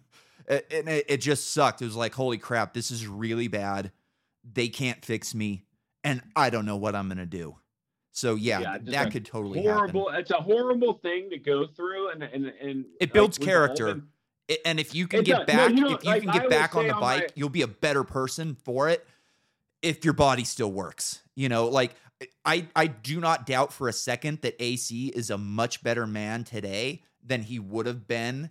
And 0.49 0.89
it, 0.89 1.05
it 1.07 1.17
just 1.21 1.53
sucked. 1.53 1.81
It 1.81 1.85
was 1.85 1.95
like, 1.95 2.13
holy 2.13 2.37
crap, 2.37 2.73
this 2.73 2.91
is 2.91 3.07
really 3.07 3.47
bad. 3.47 3.91
They 4.43 4.67
can't 4.67 5.03
fix 5.03 5.33
me, 5.33 5.63
and 6.03 6.21
I 6.35 6.49
don't 6.49 6.65
know 6.65 6.75
what 6.75 6.95
I'm 6.95 7.07
gonna 7.07 7.25
do. 7.25 7.55
So 8.11 8.35
yeah, 8.35 8.59
Yeah, 8.59 8.77
that 8.83 9.11
could 9.11 9.25
totally 9.25 9.61
horrible. 9.61 10.09
happen. 10.09 10.19
It's 10.21 10.31
a 10.31 10.41
horrible 10.41 10.95
thing 10.95 11.29
to 11.29 11.37
go 11.37 11.65
through, 11.67 12.09
and 12.09 12.23
and 12.23 12.47
and 12.47 12.85
It 12.99 13.13
builds 13.13 13.39
we've 13.39 13.47
character. 13.47 14.01
And 14.65 14.81
if 14.81 14.93
you 14.93 15.07
can 15.07 15.21
It 15.21 15.25
get 15.27 15.47
does. 15.47 15.55
No, 15.55 15.67
back, 15.67 15.69
you 15.69 15.81
know, 15.81 15.93
if 15.95 16.03
you 16.03 16.09
like, 16.11 16.21
can 16.23 16.31
get 16.33 16.49
back 16.49 16.75
on 16.75 16.87
the 16.87 16.93
on 16.93 16.99
bike, 16.99 17.21
my- 17.21 17.27
you'll 17.35 17.47
be 17.47 17.61
a 17.61 17.67
better 17.67 18.03
person 18.03 18.55
for 18.65 18.89
it. 18.89 19.07
If 19.81 20.03
your 20.03 20.13
body 20.13 20.43
still 20.43 20.71
works, 20.73 21.21
you 21.35 21.47
know, 21.47 21.67
like 21.69 21.95
I, 22.45 22.67
I 22.75 22.87
do 22.87 23.21
not 23.21 23.45
doubt 23.45 23.71
for 23.71 23.87
a 23.87 23.93
second 23.93 24.41
that 24.41 24.61
AC 24.61 25.07
is 25.07 25.29
a 25.29 25.37
much 25.37 25.81
better 25.83 26.05
man 26.05 26.43
today 26.43 27.03
than 27.25 27.43
he 27.43 27.59
would 27.59 27.85
have 27.85 28.07
been 28.07 28.49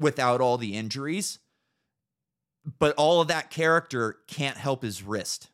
without 0.00 0.40
all 0.40 0.58
the 0.58 0.74
injuries. 0.76 1.38
But 2.78 2.94
all 2.96 3.20
of 3.20 3.28
that 3.28 3.50
character 3.50 4.18
can't 4.26 4.56
help 4.56 4.82
his 4.82 5.02
wrist 5.02 5.48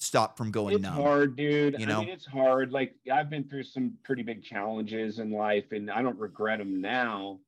stop 0.00 0.36
from 0.36 0.50
going 0.50 0.74
it's 0.74 0.82
numb. 0.82 0.94
hard, 0.94 1.36
dude. 1.36 1.76
you 1.78 1.86
I 1.86 1.88
know? 1.88 2.00
mean, 2.00 2.08
it's 2.08 2.26
hard. 2.26 2.72
Like 2.72 2.94
I've 3.12 3.30
been 3.30 3.44
through 3.44 3.62
some 3.62 3.94
pretty 4.02 4.22
big 4.22 4.42
challenges 4.42 5.20
in 5.20 5.30
life, 5.30 5.70
and 5.70 5.90
I 5.90 6.02
don't 6.02 6.18
regret 6.18 6.58
them 6.58 6.80
now. 6.80 7.38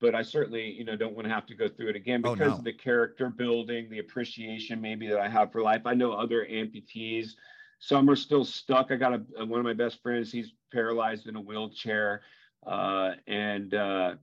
But 0.00 0.14
I 0.14 0.22
certainly, 0.22 0.70
you 0.72 0.84
know, 0.84 0.96
don't 0.96 1.14
want 1.14 1.28
to 1.28 1.34
have 1.34 1.44
to 1.46 1.54
go 1.54 1.68
through 1.68 1.90
it 1.90 1.96
again 1.96 2.22
Oh, 2.24 2.32
because 2.34 2.52
no. 2.52 2.56
of 2.56 2.64
the 2.64 2.72
character 2.72 3.28
building, 3.28 3.90
the 3.90 3.98
appreciation 3.98 4.80
maybe 4.80 5.06
that 5.08 5.20
I 5.20 5.28
have 5.28 5.52
for 5.52 5.60
life. 5.60 5.82
I 5.84 5.92
know 5.92 6.12
other 6.12 6.46
amputees. 6.50 7.32
Some 7.80 8.08
are 8.08 8.16
still 8.16 8.44
stuck. 8.46 8.90
I 8.90 8.96
got 8.96 9.12
a- 9.12 9.44
one 9.44 9.60
of 9.60 9.64
my 9.64 9.74
best 9.74 10.02
friends. 10.02 10.32
He's 10.32 10.52
paralyzed 10.72 11.26
in 11.26 11.36
a 11.36 11.40
wheelchair, 11.40 12.22
uh, 12.66 13.12
and 13.26 13.74
uh, 13.74 14.14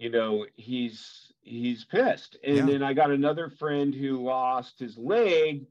you 0.00 0.10
know 0.10 0.46
he's 0.56 1.32
he's 1.42 1.84
pissed. 1.84 2.36
And 2.42 2.56
Yeah. 2.56 2.66
then 2.66 2.82
I 2.82 2.92
got 2.94 3.10
another 3.10 3.50
friend 3.50 3.94
who 3.94 4.22
lost 4.22 4.78
his 4.78 4.96
leg 4.98 5.66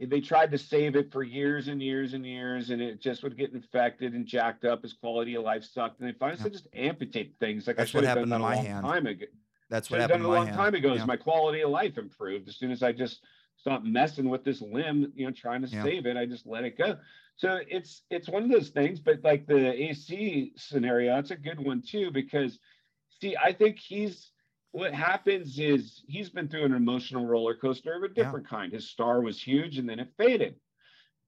they 0.00 0.20
tried 0.20 0.50
to 0.50 0.58
save 0.58 0.96
it 0.96 1.12
for 1.12 1.22
years 1.22 1.68
and 1.68 1.80
years 1.80 2.14
and 2.14 2.26
years, 2.26 2.70
and 2.70 2.82
it 2.82 3.00
just 3.00 3.22
would 3.22 3.36
get 3.38 3.52
infected 3.52 4.12
and 4.12 4.26
jacked 4.26 4.64
up. 4.64 4.82
His 4.82 4.92
quality 4.92 5.36
of 5.36 5.44
life 5.44 5.62
sucked, 5.64 6.00
and 6.00 6.08
they 6.08 6.12
finally 6.12 6.38
said 6.38 6.52
just 6.52 6.66
amputate 6.74 7.36
things. 7.38 7.66
Like 7.68 7.76
That's 7.76 7.90
I 7.90 7.92
should 7.92 7.98
what 7.98 8.04
have 8.08 8.18
done 8.18 8.28
happened 8.30 8.32
to 8.32 8.38
my 8.40 8.56
hand. 8.56 8.84
time 8.84 9.06
ago. 9.06 9.26
That's 9.70 9.90
what 9.90 10.00
happened 10.00 10.22
done 10.22 10.30
a 10.30 10.34
long 10.34 10.46
hand. 10.46 10.56
time 10.58 10.74
ago. 10.74 10.94
Yeah. 10.94 11.04
my 11.04 11.16
quality 11.16 11.60
of 11.60 11.70
life 11.70 11.96
improved, 11.96 12.48
as 12.48 12.56
soon 12.56 12.72
as 12.72 12.82
I 12.82 12.90
just 12.92 13.20
stopped 13.56 13.84
messing 13.84 14.28
with 14.28 14.42
this 14.42 14.60
limb, 14.60 15.12
you 15.14 15.26
know, 15.26 15.32
trying 15.32 15.62
to 15.62 15.68
Yeah. 15.68 15.84
save 15.84 16.06
it, 16.06 16.16
I 16.16 16.26
just 16.26 16.44
let 16.44 16.64
it 16.64 16.76
go. 16.76 16.98
So 17.36 17.60
it's 17.68 18.02
it's 18.10 18.28
one 18.28 18.42
of 18.42 18.50
those 18.50 18.70
things. 18.70 18.98
But 18.98 19.22
like 19.22 19.46
the 19.46 19.80
AC 19.80 20.54
scenario, 20.56 21.14
that's 21.14 21.30
a 21.30 21.36
good 21.36 21.60
one 21.64 21.82
too 21.82 22.10
because 22.10 22.58
see, 23.20 23.36
I 23.36 23.52
think 23.52 23.78
he's 23.78 24.30
what 24.72 24.92
happens 24.92 25.58
is 25.58 26.02
he's 26.08 26.30
been 26.30 26.48
through 26.48 26.64
an 26.64 26.74
emotional 26.74 27.26
roller 27.26 27.54
coaster 27.54 27.94
of 27.94 28.02
a 28.02 28.08
Yeah. 28.08 28.24
different 28.24 28.48
kind. 28.48 28.72
His 28.72 28.90
star 28.90 29.20
was 29.20 29.40
huge 29.40 29.78
and 29.78 29.88
then 29.88 30.00
it 30.00 30.12
faded. 30.16 30.56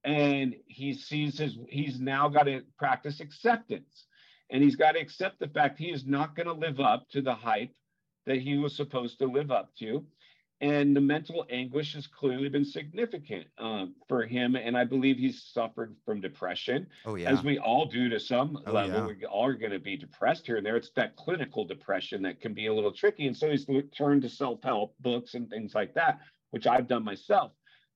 And 0.04 0.56
he 0.66 0.94
sees 0.94 1.38
his 1.38 1.56
he's 1.68 2.00
now 2.00 2.28
got 2.28 2.44
to 2.44 2.62
practice 2.76 3.20
acceptance. 3.20 4.06
And 4.50 4.62
he's 4.62 4.76
got 4.76 4.92
to 4.92 5.00
accept 5.00 5.38
the 5.38 5.48
fact 5.48 5.78
he 5.78 5.90
is 5.90 6.06
not 6.06 6.36
going 6.36 6.46
to 6.46 6.52
live 6.52 6.80
up 6.80 7.08
to 7.10 7.20
the 7.22 7.34
hype 7.34 7.74
that 8.26 8.40
he 8.40 8.58
was 8.58 8.76
supposed 8.76 9.18
to 9.18 9.26
live 9.26 9.50
up 9.50 9.74
to. 9.76 10.06
And 10.62 10.96
the 10.96 11.02
mental 11.02 11.44
anguish 11.50 11.92
has 11.94 12.06
clearly 12.06 12.48
been 12.48 12.64
significant 12.64 13.46
um, 13.58 13.94
for 14.08 14.24
him. 14.24 14.56
And 14.56 14.76
I 14.76 14.84
believe 14.84 15.18
he's 15.18 15.42
suffered 15.42 15.94
from 16.06 16.20
depression 16.22 16.86
Oh 17.04 17.16
yeah. 17.16 17.30
as 17.30 17.44
we 17.44 17.58
all 17.58 17.84
do 17.84 18.08
to 18.08 18.18
some 18.18 18.58
Oh, 18.66 18.72
level. 18.72 19.00
yeah. 19.00 19.06
We 19.06 19.24
all 19.26 19.46
are 19.46 19.52
going 19.54 19.72
to 19.72 19.78
be 19.78 19.98
depressed 19.98 20.46
here 20.46 20.56
and 20.56 20.64
there. 20.64 20.76
It's 20.76 20.90
that 20.96 21.14
clinical 21.16 21.66
depression 21.66 22.22
that 22.22 22.40
can 22.40 22.54
be 22.54 22.68
a 22.68 22.74
little 22.74 22.92
tricky. 22.92 23.26
And 23.26 23.36
so 23.36 23.50
he's 23.50 23.66
turned 23.96 24.22
to 24.22 24.30
self 24.30 24.62
help 24.62 24.94
books 25.00 25.34
and 25.34 25.48
things 25.50 25.74
like 25.74 25.92
that, 25.94 26.20
which 26.50 26.66
I've 26.66 26.88
done 26.88 27.04
myself. 27.04 27.52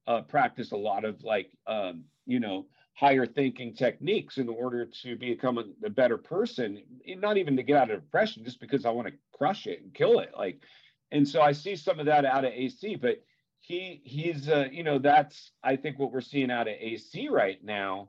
Uh, 0.07 0.21
practice 0.23 0.73
a 0.73 0.77
lot 0.77 1.05
of 1.07 1.23
like, 1.23 1.51
um, 1.67 2.05
you 2.27 2.41
know, 2.41 2.67
higher 2.95 3.25
thinking 3.25 3.75
techniques 3.75 4.37
in 4.37 4.49
order 4.51 4.85
to 5.03 5.17
become 5.17 5.57
a, 5.57 5.65
a 5.87 5.89
better 5.91 6.19
person, 6.19 6.83
and 7.07 7.21
not 7.23 7.39
even 7.39 7.57
to 7.57 7.63
get 7.63 7.77
out 7.77 7.91
of 7.91 8.03
depression, 8.03 8.45
just 8.45 8.61
because 8.61 8.85
I 8.85 8.91
want 8.91 9.09
to 9.09 9.15
crush 9.33 9.67
it 9.67 9.81
and 9.83 9.95
kill 9.95 10.19
it. 10.21 10.33
Like, 10.37 10.61
and 11.13 11.27
so 11.29 11.43
I 11.43 11.53
see 11.53 11.77
some 11.77 11.99
of 12.01 12.07
that 12.07 12.25
out 12.25 12.45
of 12.45 12.53
AC, 12.53 12.97
but 12.97 13.23
he 13.59 14.01
he's 14.05 14.49
uh, 14.49 14.69
you 14.71 14.83
know 14.83 14.99
that's 14.99 15.53
I 15.63 15.77
think 15.77 15.99
what 15.99 16.13
we're 16.13 16.21
seeing 16.21 16.51
out 16.51 16.69
of 16.69 16.75
AC 16.79 17.29
right 17.29 17.63
now 17.63 18.09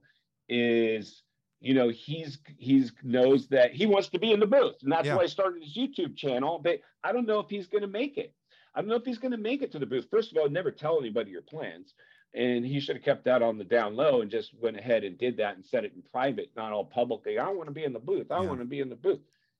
is 0.50 1.24
you 1.60 1.74
know 1.74 1.90
he's 1.90 2.40
he's 2.58 2.92
knows 3.04 3.48
that 3.50 3.74
he 3.74 3.86
wants 3.86 4.10
to 4.10 4.20
be 4.20 4.32
in 4.32 4.40
the 4.40 4.48
booth. 4.48 4.76
And 4.84 4.92
that's 4.92 5.06
Yeah. 5.08 5.16
why 5.16 5.24
he 5.24 5.30
started 5.30 5.64
his 5.64 5.76
youtube 5.76 6.16
channel 6.16 6.60
but 6.60 6.80
i 7.04 7.12
don't 7.12 7.28
know 7.28 7.40
if 7.40 7.50
he's 7.50 7.68
going 7.68 7.84
to 7.84 7.88
make 7.88 8.18
it. 8.18 8.34
I 8.74 8.80
don't 8.82 8.88
know 8.90 8.96
if 8.96 9.06
he's 9.06 9.18
going 9.20 9.34
to 9.34 9.38
make 9.38 9.62
it 9.62 9.72
to 9.74 9.80
the 9.80 9.86
booth. 9.86 10.08
First 10.10 10.32
of 10.32 10.38
all 10.38 10.50
never 10.50 10.72
tell 10.72 11.00
anybody 11.00 11.32
your 11.32 11.42
plans. 11.42 11.94
And 12.34 12.66
he 12.66 12.80
should 12.80 12.96
have 12.96 13.04
kept 13.04 13.26
that 13.26 13.42
on 13.42 13.58
the 13.58 13.66
down 13.66 13.96
low 13.98 14.22
and 14.22 14.32
just 14.32 14.54
went 14.62 14.78
ahead 14.78 15.04
and 15.04 15.18
did 15.18 15.36
that 15.38 15.56
and 15.58 15.66
said 15.66 15.84
it 15.84 15.92
in 15.94 16.02
private 16.02 16.50
not 16.56 16.72
all 16.72 16.86
publicly. 16.86 17.38
I 17.38 17.50
want 17.50 17.68
to 17.68 17.74
be 17.74 17.84
in 17.84 17.92
the 17.94 18.00
booth. 18.00 18.32
I 18.32 18.42
Yeah. 18.42 18.48
want 18.48 18.60
to 18.60 18.66
be 18.66 18.80
in 18.80 18.90
the 18.90 18.96
booth. 18.96 19.20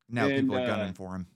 Now 0.10 0.28
and, 0.28 0.36
people 0.42 0.56
are 0.56 0.62
uh, 0.62 0.68
gunning 0.68 0.94
for 0.94 1.14
him. 1.16 1.28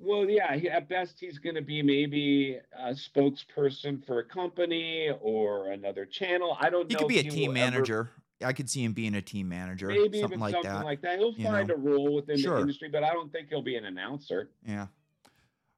Well, 0.00 0.28
yeah, 0.28 0.54
he, 0.56 0.68
at 0.68 0.88
best 0.88 1.18
he's 1.20 1.38
going 1.38 1.54
to 1.56 1.62
be 1.62 1.82
maybe 1.82 2.58
a 2.78 2.90
spokesperson 2.92 4.04
for 4.06 4.18
a 4.20 4.24
company 4.24 5.10
or 5.20 5.70
another 5.70 6.04
channel. 6.06 6.56
I 6.60 6.70
don't 6.70 6.88
He 6.88 6.94
know. 6.94 7.00
could 7.00 7.08
be 7.08 7.18
a 7.18 7.22
team 7.22 7.52
will 7.52 7.58
ever- 7.58 7.70
manager. 7.70 8.10
I 8.44 8.52
could 8.52 8.68
see 8.68 8.84
him 8.84 8.92
being 8.92 9.14
a 9.14 9.22
team 9.22 9.48
manager, 9.48 9.86
maybe 9.88 10.20
something 10.20 10.24
even 10.24 10.40
like 10.40 10.52
something 10.52 10.70
that. 10.70 10.84
like 10.84 11.00
that. 11.00 11.18
He'll 11.18 11.32
you 11.32 11.44
find 11.44 11.68
know. 11.68 11.74
a 11.74 11.78
role 11.78 12.14
within 12.14 12.36
Sure. 12.36 12.56
the 12.56 12.60
industry, 12.62 12.90
but 12.90 13.02
I 13.02 13.10
don't 13.14 13.32
think 13.32 13.48
he'll 13.48 13.62
be 13.62 13.76
an 13.76 13.86
announcer. 13.86 14.50
yeah. 14.66 14.88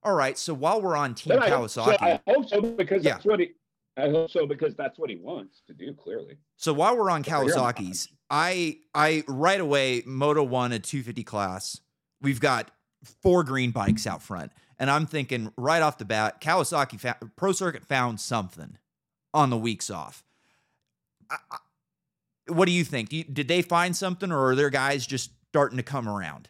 All 0.02 0.14
right. 0.14 0.36
So 0.38 0.54
while 0.54 0.80
we're 0.80 0.96
on 0.96 1.14
Team 1.14 1.38
I, 1.40 1.48
hope 1.50 1.70
so, 1.70 1.82
Kawasaki, 1.82 2.02
I 2.02 2.20
hope 2.32 2.48
so 2.48 2.60
because 2.60 3.04
Yeah. 3.04 3.14
that's 3.14 3.24
what 3.24 3.40
he. 3.40 3.50
I 3.96 4.08
hope 4.10 4.30
so 4.30 4.46
because 4.46 4.76
that's 4.76 4.96
what 4.98 5.10
he 5.10 5.16
wants 5.16 5.60
to 5.66 5.72
do. 5.72 5.92
Clearly, 5.92 6.36
So 6.56 6.72
while 6.72 6.96
we're 6.96 7.10
on 7.10 7.22
But 7.22 7.28
you're 7.46 7.58
on 7.58 7.72
Kawasaki's, 7.74 8.08
I 8.30 8.78
I 8.94 9.24
right 9.26 9.60
away 9.60 10.02
Moto 10.06 10.42
One 10.44 10.72
a 10.72 10.78
250 10.78 11.24
class. 11.24 11.80
We've 12.20 12.40
got 12.40 12.70
four 13.22 13.44
green 13.44 13.70
bikes 13.70 14.06
out 14.06 14.22
front, 14.22 14.52
and 14.78 14.90
I'm 14.90 15.06
thinking 15.06 15.52
right 15.56 15.82
off 15.82 15.98
the 15.98 16.04
bat, 16.04 16.40
Kawasaki 16.40 16.98
fa- 17.00 17.16
Pro 17.36 17.52
Circuit 17.52 17.84
found 17.84 18.20
something 18.20 18.78
on 19.34 19.50
the 19.50 19.56
weeks 19.58 19.90
off. 19.90 20.24
I, 21.30 21.36
I- 21.50 22.52
what 22.52 22.64
do 22.66 22.72
you 22.72 22.84
think? 22.84 23.10
Do 23.10 23.16
you- 23.18 23.24
did 23.24 23.46
they 23.48 23.62
find 23.62 23.94
something, 23.96 24.32
or 24.32 24.48
are 24.48 24.54
their 24.56 24.70
guys 24.70 25.06
just 25.06 25.30
starting 25.50 25.76
to 25.76 25.82
come 25.82 26.08
around? 26.08 26.48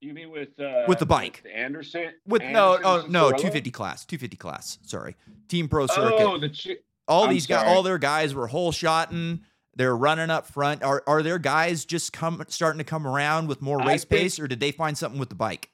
you 0.00 0.14
mean 0.14 0.30
with 0.30 0.58
uh, 0.60 0.84
With 0.86 1.00
the 1.00 1.06
bike. 1.06 1.42
Anderson? 1.52 2.12
With 2.24 2.42
no, 2.42 2.78
oh 2.84 3.06
no, 3.08 3.30
Cianciarulo? 3.30 3.38
250 3.38 3.70
class, 3.72 4.04
250 4.04 4.36
class. 4.36 4.78
Sorry, 4.86 5.16
Team 5.48 5.68
Pro 5.68 5.86
Circuit. 5.88 6.14
Oh, 6.24 6.38
the 6.38 6.48
chi- 6.50 6.76
all 7.08 7.24
I'm 7.24 7.30
these 7.30 7.46
guys, 7.48 7.64
all 7.66 7.82
their 7.82 7.98
guys 7.98 8.32
were 8.34 8.46
whole 8.46 8.70
shotting. 8.70 9.40
They're 9.78 9.96
running 9.96 10.28
up 10.28 10.46
front. 10.48 10.82
Are 10.82 11.04
are 11.06 11.22
their 11.22 11.38
guys 11.38 11.84
just 11.84 12.12
come 12.12 12.42
starting 12.48 12.78
to 12.78 12.84
come 12.84 13.06
around 13.06 13.46
with 13.48 13.62
more 13.62 13.78
race 13.78 14.04
think- 14.04 14.22
pace, 14.22 14.40
or 14.40 14.48
did 14.48 14.58
they 14.58 14.72
find 14.72 14.98
something 14.98 15.20
with 15.20 15.28
the 15.28 15.36
bike? 15.36 15.70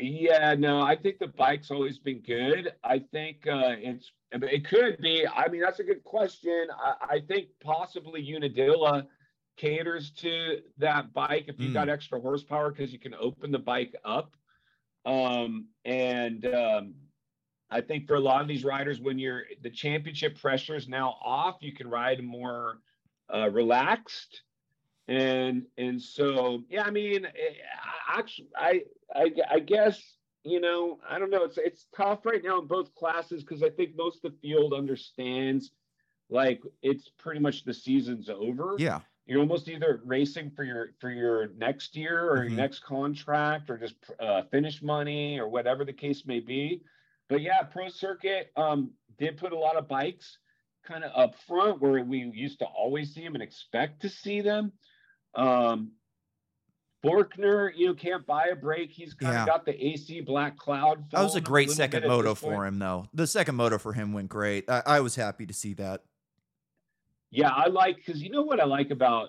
Yeah, 0.00 0.54
no, 0.56 0.80
I 0.80 0.96
think 0.96 1.18
the 1.18 1.26
bike's 1.26 1.70
always 1.70 1.98
been 1.98 2.20
good. 2.20 2.72
I 2.84 3.00
think 3.12 3.46
uh, 3.46 3.74
it's 3.76 4.10
it 4.32 4.66
could 4.66 4.96
be. 5.02 5.26
I 5.26 5.48
mean, 5.48 5.60
that's 5.60 5.80
a 5.80 5.84
good 5.84 6.02
question. 6.02 6.68
I, 6.82 7.16
I 7.16 7.20
think 7.20 7.48
possibly 7.62 8.22
Unadilla 8.22 9.06
caters 9.58 10.10
to 10.12 10.60
that 10.78 11.12
bike 11.12 11.44
if 11.48 11.58
you've 11.58 11.72
Mm. 11.72 11.74
got 11.74 11.88
extra 11.90 12.20
horsepower 12.20 12.70
because 12.70 12.90
you 12.92 12.98
can 12.98 13.12
open 13.14 13.50
the 13.50 13.58
bike 13.58 13.94
up. 14.04 14.32
Um, 15.04 15.66
and 15.84 16.46
um, 16.46 16.94
I 17.70 17.80
think 17.80 18.06
for 18.06 18.14
a 18.14 18.20
lot 18.20 18.40
of 18.40 18.48
these 18.48 18.64
riders, 18.64 19.00
when 19.00 19.18
you're 19.18 19.44
the 19.62 19.70
championship 19.70 20.40
pressure 20.40 20.76
is 20.76 20.88
now 20.88 21.16
off, 21.22 21.56
you 21.60 21.72
can 21.72 21.88
ride 21.88 22.22
more 22.22 22.78
uh, 23.34 23.50
relaxed. 23.50 24.42
And 25.06 25.64
and 25.76 26.00
so 26.00 26.62
yeah, 26.68 26.82
I 26.84 26.90
mean, 26.90 27.24
eh, 27.26 27.30
I- 28.10 28.18
actually, 28.18 28.48
I 28.56 28.82
I, 29.14 29.32
I 29.50 29.60
guess 29.60 30.02
you 30.44 30.60
know 30.60 30.98
I 31.08 31.18
don't 31.18 31.30
know. 31.30 31.44
It's 31.44 31.58
it's 31.58 31.86
tough 31.96 32.24
right 32.24 32.42
now 32.42 32.60
in 32.60 32.66
both 32.66 32.94
classes 32.94 33.42
because 33.42 33.62
I 33.62 33.70
think 33.70 33.96
most 33.96 34.24
of 34.24 34.32
the 34.32 34.38
field 34.38 34.72
understands 34.74 35.72
like 36.30 36.62
it's 36.82 37.08
pretty 37.18 37.40
much 37.40 37.64
the 37.64 37.72
season's 37.72 38.28
over. 38.28 38.74
Yeah, 38.78 39.00
You're 39.26 39.40
almost 39.40 39.68
either 39.68 40.00
racing 40.04 40.50
for 40.50 40.62
your 40.64 40.90
for 41.00 41.10
your 41.10 41.48
next 41.56 41.96
year 41.96 42.30
or 42.30 42.36
Mhm. 42.38 42.48
your 42.50 42.56
next 42.58 42.80
contract 42.80 43.70
or 43.70 43.78
just 43.78 43.96
uh, 44.20 44.42
finish 44.50 44.82
money 44.82 45.38
or 45.38 45.48
whatever 45.48 45.84
the 45.86 45.92
case 45.92 46.26
may 46.26 46.40
be. 46.40 46.82
But 47.28 47.42
yeah, 47.42 47.62
pro 47.62 47.88
circuit 47.88 48.50
um, 48.56 48.90
did 49.18 49.36
put 49.36 49.52
a 49.52 49.58
lot 49.58 49.76
of 49.76 49.88
bikes 49.88 50.38
kind 50.86 51.04
of 51.04 51.12
up 51.14 51.34
front 51.46 51.80
where 51.80 52.02
we 52.02 52.30
used 52.34 52.60
to 52.60 52.64
always 52.64 53.12
see 53.14 53.22
them 53.22 53.34
and 53.34 53.42
expect 53.42 54.00
to 54.02 54.08
see 54.08 54.40
them. 54.40 54.72
Um, 55.34 55.92
Forkner, 57.04 57.70
you 57.76 57.86
know, 57.86 57.94
can't 57.94 58.26
buy 58.26 58.46
a 58.46 58.56
break. 58.56 58.90
He's 58.90 59.14
kind 59.14 59.34
Yeah. 59.34 59.42
of 59.42 59.46
got 59.46 59.64
the 59.66 59.86
AC 59.86 60.22
black 60.22 60.56
cloud. 60.56 61.10
that 61.12 61.22
was 61.22 61.36
a 61.36 61.40
great 61.40 61.68
little 61.68 61.76
second 61.76 62.08
moto 62.08 62.34
for 62.34 62.66
him, 62.66 62.78
though. 62.78 63.08
The 63.14 63.26
second 63.26 63.54
moto 63.54 63.78
for 63.78 63.92
him 63.92 64.12
went 64.12 64.28
great. 64.28 64.68
I, 64.68 64.82
I 64.84 65.00
was 65.00 65.14
happy 65.14 65.46
to 65.46 65.54
see 65.54 65.74
that. 65.74 66.02
Yeah, 67.30 67.50
I 67.50 67.66
like 67.68 67.96
because 67.96 68.22
you 68.22 68.30
know 68.30 68.42
what 68.42 68.58
I 68.58 68.64
like 68.64 68.90
about 68.90 69.28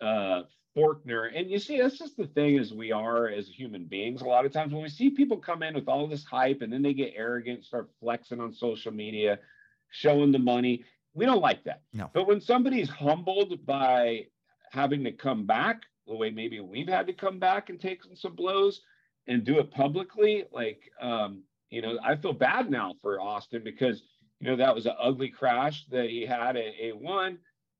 uh 0.00 0.42
Forkner, 0.76 1.30
and 1.34 1.50
you 1.50 1.58
see 1.58 1.80
that's 1.80 1.98
just 1.98 2.16
the 2.16 2.26
thing 2.26 2.58
as 2.58 2.72
we 2.72 2.92
are 2.92 3.28
as 3.28 3.48
human 3.48 3.86
beings. 3.86 4.20
A 4.20 4.26
lot 4.26 4.44
of 4.44 4.52
times 4.52 4.72
when 4.72 4.82
we 4.82 4.88
see 4.88 5.10
people 5.10 5.38
come 5.38 5.62
in 5.62 5.74
with 5.74 5.88
all 5.88 6.06
this 6.06 6.24
hype 6.24 6.60
and 6.62 6.72
then 6.72 6.82
they 6.82 6.94
get 6.94 7.14
arrogant, 7.16 7.64
start 7.64 7.88
flexing 8.00 8.40
on 8.40 8.52
social 8.52 8.92
media, 8.92 9.38
showing 9.90 10.32
the 10.32 10.38
money, 10.38 10.84
we 11.14 11.24
don't 11.24 11.40
like 11.40 11.64
that. 11.64 11.82
No. 11.92 12.10
But 12.12 12.26
when 12.26 12.40
somebody's 12.40 12.90
humbled 12.90 13.64
by 13.64 14.26
having 14.70 15.04
to 15.04 15.12
come 15.12 15.46
back 15.46 15.82
the 16.06 16.14
way 16.14 16.30
maybe 16.30 16.60
we've 16.60 16.88
had 16.88 17.06
to 17.06 17.12
come 17.12 17.38
back 17.38 17.68
and 17.68 17.80
take 17.80 18.00
some 18.14 18.34
blows, 18.34 18.82
and 19.26 19.44
do 19.44 19.58
it 19.58 19.70
publicly, 19.70 20.44
like 20.52 20.80
um, 21.00 21.42
you 21.70 21.82
know, 21.82 21.98
I 22.04 22.16
feel 22.16 22.32
bad 22.32 22.70
now 22.70 22.94
for 23.02 23.20
Austin 23.20 23.62
because 23.64 24.02
you 24.40 24.48
know 24.48 24.56
that 24.56 24.74
was 24.74 24.86
an 24.86 24.94
ugly 25.00 25.28
crash 25.28 25.84
that 25.90 26.08
he 26.08 26.24
had 26.24 26.56
at 26.56 26.74
A1. 26.82 27.38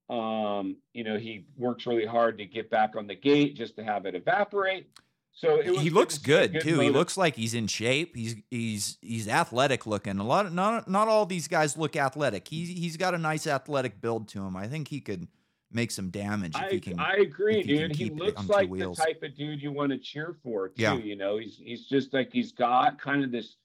Um, 0.09 0.77
you 0.93 1.05
know, 1.05 1.19
he 1.19 1.47
works 1.57 1.87
really 1.87 2.07
hard 2.07 2.39
to 2.39 2.45
get 2.45 2.71
back 2.71 2.95
on 2.97 3.07
the 3.07 3.15
gate 3.15 3.57
just 3.57 3.77
to 3.77 3.85
have 3.85 4.07
it 4.07 4.15
evaporate. 4.15 4.89
So 5.33 5.61
he 5.61 5.91
looks 5.91 6.17
good, 6.17 6.53
good 6.53 6.63
too. 6.63 6.77
Motive. 6.77 6.85
He 6.85 6.91
looks 6.91 7.17
like 7.19 7.37
he's 7.37 7.53
in 7.53 7.67
shape. 7.67 8.17
He's 8.17 8.37
he's 8.51 8.97
he's 9.03 9.29
athletic 9.29 9.87
looking. 9.87 10.19
A 10.19 10.25
lot 10.25 10.47
of 10.47 10.55
not 10.55 10.89
not 10.89 11.09
all 11.09 11.27
these 11.27 11.47
guys 11.47 11.77
look 11.77 11.95
athletic. 11.95 12.49
He's 12.49 12.71
he's 12.71 12.97
got 12.97 13.15
a 13.15 13.19
nice 13.19 13.47
athletic 13.47 14.01
build 14.01 14.29
to 14.29 14.43
him. 14.43 14.57
I 14.57 14.67
think 14.67 14.89
he 14.89 15.01
could 15.01 15.29
make 15.71 15.91
some 15.91 16.09
damage 16.09 16.55
if 16.55 16.63
I, 16.63 16.69
he 16.71 16.81
can. 16.81 16.99
I 16.99 17.17
agree, 17.17 17.63
dude. 17.63 17.95
He 17.95 18.09
looks 18.09 18.49
like 18.49 18.71
the 18.71 18.95
type 18.95 19.23
of 19.23 19.37
dude 19.37 19.61
you 19.61 19.73
want 19.73 19.93
to 19.93 19.99
cheer 19.99 20.37
for 20.43 20.69
too. 20.69 20.83
Yeah. 20.83 20.95
You 20.95 21.17
know, 21.17 21.37
he's 21.37 21.61
he's 21.63 21.87
just 21.87 22.15
like 22.15 22.33
he's 22.33 22.53
got 22.53 22.99
kind 22.99 23.23
of 23.23 23.31
this 23.31 23.57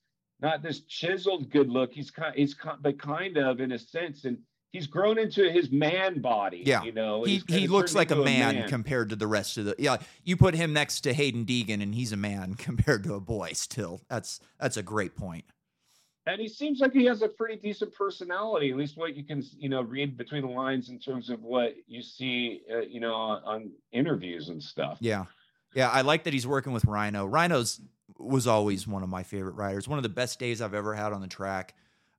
not 0.42 0.62
this 0.62 0.82
chiseled 0.82 1.50
good 1.50 1.70
look. 1.70 1.94
He's 1.94 2.12
kind 2.12 2.36
he's 2.36 2.54
but 2.82 3.00
kind 3.00 3.38
of 3.38 3.62
in 3.62 3.72
a 3.72 3.80
sense 3.80 4.26
and 4.26 4.40
he's 4.72 4.88
grown 4.88 5.18
into 5.18 5.50
his 5.52 5.72
man 5.72 6.22
body. 6.22 6.64
Yeah, 6.66 6.84
you 6.84 6.92
know, 6.92 7.24
he 7.24 7.44
he 7.48 7.68
looks 7.68 7.94
like 7.94 8.12
a 8.12 8.16
man, 8.16 8.56
a 8.56 8.60
man, 8.62 8.70
compared 8.70 9.10
to 9.10 9.16
the 9.16 9.28
rest 9.28 9.58
of 9.58 9.66
the. 9.66 9.76
Yeah, 9.78 9.98
you 10.24 10.38
put 10.38 10.56
him 10.56 10.74
next 10.74 11.02
to 11.02 11.14
Haiden 11.14 11.46
Deegan, 11.46 11.82
and 11.82 11.94
he's 11.94 12.12
a 12.12 12.18
man 12.18 12.54
compared 12.58 13.04
to 13.04 13.14
a 13.14 13.20
boy. 13.20 13.52
Still, 13.54 14.02
that's 14.10 14.40
that's 14.60 14.78
a 14.78 14.84
great 14.84 15.16
point. 15.16 15.46
And 16.28 16.40
he 16.40 16.48
seems 16.48 16.82
like 16.82 16.94
he 16.94 17.06
has 17.06 17.24
a 17.24 17.28
pretty 17.28 17.56
decent 17.56 17.96
personality, 17.96 18.70
at 18.70 18.78
least 18.78 18.96
what 18.96 19.16
you 19.16 19.24
can 19.24 19.44
you 19.58 19.70
know 19.70 19.82
read 19.82 20.18
between 20.18 20.44
the 20.44 20.52
lines 20.52 20.90
in 20.90 21.00
terms 21.00 21.30
of 21.30 21.42
what 21.44 21.76
you 21.88 22.02
see, 22.02 22.62
uh, 22.72 22.82
you 22.82 23.00
know, 23.00 23.14
on, 23.14 23.44
on 23.44 23.72
interviews 23.92 24.50
and 24.50 24.62
stuff. 24.62 24.98
Yeah, 25.02 25.26
yeah, 25.74 25.90
I 25.90 26.02
like 26.02 26.24
that 26.26 26.34
he's 26.34 26.48
working 26.48 26.74
with 26.74 26.86
Rhino. 26.86 27.26
Rhino's 27.26 27.82
was 28.18 28.46
always 28.46 28.88
one 28.88 29.02
of 29.02 29.10
my 29.10 29.24
favorite 29.24 29.56
riders. 29.56 29.88
One 29.88 29.98
of 29.98 30.04
the 30.04 30.10
best 30.10 30.38
days 30.38 30.62
I've 30.62 30.76
ever 30.76 30.94
had 30.94 31.12
on 31.12 31.22
the 31.22 31.28
track. 31.28 31.74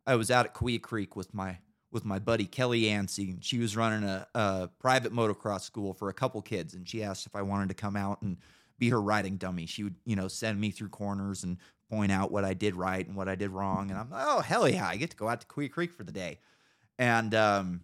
I 0.05 0.17
was 0.17 0.33
out 0.33 0.47
at 0.47 0.55
Cahuilla 0.55 0.81
Creek 0.81 1.15
with 1.15 1.33
my 1.33 1.59
with 1.93 2.05
my 2.05 2.19
buddy 2.19 2.47
Kelly 2.47 2.87
Yancey. 2.87 3.37
She 3.41 3.59
was 3.59 3.77
running 3.77 4.03
a, 4.03 4.27
a, 4.35 4.69
private 4.81 5.13
motocross 5.13 5.61
school 5.61 5.93
for 5.93 6.09
a 6.09 6.15
couple 6.15 6.41
kids, 6.43 6.75
and 6.75 6.89
she 6.89 7.03
asked 7.03 7.27
if 7.27 7.37
I 7.37 7.43
wanted 7.43 7.69
to 7.69 7.75
come 7.75 7.97
out 7.97 8.23
and 8.23 8.39
be 8.79 8.89
her 8.89 9.01
riding 9.01 9.37
dummy. 9.37 9.67
She 9.67 9.85
would, 9.85 9.95
you 10.05 10.17
know, 10.17 10.27
send 10.27 10.61
me 10.61 10.71
through 10.71 10.89
corners 10.89 11.45
and 11.45 11.59
point 11.91 12.11
out 12.11 12.33
what 12.33 12.45
I 12.45 12.55
did 12.55 12.75
right 12.75 13.07
and 13.07 13.15
what 13.15 13.29
I 13.29 13.35
did 13.35 13.51
wrong. 13.51 13.91
And 13.91 13.99
I'm 13.99 14.11
like, 14.11 14.25
oh 14.27 14.41
hell 14.41 14.67
yeah, 14.67 14.89
I 14.89 14.97
get 14.97 15.11
to 15.11 15.17
go 15.17 15.29
out 15.29 15.43
to 15.43 15.47
Cahuilla 15.47 15.71
Creek 15.71 15.93
for 15.93 16.05
the 16.05 16.13
day. 16.13 16.41
And 16.99 17.35
um, 17.35 17.83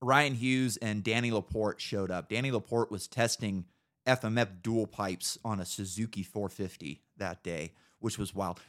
Ryan 0.00 0.34
Hughes 0.34 0.78
and 0.78 1.04
Danny 1.04 1.30
Laporte 1.30 1.80
showed 1.80 2.10
up. 2.10 2.30
Danny 2.30 2.50
Laporte 2.50 2.90
was 2.90 3.06
testing 3.06 3.66
FMF 4.06 4.62
dual 4.62 4.86
pipes 4.86 5.38
on 5.44 5.60
a 5.60 5.66
Suzuki 5.66 6.22
450 6.22 7.02
that 7.18 7.42
day, 7.42 7.74
which 7.98 8.18
was 8.18 8.34
wild 8.34 8.60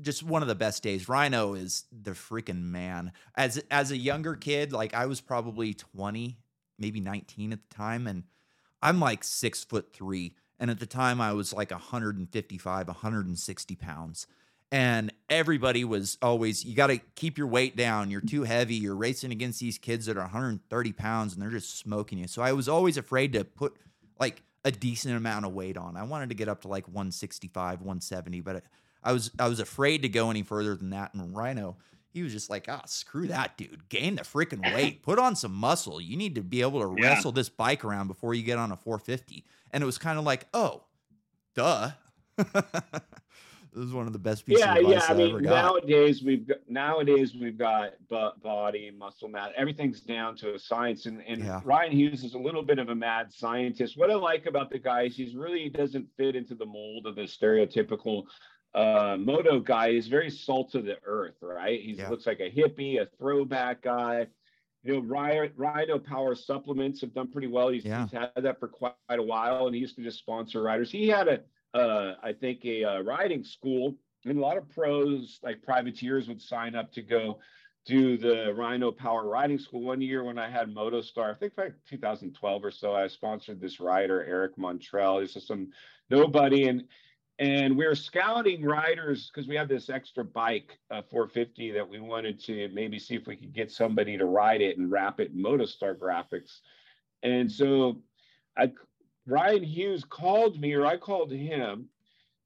just 0.00 0.22
one 0.22 0.42
of 0.42 0.48
the 0.48 0.54
best 0.54 0.82
days. 0.82 1.08
Rhino 1.08 1.54
is 1.54 1.84
the 1.90 2.12
freaking 2.12 2.62
man. 2.62 3.12
As 3.36 3.62
as 3.70 3.90
a 3.90 3.96
younger 3.96 4.34
kid, 4.34 4.72
like 4.72 4.94
I 4.94 5.06
was 5.06 5.20
probably 5.20 5.74
20, 5.74 6.38
maybe 6.78 7.00
19 7.00 7.52
at 7.52 7.60
the 7.68 7.74
time, 7.74 8.06
and 8.06 8.24
I'm 8.82 9.00
like 9.00 9.24
six 9.24 9.64
foot 9.64 9.92
three. 9.92 10.34
And 10.60 10.70
at 10.70 10.78
the 10.78 10.86
time 10.86 11.20
I 11.20 11.32
was 11.32 11.52
like 11.52 11.70
155, 11.70 12.86
160 12.88 13.76
pounds. 13.76 14.26
And 14.70 15.12
everybody 15.30 15.84
was 15.84 16.18
always, 16.20 16.64
you 16.64 16.74
got 16.74 16.88
to 16.88 16.98
keep 17.14 17.38
your 17.38 17.46
weight 17.46 17.76
down. 17.76 18.10
You're 18.10 18.20
too 18.20 18.42
heavy. 18.42 18.74
You're 18.74 18.96
racing 18.96 19.30
against 19.30 19.60
these 19.60 19.78
kids 19.78 20.06
that 20.06 20.16
are 20.16 20.22
130 20.22 20.92
pounds 20.92 21.32
and 21.32 21.42
they're 21.42 21.50
just 21.50 21.78
smoking 21.78 22.18
you. 22.18 22.26
So 22.26 22.42
I 22.42 22.52
was 22.52 22.68
always 22.68 22.96
afraid 22.96 23.32
to 23.34 23.44
put 23.44 23.76
like 24.18 24.42
a 24.64 24.70
decent 24.70 25.16
amount 25.16 25.44
of 25.44 25.52
weight 25.52 25.76
on. 25.76 25.96
I 25.96 26.02
wanted 26.02 26.30
to 26.30 26.34
get 26.34 26.48
up 26.48 26.62
to 26.62 26.68
like 26.68 26.88
165, 26.88 27.80
170, 27.80 28.40
but 28.40 28.64
I 29.04 29.12
was 29.12 29.30
I 29.38 29.48
was 29.48 29.60
afraid 29.60 30.02
to 30.02 30.08
go 30.08 30.30
any 30.30 30.42
further 30.42 30.74
than 30.74 30.90
that. 30.90 31.14
And 31.14 31.36
Rhino, 31.36 31.76
he 32.14 32.22
was 32.22 32.32
just 32.32 32.48
like, 32.48 32.66
ah, 32.68 32.82
screw 32.86 33.26
that, 33.26 33.56
dude. 33.58 33.88
Gain 33.88 34.14
the 34.14 34.22
freaking 34.22 34.62
weight. 34.74 35.02
Put 35.02 35.18
on 35.18 35.36
some 35.36 35.52
muscle. 35.52 36.00
You 36.00 36.16
need 36.16 36.36
to 36.36 36.42
be 36.42 36.62
able 36.62 36.80
to 36.80 37.00
yeah. 37.00 37.08
wrestle 37.08 37.32
this 37.32 37.48
bike 37.48 37.84
around 37.84 38.06
before 38.06 38.34
you 38.34 38.44
get 38.44 38.56
on 38.56 38.72
a 38.72 38.76
450. 38.76 39.44
And 39.72 39.82
it 39.82 39.86
was 39.86 39.98
kind 39.98 40.18
of 40.18 40.24
like, 40.24 40.46
oh, 40.54 40.84
duh. 41.56 41.90
this 42.36 42.46
is 43.74 43.92
one 43.92 44.06
of 44.06 44.12
the 44.12 44.18
best 44.20 44.46
pieces 44.46 44.64
yeah, 44.64 44.74
of 44.74 44.84
advice 44.84 45.02
yeah. 45.08 45.08
I, 45.08 45.12
I 45.12 45.16
mean, 45.16 45.42
nowadays 45.42 46.22
we've 46.22 46.46
got 46.46 46.58
nowadays 46.68 47.34
we've 47.34 47.58
got 47.58 47.94
butt, 48.08 48.40
body, 48.40 48.92
muscle 48.96 49.28
mass. 49.28 49.50
Everything's 49.56 50.00
down 50.00 50.36
to 50.36 50.54
a 50.54 50.58
science. 50.58 51.06
And, 51.06 51.20
and 51.26 51.42
yeah. 51.42 51.60
Ryan 51.64 51.92
Hughes 51.92 52.22
is 52.22 52.34
a 52.34 52.38
little 52.38 52.62
bit 52.62 52.78
of 52.78 52.90
a 52.90 52.94
mad 52.94 53.32
scientist. 53.32 53.98
What 53.98 54.12
I 54.12 54.14
like 54.14 54.46
about 54.46 54.70
the 54.70 54.78
guy 54.78 55.02
is 55.02 55.16
he's 55.16 55.34
really 55.34 55.68
doesn't 55.68 56.06
fit 56.16 56.36
into 56.36 56.54
the 56.54 56.66
mold 56.66 57.06
of 57.06 57.16
the 57.16 57.22
stereotypical 57.22 58.22
uh, 58.74 59.16
moto 59.18 59.60
guy 59.60 59.88
is 59.88 60.08
very 60.08 60.30
salt 60.30 60.74
of 60.74 60.84
the 60.84 60.96
earth, 61.04 61.36
right? 61.40 61.80
He 61.80 61.92
yeah. 61.92 62.08
looks 62.08 62.26
like 62.26 62.40
a 62.40 62.50
hippie, 62.50 63.00
a 63.00 63.06
throwback 63.18 63.82
guy. 63.82 64.26
You 64.82 64.94
know, 64.94 65.00
Rhino, 65.00 65.48
Rhino 65.56 65.98
Power 65.98 66.34
supplements 66.34 67.00
have 67.00 67.14
done 67.14 67.28
pretty 67.28 67.46
well. 67.46 67.68
He's, 67.68 67.84
yeah. 67.84 68.02
he's, 68.02 68.12
had 68.12 68.30
that 68.36 68.58
for 68.58 68.68
quite 68.68 68.94
a 69.08 69.22
while, 69.22 69.66
and 69.66 69.74
he 69.74 69.80
used 69.80 69.96
to 69.96 70.02
just 70.02 70.18
sponsor 70.18 70.62
riders. 70.62 70.90
He 70.90 71.08
had 71.08 71.28
a, 71.28 71.40
uh, 71.78 72.16
I 72.22 72.32
think, 72.32 72.64
a 72.64 72.84
uh, 72.84 73.00
riding 73.02 73.44
school, 73.44 73.94
and 74.24 74.36
a 74.36 74.40
lot 74.40 74.58
of 74.58 74.68
pros, 74.68 75.38
like 75.42 75.62
privateers, 75.62 76.28
would 76.28 76.42
sign 76.42 76.74
up 76.74 76.92
to 76.92 77.02
go 77.02 77.38
do 77.86 78.16
the 78.16 78.52
Rhino 78.54 78.90
Power 78.90 79.28
Riding 79.28 79.58
School. 79.58 79.82
One 79.82 80.00
year 80.00 80.24
when 80.24 80.38
I 80.38 80.48
had 80.48 80.74
MotoStar, 80.74 81.30
I 81.30 81.34
think 81.34 81.52
like 81.56 81.74
2012 81.88 82.64
or 82.64 82.70
so, 82.70 82.94
I 82.94 83.06
sponsored 83.08 83.60
this 83.60 83.78
rider, 83.78 84.24
Eric 84.24 84.56
Montrell. 84.56 85.20
He's 85.20 85.34
just 85.34 85.48
some 85.48 85.70
nobody, 86.10 86.68
and 86.68 86.84
and 87.38 87.76
we 87.76 87.84
are 87.84 87.96
scouting 87.96 88.64
riders 88.64 89.30
because 89.30 89.48
we 89.48 89.56
have 89.56 89.68
this 89.68 89.90
extra 89.90 90.24
bike 90.24 90.78
uh, 90.90 91.02
450 91.10 91.72
that 91.72 91.88
we 91.88 91.98
wanted 91.98 92.38
to 92.44 92.68
maybe 92.72 92.98
see 92.98 93.16
if 93.16 93.26
we 93.26 93.36
could 93.36 93.52
get 93.52 93.72
somebody 93.72 94.16
to 94.16 94.24
ride 94.24 94.60
it 94.60 94.78
and 94.78 94.90
wrap 94.90 95.18
it 95.18 95.32
in 95.32 95.42
motostar 95.42 95.98
graphics. 95.98 96.60
And 97.22 97.50
so 97.50 98.02
I, 98.56 98.72
ryan 99.26 99.64
hughes 99.64 100.04
called 100.04 100.60
me 100.60 100.74
or 100.74 100.84
i 100.84 100.98
called 100.98 101.32
him 101.32 101.88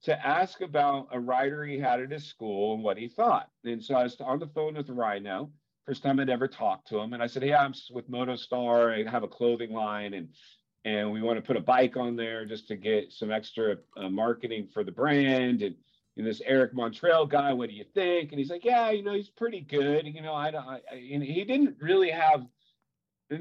to 0.01 0.25
ask 0.25 0.61
about 0.61 1.09
a 1.11 1.19
rider 1.19 1.65
he 1.65 1.77
had 1.77 1.99
at 1.99 2.09
his 2.09 2.23
school 2.23 2.73
and 2.73 2.81
what 2.81 2.97
he 2.97 3.09
thought. 3.09 3.49
And 3.65 3.83
so 3.83 3.95
i 3.95 4.03
was 4.03 4.19
on 4.21 4.39
the 4.39 4.47
phone 4.47 4.75
with 4.75 4.89
rhino 4.89 5.51
first 5.85 6.01
time 6.01 6.19
i'd 6.19 6.29
ever 6.29 6.47
talked 6.47 6.87
to 6.87 6.97
him. 6.97 7.13
And 7.13 7.21
i 7.21 7.27
said 7.27 7.43
hey 7.43 7.53
i'm 7.53 7.75
with 7.91 8.09
motostar 8.09 9.07
i 9.07 9.09
have 9.11 9.23
a 9.23 9.27
clothing 9.27 9.71
line 9.71 10.15
and 10.15 10.29
and 10.85 11.11
we 11.11 11.21
want 11.21 11.37
to 11.37 11.41
put 11.41 11.57
a 11.57 11.61
bike 11.61 11.97
on 11.97 12.15
there 12.15 12.45
just 12.45 12.67
to 12.67 12.75
get 12.75 13.11
some 13.11 13.31
extra 13.31 13.77
uh, 13.97 14.09
marketing 14.09 14.67
for 14.73 14.83
the 14.83 14.91
brand 14.91 15.61
and 15.61 15.75
know, 16.23 16.29
this 16.29 16.41
Eric 16.45 16.73
Montrell 16.73 17.29
guy, 17.29 17.53
what 17.53 17.69
do 17.69 17.75
you 17.75 17.85
think? 17.93 18.31
And 18.31 18.39
he's 18.39 18.49
like, 18.49 18.65
yeah, 18.65 18.91
you 18.91 19.03
know, 19.03 19.13
he's 19.13 19.29
pretty 19.29 19.61
good. 19.61 20.05
You 20.05 20.21
know, 20.21 20.33
I 20.33 20.51
don't, 20.51 20.67
I, 20.67 20.81
and 20.91 21.23
he 21.23 21.43
didn't 21.45 21.77
really 21.79 22.09
have, 22.09 22.45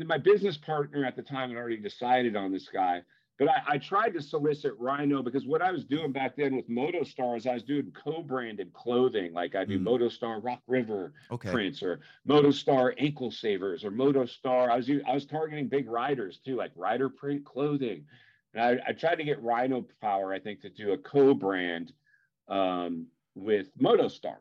my 0.06 0.18
business 0.18 0.56
partner 0.56 1.04
at 1.04 1.16
the 1.16 1.22
time 1.22 1.48
had 1.50 1.58
already 1.58 1.78
decided 1.78 2.36
on 2.36 2.52
this 2.52 2.68
guy. 2.68 3.02
But 3.38 3.48
I, 3.48 3.62
I, 3.74 3.78
tried 3.78 4.14
to 4.14 4.22
solicit 4.22 4.72
Rhino 4.78 5.22
because 5.22 5.46
what 5.46 5.62
I 5.62 5.70
was 5.70 5.84
doing 5.84 6.10
back 6.10 6.34
then 6.36 6.56
with 6.56 6.68
MotoStar 6.68 7.36
is 7.36 7.46
I 7.46 7.54
was 7.54 7.62
doing 7.62 7.92
co-branded 7.92 8.72
clothing. 8.72 9.32
Like 9.32 9.54
I 9.54 9.64
do 9.64 9.78
mm. 9.78 9.84
MotoStar 9.84 10.42
Rock 10.42 10.60
River 10.66 11.12
okay. 11.30 11.52
prints 11.52 11.80
or 11.82 12.00
MotoStar 12.28 12.94
ankle 12.98 13.30
savers 13.30 13.84
or 13.84 13.92
MotoStar. 13.92 14.70
I 14.70 14.76
was 14.76 14.90
I 14.90 15.14
was 15.14 15.24
targeting 15.24 15.68
big 15.68 15.88
riders 15.88 16.40
too, 16.44 16.56
like 16.56 16.72
rider 16.74 17.08
print 17.08 17.44
clothing. 17.44 18.04
And 18.54 18.80
I, 18.80 18.90
I 18.90 18.92
tried 18.92 19.16
to 19.16 19.24
get 19.24 19.40
Rhino 19.40 19.86
Power, 20.00 20.32
I 20.32 20.40
think, 20.40 20.62
to 20.62 20.70
do 20.70 20.92
a 20.92 20.98
co-brand 20.98 21.92
um, 22.48 23.06
with 23.36 23.68
MotoStar. 23.78 24.36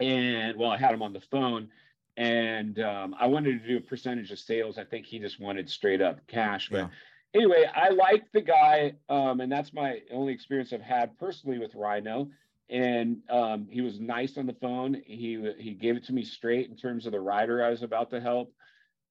And 0.00 0.58
well, 0.58 0.70
I 0.70 0.78
had 0.78 0.92
him 0.92 1.02
on 1.02 1.12
the 1.12 1.20
phone 1.20 1.68
and 2.16 2.80
um, 2.80 3.14
I 3.20 3.28
wanted 3.28 3.62
to 3.62 3.68
do 3.68 3.76
a 3.76 3.80
percentage 3.80 4.32
of 4.32 4.40
sales. 4.40 4.78
I 4.78 4.84
think 4.84 5.06
he 5.06 5.20
just 5.20 5.38
wanted 5.38 5.70
straight 5.70 6.00
up 6.02 6.26
cash, 6.26 6.70
but 6.70 6.78
yeah 6.78 6.88
anyway, 7.36 7.66
I 7.74 7.90
like 7.90 8.32
the 8.32 8.40
guy, 8.40 8.94
um, 9.08 9.40
and 9.40 9.52
that's 9.52 9.72
my 9.72 10.00
only 10.12 10.32
experience 10.32 10.72
I've 10.72 10.80
had 10.80 11.18
personally 11.18 11.58
with 11.58 11.74
Rhino. 11.74 12.30
And 12.68 13.18
um, 13.30 13.68
he 13.70 13.80
was 13.80 14.00
nice 14.00 14.36
on 14.38 14.46
the 14.46 14.54
phone. 14.54 15.00
He 15.06 15.52
he 15.58 15.72
gave 15.72 15.96
it 15.96 16.04
to 16.06 16.12
me 16.12 16.24
straight 16.24 16.68
in 16.68 16.76
terms 16.76 17.06
of 17.06 17.12
the 17.12 17.20
rider 17.20 17.62
I 17.62 17.70
was 17.70 17.82
about 17.82 18.10
to 18.10 18.20
help. 18.20 18.52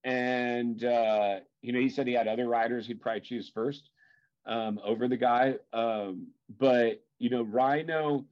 And 0.04 0.84
uh, 0.84 1.40
you 1.62 1.72
know, 1.72 1.80
he 1.80 1.88
said 1.88 2.06
he 2.06 2.14
had 2.14 2.28
other 2.28 2.48
riders 2.48 2.86
he'd 2.88 3.02
probably 3.02 3.22
choose 3.22 3.50
first 3.54 3.90
um, 4.46 4.80
over 4.84 5.08
the 5.08 5.16
guy. 5.16 5.56
Um, 5.72 6.28
but 6.60 7.02
you 7.18 7.30
know, 7.30 7.44
Rhino 7.44 8.26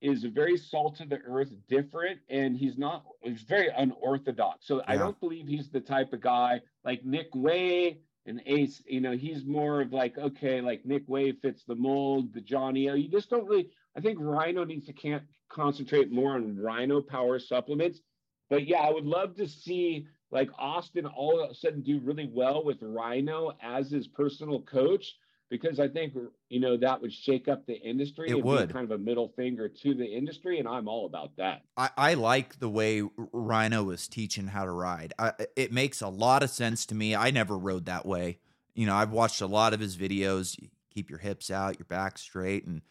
is 0.00 0.24
a 0.24 0.28
very 0.28 0.56
salt 0.56 1.00
of 1.00 1.08
the 1.08 1.20
earth, 1.24 1.52
different, 1.68 2.18
and 2.28 2.56
he's 2.56 2.76
not. 2.76 3.04
He's 3.22 3.42
very 3.42 3.68
unorthodox. 3.76 4.66
So 4.66 4.78
yeah. 4.78 4.84
I 4.88 4.96
don't 4.96 5.18
believe 5.20 5.46
he's 5.46 5.68
the 5.68 5.80
type 5.80 6.12
of 6.12 6.20
guy 6.20 6.62
like 6.84 7.04
Nick 7.04 7.28
Wey 7.32 8.00
and 8.26 8.40
Ace, 8.46 8.82
you 8.86 9.00
know, 9.00 9.12
he's 9.12 9.44
more 9.44 9.82
of 9.82 9.92
like, 9.92 10.16
okay, 10.16 10.60
like 10.60 10.86
Nick 10.86 11.04
Wey 11.06 11.32
fits 11.32 11.64
the 11.64 11.74
mold, 11.74 12.32
the 12.32 12.40
Johnny 12.40 12.88
O. 12.88 12.94
You 12.94 13.08
just 13.08 13.28
don't 13.28 13.46
really, 13.46 13.70
I 13.96 14.00
think 14.00 14.18
Rhino 14.20 14.64
needs 14.64 14.86
to 14.86 14.92
can't 14.92 15.24
concentrate 15.50 16.10
more 16.10 16.34
on 16.34 16.58
Rhino 16.58 17.00
power 17.02 17.38
supplements. 17.38 18.00
But 18.48 18.66
yeah, 18.66 18.78
I 18.78 18.90
would 18.90 19.04
love 19.04 19.36
to 19.36 19.46
see 19.46 20.06
like 20.30 20.50
Austin 20.58 21.06
all 21.06 21.40
of 21.40 21.50
a 21.50 21.54
sudden 21.54 21.82
do 21.82 22.00
really 22.00 22.30
well 22.32 22.64
with 22.64 22.78
Rhino 22.80 23.52
as 23.62 23.90
his 23.90 24.08
personal 24.08 24.62
coach. 24.62 25.14
Because 25.50 25.78
I 25.78 25.88
think 25.88 26.14
you 26.48 26.58
know 26.58 26.76
that 26.78 27.00
would 27.00 27.12
shake 27.12 27.48
up 27.48 27.66
the 27.66 27.74
industry. 27.74 28.30
It 28.30 28.42
would. 28.42 28.68
be 28.68 28.72
kind 28.72 28.84
of 28.84 28.90
a 28.90 28.98
middle 28.98 29.32
finger 29.36 29.68
to 29.68 29.94
the 29.94 30.04
industry, 30.04 30.58
and 30.58 30.66
I'm 30.66 30.88
all 30.88 31.06
about 31.06 31.36
that. 31.36 31.62
I, 31.76 31.90
I 31.96 32.14
like 32.14 32.58
the 32.58 32.68
way 32.68 33.02
Rhino 33.16 33.84
was 33.84 34.08
teaching 34.08 34.48
how 34.48 34.64
to 34.64 34.70
ride. 34.70 35.12
I, 35.18 35.32
it 35.54 35.72
makes 35.72 36.00
a 36.00 36.08
lot 36.08 36.42
of 36.42 36.50
sense 36.50 36.86
to 36.86 36.94
me. 36.94 37.14
I 37.14 37.30
never 37.30 37.58
rode 37.58 37.86
that 37.86 38.06
way. 38.06 38.38
You 38.74 38.86
know, 38.86 38.94
I've 38.94 39.12
watched 39.12 39.40
a 39.40 39.46
lot 39.46 39.74
of 39.74 39.80
his 39.80 39.96
videos. 39.96 40.60
You 40.60 40.68
keep 40.92 41.10
your 41.10 41.20
hips 41.20 41.50
out, 41.50 41.78
your 41.78 41.86
back 41.86 42.18
straight, 42.18 42.66
and 42.66 42.82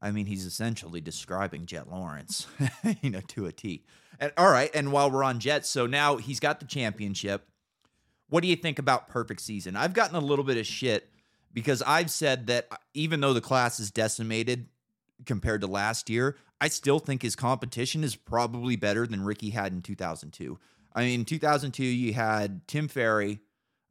I 0.00 0.10
mean, 0.12 0.26
he's 0.26 0.46
essentially 0.46 1.00
describing 1.00 1.66
Jett 1.66 1.90
Lawrence, 1.90 2.46
you 3.02 3.10
know, 3.10 3.20
to 3.28 3.46
a 3.46 3.52
T. 3.52 3.84
And 4.20 4.32
all 4.36 4.50
right, 4.50 4.70
and 4.74 4.92
while 4.92 5.10
we're 5.10 5.24
on 5.24 5.40
Jett, 5.40 5.66
so 5.66 5.86
now 5.86 6.16
he's 6.16 6.40
got 6.40 6.60
the 6.60 6.66
championship. 6.66 7.48
What 8.28 8.42
do 8.42 8.48
you 8.48 8.56
think 8.56 8.78
about 8.78 9.08
perfect 9.08 9.40
season? 9.40 9.76
I've 9.76 9.92
gotten 9.92 10.16
a 10.16 10.20
little 10.20 10.44
bit 10.44 10.56
of 10.56 10.66
shit 10.66 11.08
because 11.56 11.80
I've 11.86 12.10
said 12.10 12.48
that 12.48 12.66
uh, 12.70 12.76
even 12.92 13.20
though 13.20 13.32
the 13.32 13.40
class 13.40 13.80
is 13.80 13.90
decimated 13.90 14.68
compared 15.24 15.62
to 15.62 15.66
last 15.66 16.10
year, 16.10 16.36
I 16.60 16.68
still 16.68 16.98
think 16.98 17.22
his 17.22 17.34
competition 17.34 18.04
is 18.04 18.14
probably 18.14 18.76
better 18.76 19.06
than 19.06 19.24
Ricky 19.24 19.48
had 19.48 19.72
in 19.72 19.80
2002. 19.80 20.58
I 20.94 21.00
mean, 21.00 21.20
in 21.20 21.24
2002, 21.24 21.82
you 21.82 22.12
had 22.12 22.68
Tim 22.68 22.88
Ferry. 22.88 23.40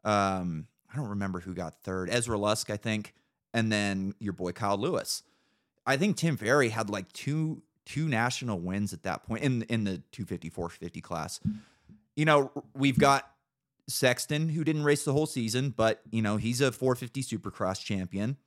Um, 0.04 0.68
I 0.94 0.96
don't 0.96 1.10
remember 1.10 1.40
who 1.40 1.56
got 1.56 1.82
third. 1.82 2.12
Ezra 2.12 2.38
Lusk, 2.38 2.70
I 2.70 2.78
think, 2.78 3.16
and 3.52 3.72
then 3.72 4.14
your 4.20 4.34
boy 4.34 4.52
Kyle 4.52 4.78
Lewis. 4.78 5.24
I 5.88 5.98
think 5.98 6.18
Tim 6.18 6.38
Ferry 6.38 6.70
had 6.70 6.92
like 6.92 7.12
two 7.14 7.64
two 7.86 8.08
national 8.08 8.60
wins 8.60 8.94
at 8.94 9.02
that 9.04 9.24
point 9.24 9.44
in 9.44 9.64
in 9.64 9.86
the 9.86 10.04
250 10.12 10.50
450 10.50 11.02
class. 11.02 11.40
You 12.16 12.26
know, 12.26 12.52
we've 12.76 13.00
got 13.00 13.28
Sexton 13.88 14.50
who 14.50 14.64
didn't 14.64 14.84
race 14.84 15.04
the 15.04 15.14
whole 15.14 15.26
season, 15.26 15.70
but 15.70 16.02
you 16.12 16.22
know, 16.22 16.38
he's 16.38 16.62
a 16.62 16.72
450 16.72 17.24
Supercross 17.24 17.84
champion. 17.84 18.38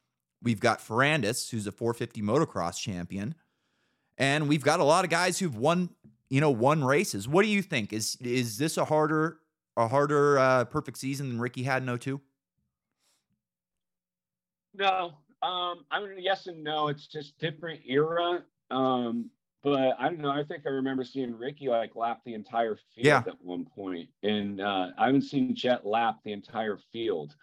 We've 0.42 0.60
got 0.60 0.80
Ferrandis 0.80 1.50
who's 1.50 1.66
a 1.66 1.72
450 1.72 2.22
motocross 2.22 2.80
champion. 2.80 3.34
And 4.16 4.48
we've 4.48 4.64
got 4.64 4.80
a 4.80 4.84
lot 4.84 5.04
of 5.04 5.10
guys 5.10 5.38
who've 5.38 5.56
won, 5.56 5.90
you 6.28 6.40
know, 6.40 6.50
won 6.50 6.82
races. 6.82 7.28
What 7.28 7.44
do 7.44 7.48
you 7.48 7.62
think? 7.62 7.92
Is 7.92 8.16
is 8.20 8.58
this 8.58 8.76
a 8.76 8.84
harder 8.84 9.38
a 9.76 9.86
harder 9.86 10.38
uh, 10.38 10.64
perfect 10.64 10.98
season 10.98 11.28
than 11.28 11.40
Ricky 11.40 11.62
had 11.62 11.82
in 11.82 11.98
02? 11.98 12.20
No, 14.74 15.14
um, 15.42 15.84
I 15.90 16.00
mean 16.00 16.18
yes 16.18 16.48
and 16.48 16.64
no. 16.64 16.88
It's 16.88 17.06
just 17.06 17.38
different 17.38 17.80
era. 17.86 18.42
Um, 18.70 19.30
but 19.62 19.96
I 19.98 20.04
don't 20.08 20.20
know. 20.20 20.30
I 20.30 20.44
think 20.44 20.62
I 20.66 20.70
remember 20.70 21.04
seeing 21.04 21.36
Ricky 21.36 21.68
like 21.68 21.96
lap 21.96 22.20
the 22.24 22.34
entire 22.34 22.76
field 22.94 23.06
Yeah. 23.06 23.22
at 23.26 23.40
one 23.42 23.64
point, 23.64 24.08
and 24.22 24.60
uh, 24.60 24.88
I 24.98 25.06
haven't 25.06 25.22
seen 25.22 25.54
Jett 25.54 25.84
lap 25.86 26.18
the 26.24 26.32
entire 26.32 26.78
field. 26.92 27.34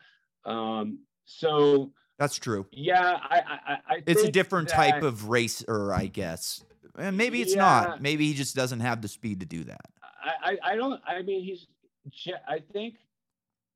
Um, 0.46 1.00
so 1.26 1.92
That's 2.20 2.38
true. 2.38 2.66
yeah, 2.72 3.20
I, 3.30 3.42
I, 3.68 3.78
I 3.96 4.04
It's 4.06 4.24
a 4.24 4.32
different 4.32 4.70
type 4.70 5.04
of 5.04 5.28
racer, 5.30 5.94
I 5.94 6.06
guess. 6.08 6.64
And 6.98 7.18
maybe 7.18 7.42
it's 7.42 7.54
Yeah. 7.56 7.62
not. 7.62 8.02
Maybe 8.02 8.28
he 8.28 8.34
just 8.34 8.56
doesn't 8.56 8.80
have 8.80 9.02
the 9.02 9.08
speed 9.08 9.42
to 9.42 9.46
do 9.46 9.64
that. 9.66 9.82
I, 10.24 10.52
I, 10.64 10.72
I 10.72 10.76
don't. 10.76 11.02
I 11.06 11.22
mean, 11.24 11.44
he's. 11.44 11.68
Jett- 12.10 12.44
I 12.48 12.60
think. 12.72 12.96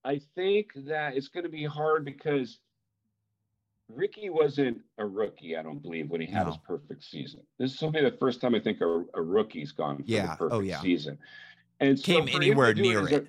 I 0.06 0.22
think 0.36 0.68
that 0.88 1.18
it's 1.18 1.28
going 1.28 1.44
to 1.44 1.50
be 1.50 1.66
hard 1.66 2.06
because 2.06 2.60
Ricky 3.90 4.30
wasn't 4.30 4.80
a 4.98 5.06
rookie. 5.06 5.58
I 5.58 5.64
don't 5.64 5.82
believe 5.82 6.10
when 6.10 6.22
he 6.22 6.28
had 6.28 6.46
his 6.48 6.58
perfect 6.58 7.04
season. 7.04 7.42
This 7.58 7.82
will 7.82 7.92
be 7.92 8.02
the 8.02 8.16
first 8.20 8.40
time 8.40 8.54
I 8.56 8.60
think 8.60 8.82
a, 8.82 9.04
a 9.16 9.22
rookie's 9.22 9.72
gone 9.72 9.98
for 9.98 10.04
Yeah. 10.06 10.36
the 10.38 10.46
Oh, 10.46 10.50
perfect 10.50 10.68
yeah. 10.68 10.82
season. 10.82 11.18
And 11.80 12.00
so 12.00 12.06
Came 12.06 12.28
anywhere 12.36 12.74
near 12.74 13.08
a- 13.08 13.14
it. 13.14 13.28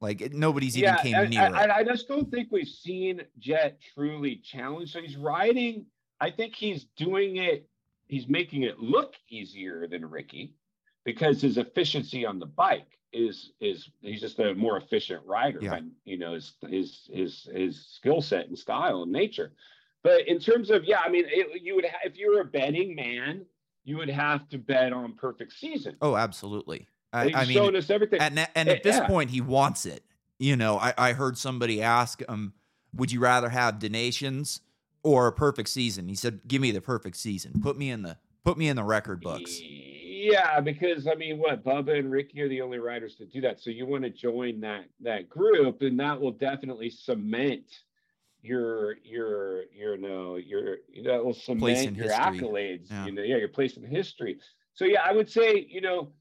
Like 0.00 0.20
it, 0.20 0.34
nobody's 0.34 0.76
even 0.76 0.96
came 0.96 1.14
and- 1.14 1.30
near 1.30 1.42
and 1.44 1.54
it. 1.54 1.58
I, 1.70 1.78
I 1.78 1.84
just 1.84 2.06
don't 2.08 2.30
think 2.30 2.48
we've 2.50 2.68
seen 2.68 3.22
Jett 3.38 3.78
truly 3.94 4.36
challenge. 4.36 4.92
So 4.92 5.00
he's 5.00 5.16
riding. 5.16 5.86
I 6.20 6.30
think 6.30 6.54
he's 6.54 6.84
doing 6.96 7.36
it. 7.36 7.66
He's 8.06 8.28
making 8.28 8.64
it 8.64 8.78
look 8.78 9.14
easier 9.30 9.86
than 9.86 10.04
Ricky 10.04 10.52
because 11.04 11.40
his 11.40 11.56
efficiency 11.56 12.26
on 12.26 12.38
the 12.38 12.46
bike 12.46 12.86
is 13.14 13.52
is 13.60 13.88
he's 14.02 14.20
just 14.20 14.38
a 14.40 14.54
more 14.54 14.76
efficient 14.76 15.24
rider. 15.24 15.60
Yeah. 15.62 15.74
And 15.76 15.92
you 16.04 16.18
know 16.18 16.34
his 16.34 16.52
his 16.68 17.08
his 17.10 17.48
his 17.54 17.86
skill 17.86 18.20
set 18.20 18.48
and 18.48 18.58
style 18.58 19.04
and 19.04 19.12
nature. 19.12 19.52
But 20.04 20.28
in 20.28 20.38
terms 20.38 20.70
of 20.70 20.84
yeah, 20.84 21.00
I 21.04 21.08
mean, 21.08 21.24
it, 21.26 21.62
you 21.62 21.74
would 21.74 21.86
ha- 21.86 21.98
if 22.04 22.16
you 22.16 22.32
were 22.32 22.42
a 22.42 22.44
betting 22.44 22.94
man, 22.94 23.44
you 23.84 23.96
would 23.96 24.10
have 24.10 24.48
to 24.50 24.58
bet 24.58 24.92
on 24.92 25.14
perfect 25.14 25.54
season. 25.54 25.96
Oh, 26.00 26.14
absolutely. 26.14 26.86
I, 27.12 27.26
He's 27.26 27.34
I 27.34 27.44
mean, 27.46 27.54
showing 27.56 27.74
us 27.76 27.90
everything. 27.90 28.20
and 28.20 28.38
and 28.54 28.68
Eh, 28.68 28.72
at 28.72 28.82
this 28.84 28.96
yeah. 28.98 29.06
point, 29.08 29.30
he 29.30 29.40
wants 29.40 29.86
it. 29.86 30.04
You 30.38 30.56
know, 30.56 30.76
I, 30.78 30.92
I 30.98 31.12
heard 31.14 31.38
somebody 31.38 31.80
ask 31.82 32.20
him, 32.28 32.52
"Would 32.94 33.10
you 33.12 33.18
rather 33.20 33.48
have 33.48 33.78
donations 33.78 34.60
or 35.02 35.26
a 35.26 35.32
perfect 35.32 35.70
season?" 35.70 36.06
He 36.08 36.14
said, 36.14 36.40
"Give 36.46 36.60
me 36.60 36.70
the 36.70 36.80
perfect 36.82 37.16
season. 37.16 37.60
Put 37.62 37.78
me 37.78 37.90
in 37.90 38.02
the 38.02 38.18
put 38.44 38.58
me 38.58 38.68
in 38.68 38.76
the 38.76 38.84
record 38.84 39.20
books." 39.22 39.58
Yeah, 39.62 40.60
because 40.60 41.06
I 41.06 41.14
mean, 41.14 41.38
what 41.38 41.64
Bubba 41.64 41.98
and 41.98 42.10
Ricky 42.10 42.40
are 42.42 42.48
the 42.48 42.60
only 42.62 42.78
riders 42.78 43.14
to 43.16 43.26
do 43.26 43.40
that. 43.42 43.60
So 43.60 43.70
you 43.70 43.86
want 43.86 44.04
to 44.04 44.10
join 44.10 44.60
that 44.60 44.84
that 45.00 45.28
group, 45.30 45.80
and 45.82 45.98
that 46.00 46.20
will 46.20 46.32
definitely 46.32 46.90
cement 46.90 47.64
your 48.44 48.96
your 49.02 49.62
your 49.72 49.96
no 49.96 50.36
your 50.36 50.76
that 51.04 51.24
will 51.24 51.32
Place 51.32 51.80
in 51.80 51.94
cement 51.94 51.96
your 51.96 52.08
history. 52.08 52.38
accolades. 52.40 52.90
Yeah. 52.90 53.06
You 53.06 53.12
know, 53.12 53.22
yeah, 53.22 53.36
your 53.36 53.48
place 53.48 53.76
in 53.76 53.84
history. 53.84 54.38
So 54.74 54.84
yeah, 54.84 55.02
I 55.04 55.12
would 55.12 55.30
say 55.30 55.66
you 55.68 55.80
know, 55.80 56.12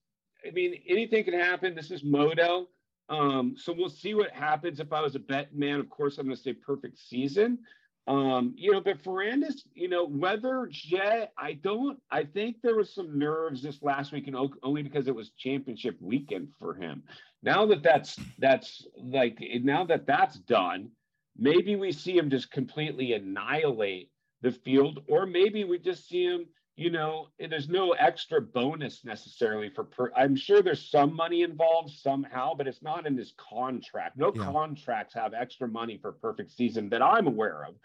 I 0.48 0.52
mean, 0.52 0.82
anything 0.88 1.24
can 1.26 1.34
happen. 1.34 1.76
This 1.76 1.92
is 1.92 2.04
moto. 2.04 2.68
Um, 3.10 3.56
so 3.58 3.74
we'll 3.74 3.90
see 3.90 4.14
what 4.14 4.32
happens. 4.32 4.80
If 4.80 4.94
I 4.94 5.02
was 5.02 5.16
a 5.16 5.20
bet 5.20 5.54
man, 5.54 5.80
of 5.80 5.90
course, 5.90 6.18
I'm 6.18 6.26
going 6.26 6.38
to 6.38 6.42
say 6.42 6.54
perfect 6.54 6.98
season. 6.98 7.60
Um, 8.08 8.54
you 8.58 8.72
know, 8.72 8.82
but 8.82 9.02
Ferrandis, 9.02 9.62
you 9.74 9.88
know, 9.88 10.06
whether 10.06 10.68
jett, 10.70 11.32
I 11.38 11.54
don't, 11.54 12.00
I 12.12 12.26
think 12.26 12.58
there 12.62 12.76
was 12.76 12.94
some 12.94 13.18
nerves 13.18 13.62
this 13.62 13.82
last 13.82 14.12
week, 14.12 14.28
and 14.28 14.36
only 14.62 14.84
because 14.84 15.08
it 15.08 15.16
was 15.16 15.32
championship 15.38 15.96
weekend 16.02 16.50
for 16.60 16.74
him. 16.74 17.04
Now 17.44 17.66
that 17.68 17.82
that's, 17.82 18.18
that's 18.40 18.86
like, 18.98 19.38
now 19.64 19.86
that 19.86 20.06
that's 20.06 20.38
done, 20.40 20.90
maybe 21.38 21.76
we 21.76 21.92
see 21.92 22.18
him 22.18 22.30
just 22.30 22.52
completely 22.52 23.14
annihilate 23.14 24.10
the 24.42 24.52
field, 24.52 25.04
or 25.08 25.26
maybe 25.26 25.64
we 25.64 25.80
just 25.80 26.08
see 26.08 26.24
him, 26.26 26.46
you 26.76 26.90
know, 26.90 27.28
and 27.40 27.52
there's 27.52 27.70
no 27.70 27.92
extra 27.92 28.42
bonus 28.42 29.06
necessarily 29.06 29.70
for, 29.70 29.84
per, 29.84 30.12
I'm 30.16 30.36
sure 30.36 30.62
there's 30.62 30.90
some 30.90 31.16
money 31.16 31.44
involved 31.44 31.92
somehow, 31.92 32.54
but 32.56 32.68
it's 32.68 32.82
not 32.82 33.06
in 33.08 33.16
this 33.16 33.34
contract. 33.38 34.18
No 34.18 34.32
Yeah. 34.36 34.44
contracts 34.44 35.14
have 35.14 35.34
extra 35.34 35.68
money 35.68 35.98
for 35.98 36.12
perfect 36.12 36.52
season 36.52 36.90
that 36.90 37.02
I'm 37.02 37.28
aware 37.28 37.66
of. 37.66 37.76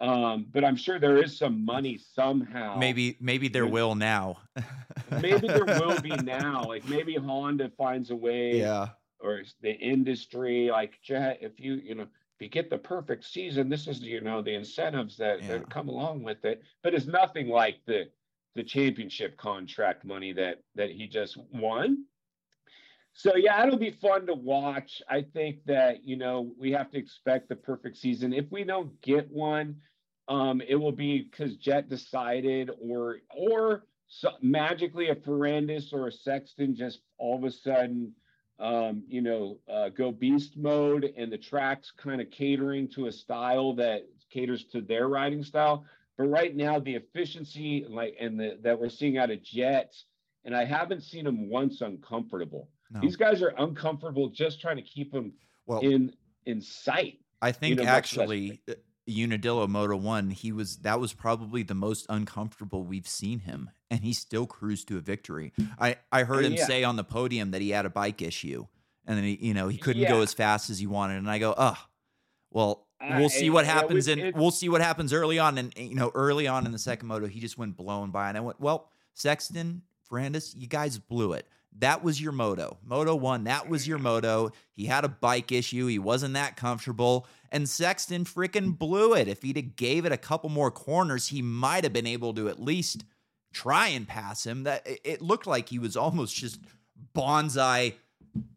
Um, 0.00 0.46
but 0.52 0.62
I'm 0.64 0.76
sure 0.76 1.00
there 1.00 1.16
is 1.20 1.36
some 1.36 1.64
money 1.64 1.98
somehow. 1.98 2.76
Maybe 2.78 3.16
maybe 3.20 3.48
there 3.48 3.66
will 3.66 3.96
now. 3.96 4.38
maybe 5.20 5.48
there 5.48 5.64
will 5.64 6.00
be 6.00 6.10
now. 6.22 6.64
Like 6.68 6.86
maybe 6.88 7.16
Honda 7.16 7.70
finds 7.76 8.10
a 8.10 8.16
way 8.16 8.58
Yeah. 8.60 8.90
or 9.18 9.42
the 9.60 9.72
industry 9.72 10.70
like 10.70 11.00
if 11.08 11.58
you 11.58 11.74
you 11.74 11.96
know 11.96 12.06
if 12.38 12.42
you 12.44 12.48
get 12.48 12.70
the 12.70 12.78
perfect 12.78 13.24
season 13.24 13.68
this 13.68 13.88
is 13.88 14.00
you 14.00 14.20
know 14.20 14.42
the 14.42 14.54
incentives 14.54 15.16
that, 15.16 15.42
Yeah. 15.42 15.58
that 15.58 15.70
come 15.70 15.88
along 15.88 16.22
with 16.22 16.44
it 16.44 16.62
but 16.82 16.94
it's 16.94 17.06
nothing 17.06 17.48
like 17.48 17.80
the 17.86 18.08
the 18.54 18.62
championship 18.64 19.36
contract 19.36 20.04
money 20.04 20.32
that 20.32 20.62
that 20.74 20.90
he 20.90 21.06
just 21.06 21.36
won. 21.52 22.04
So 23.12 23.36
yeah 23.36 23.62
it'll 23.64 23.78
be 23.78 23.90
fun 23.90 24.26
to 24.26 24.34
watch. 24.34 25.00
I 25.08 25.22
think 25.22 25.64
that 25.66 26.04
you 26.04 26.16
know 26.16 26.52
we 26.58 26.72
have 26.72 26.90
to 26.92 26.98
expect 26.98 27.48
the 27.48 27.56
perfect 27.56 27.96
season. 27.98 28.32
If 28.32 28.46
we 28.50 28.64
don't 28.64 29.00
get 29.00 29.30
one 29.30 29.76
um 30.28 30.60
it 30.66 30.74
will 30.76 30.92
be 30.92 31.22
because 31.30 31.56
jett 31.56 31.88
decided 31.88 32.70
or 32.80 33.18
or 33.30 33.84
so 34.08 34.30
magically 34.42 35.08
a 35.10 35.14
Ferrandis 35.14 35.92
or 35.92 36.08
a 36.08 36.12
Sexton 36.12 36.74
just 36.74 37.00
all 37.18 37.36
of 37.36 37.44
a 37.44 37.50
sudden 37.50 38.12
um, 38.58 39.04
you 39.08 39.20
know, 39.20 39.58
uh, 39.72 39.88
go 39.90 40.10
beast 40.10 40.56
mode 40.56 41.12
and 41.16 41.32
the 41.32 41.38
track's 41.38 41.92
kind 41.92 42.20
of 42.20 42.30
catering 42.30 42.88
to 42.88 43.06
a 43.06 43.12
style 43.12 43.74
that 43.74 44.06
caters 44.30 44.64
to 44.72 44.80
their 44.80 45.08
riding 45.08 45.44
style. 45.44 45.84
But 46.16 46.24
right 46.24 46.54
now, 46.54 46.80
the 46.80 46.96
efficiency 46.96 47.86
like 47.88 48.16
and 48.20 48.38
the 48.38 48.58
that 48.62 48.78
we're 48.78 48.88
seeing 48.88 49.18
out 49.18 49.30
of 49.30 49.42
Jets, 49.42 50.06
and 50.44 50.56
I 50.56 50.64
haven't 50.64 51.02
seen 51.02 51.24
them 51.24 51.48
once 51.48 51.80
uncomfortable. 51.80 52.68
No. 52.90 53.00
These 53.00 53.16
guys 53.16 53.42
are 53.42 53.54
uncomfortable 53.58 54.28
just 54.28 54.60
trying 54.60 54.76
to 54.76 54.82
keep 54.82 55.12
them 55.12 55.34
Well, 55.66 55.80
in 55.80 56.12
in 56.46 56.60
sight. 56.60 57.20
I 57.40 57.52
think 57.52 57.76
know, 57.76 57.84
much 57.84 57.92
actually 57.92 58.60
uh, 59.08 59.12
Unadilla 59.24 59.66
Moto 59.68 59.96
One, 59.96 60.30
he 60.30 60.52
was 60.52 60.78
that 60.78 61.00
was 61.00 61.12
probably 61.12 61.62
the 61.62 61.74
most 61.74 62.06
uncomfortable 62.08 62.82
we've 62.84 63.08
seen 63.08 63.40
him, 63.40 63.70
and 63.90 64.00
he 64.04 64.12
still 64.12 64.46
cruised 64.46 64.88
to 64.88 64.96
a 64.98 65.00
victory. 65.00 65.52
I 65.80 65.96
I 66.12 66.24
heard 66.24 66.44
Uh, 66.44 66.48
him 66.48 66.52
yeah. 66.54 66.66
say 66.66 66.84
on 66.84 66.96
the 66.96 67.04
podium 67.04 67.50
that 67.52 67.60
he 67.62 67.70
had 67.70 67.86
a 67.86 67.90
bike 67.90 68.20
issue, 68.22 68.66
and 69.06 69.16
then 69.16 69.24
he 69.24 69.38
you 69.40 69.54
know 69.54 69.68
he 69.68 69.78
couldn't 69.78 70.08
go 70.08 70.20
as 70.22 70.34
fast 70.34 70.70
as 70.70 70.78
he 70.78 70.86
wanted, 70.86 71.16
and 71.18 71.30
I 71.30 71.38
go, 71.38 71.54
oh, 71.56 71.78
well. 72.50 72.84
Uh, 73.00 73.14
We'll 73.20 73.28
see 73.28 73.48
what 73.48 73.64
it- 73.64 73.68
happens, 73.68 74.08
and 74.08 74.34
we'll 74.34 74.50
see 74.50 74.68
what 74.68 74.80
happens 74.80 75.12
early 75.12 75.38
on. 75.38 75.56
And 75.56 75.72
you 75.76 75.94
know, 75.94 76.10
early 76.16 76.48
on 76.48 76.66
in 76.66 76.72
the 76.72 76.80
second 76.80 77.06
moto, 77.06 77.28
he 77.28 77.38
just 77.38 77.56
went 77.56 77.76
blown 77.76 78.10
by, 78.10 78.28
and 78.28 78.36
I 78.36 78.40
went, 78.40 78.58
"Well, 78.60 78.90
Sexton, 79.14 79.82
Ferrandis, 80.10 80.52
you 80.56 80.66
guys 80.66 80.98
blew 80.98 81.32
it. 81.34 81.46
That 81.78 82.02
was 82.02 82.20
your 82.20 82.32
moto. 82.32 82.78
Moto 82.84 83.14
one, 83.14 83.44
that 83.44 83.68
was 83.68 83.86
your 83.86 83.98
moto. 83.98 84.50
He 84.72 84.86
had 84.86 85.04
a 85.04 85.08
bike 85.08 85.52
issue. 85.52 85.86
He 85.86 85.98
wasn't 85.98 86.34
that 86.34 86.56
comfortable. 86.56 87.26
And 87.50 87.68
Sexton 87.68 88.24
freaking 88.24 88.76
blew 88.76 89.14
it. 89.14 89.28
If 89.28 89.42
he'd 89.42 89.56
have 89.56 89.76
gave 89.76 90.04
it 90.04 90.12
a 90.12 90.16
couple 90.16 90.50
more 90.50 90.70
corners, 90.70 91.28
he 91.28 91.42
might 91.42 91.84
have 91.84 91.92
been 91.92 92.06
able 92.06 92.34
to 92.34 92.48
at 92.48 92.60
least 92.60 93.04
try 93.52 93.88
and 93.88 94.06
pass 94.06 94.44
him. 94.44 94.64
That 94.64 94.86
it 95.04 95.22
looked 95.22 95.46
like 95.46 95.68
he 95.68 95.78
was 95.78 95.96
almost 95.96 96.36
just 96.36 96.60
bonsai 97.14 97.94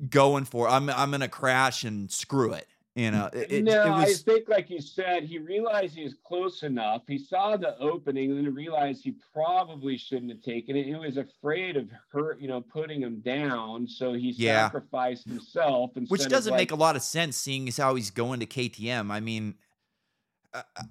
going 0.09 0.45
for 0.45 0.67
I'm 0.67 0.89
I'm 0.89 1.11
gonna 1.11 1.27
crash 1.27 1.83
and 1.83 2.11
screw 2.11 2.53
it. 2.53 2.67
You 2.93 3.09
know, 3.09 3.29
it, 3.31 3.63
no, 3.63 3.85
it 3.85 3.89
was, 3.89 4.19
I 4.27 4.31
think, 4.33 4.49
like 4.49 4.69
you 4.69 4.81
said, 4.81 5.23
he 5.23 5.37
realized 5.39 5.95
he 5.95 6.03
was 6.03 6.13
close 6.25 6.63
enough. 6.63 7.03
He 7.07 7.17
saw 7.17 7.55
the 7.55 7.77
opening, 7.79 8.31
and 8.31 8.45
then 8.45 8.53
realized 8.53 9.01
he 9.01 9.13
probably 9.33 9.95
shouldn't 9.95 10.29
have 10.29 10.41
taken 10.41 10.75
it. 10.75 10.85
He 10.85 10.95
was 10.95 11.15
afraid 11.15 11.77
of 11.77 11.87
hurt, 12.11 12.41
you 12.41 12.49
know, 12.49 12.59
putting 12.59 13.01
him 13.01 13.21
down, 13.21 13.87
so 13.87 14.11
he 14.11 14.31
Yeah. 14.31 14.65
sacrificed 14.65 15.25
himself. 15.29 15.91
which 16.09 16.27
doesn't 16.27 16.51
like, 16.51 16.59
make 16.59 16.71
a 16.71 16.75
lot 16.75 16.97
of 16.97 17.01
sense, 17.01 17.37
seeing 17.37 17.69
as 17.69 17.77
how 17.77 17.95
he's 17.95 18.09
going 18.11 18.41
to 18.41 18.45
KTM. 18.45 19.09
I 19.09 19.21
mean, 19.21 19.55
I, 20.53 20.63
I- 20.75 20.83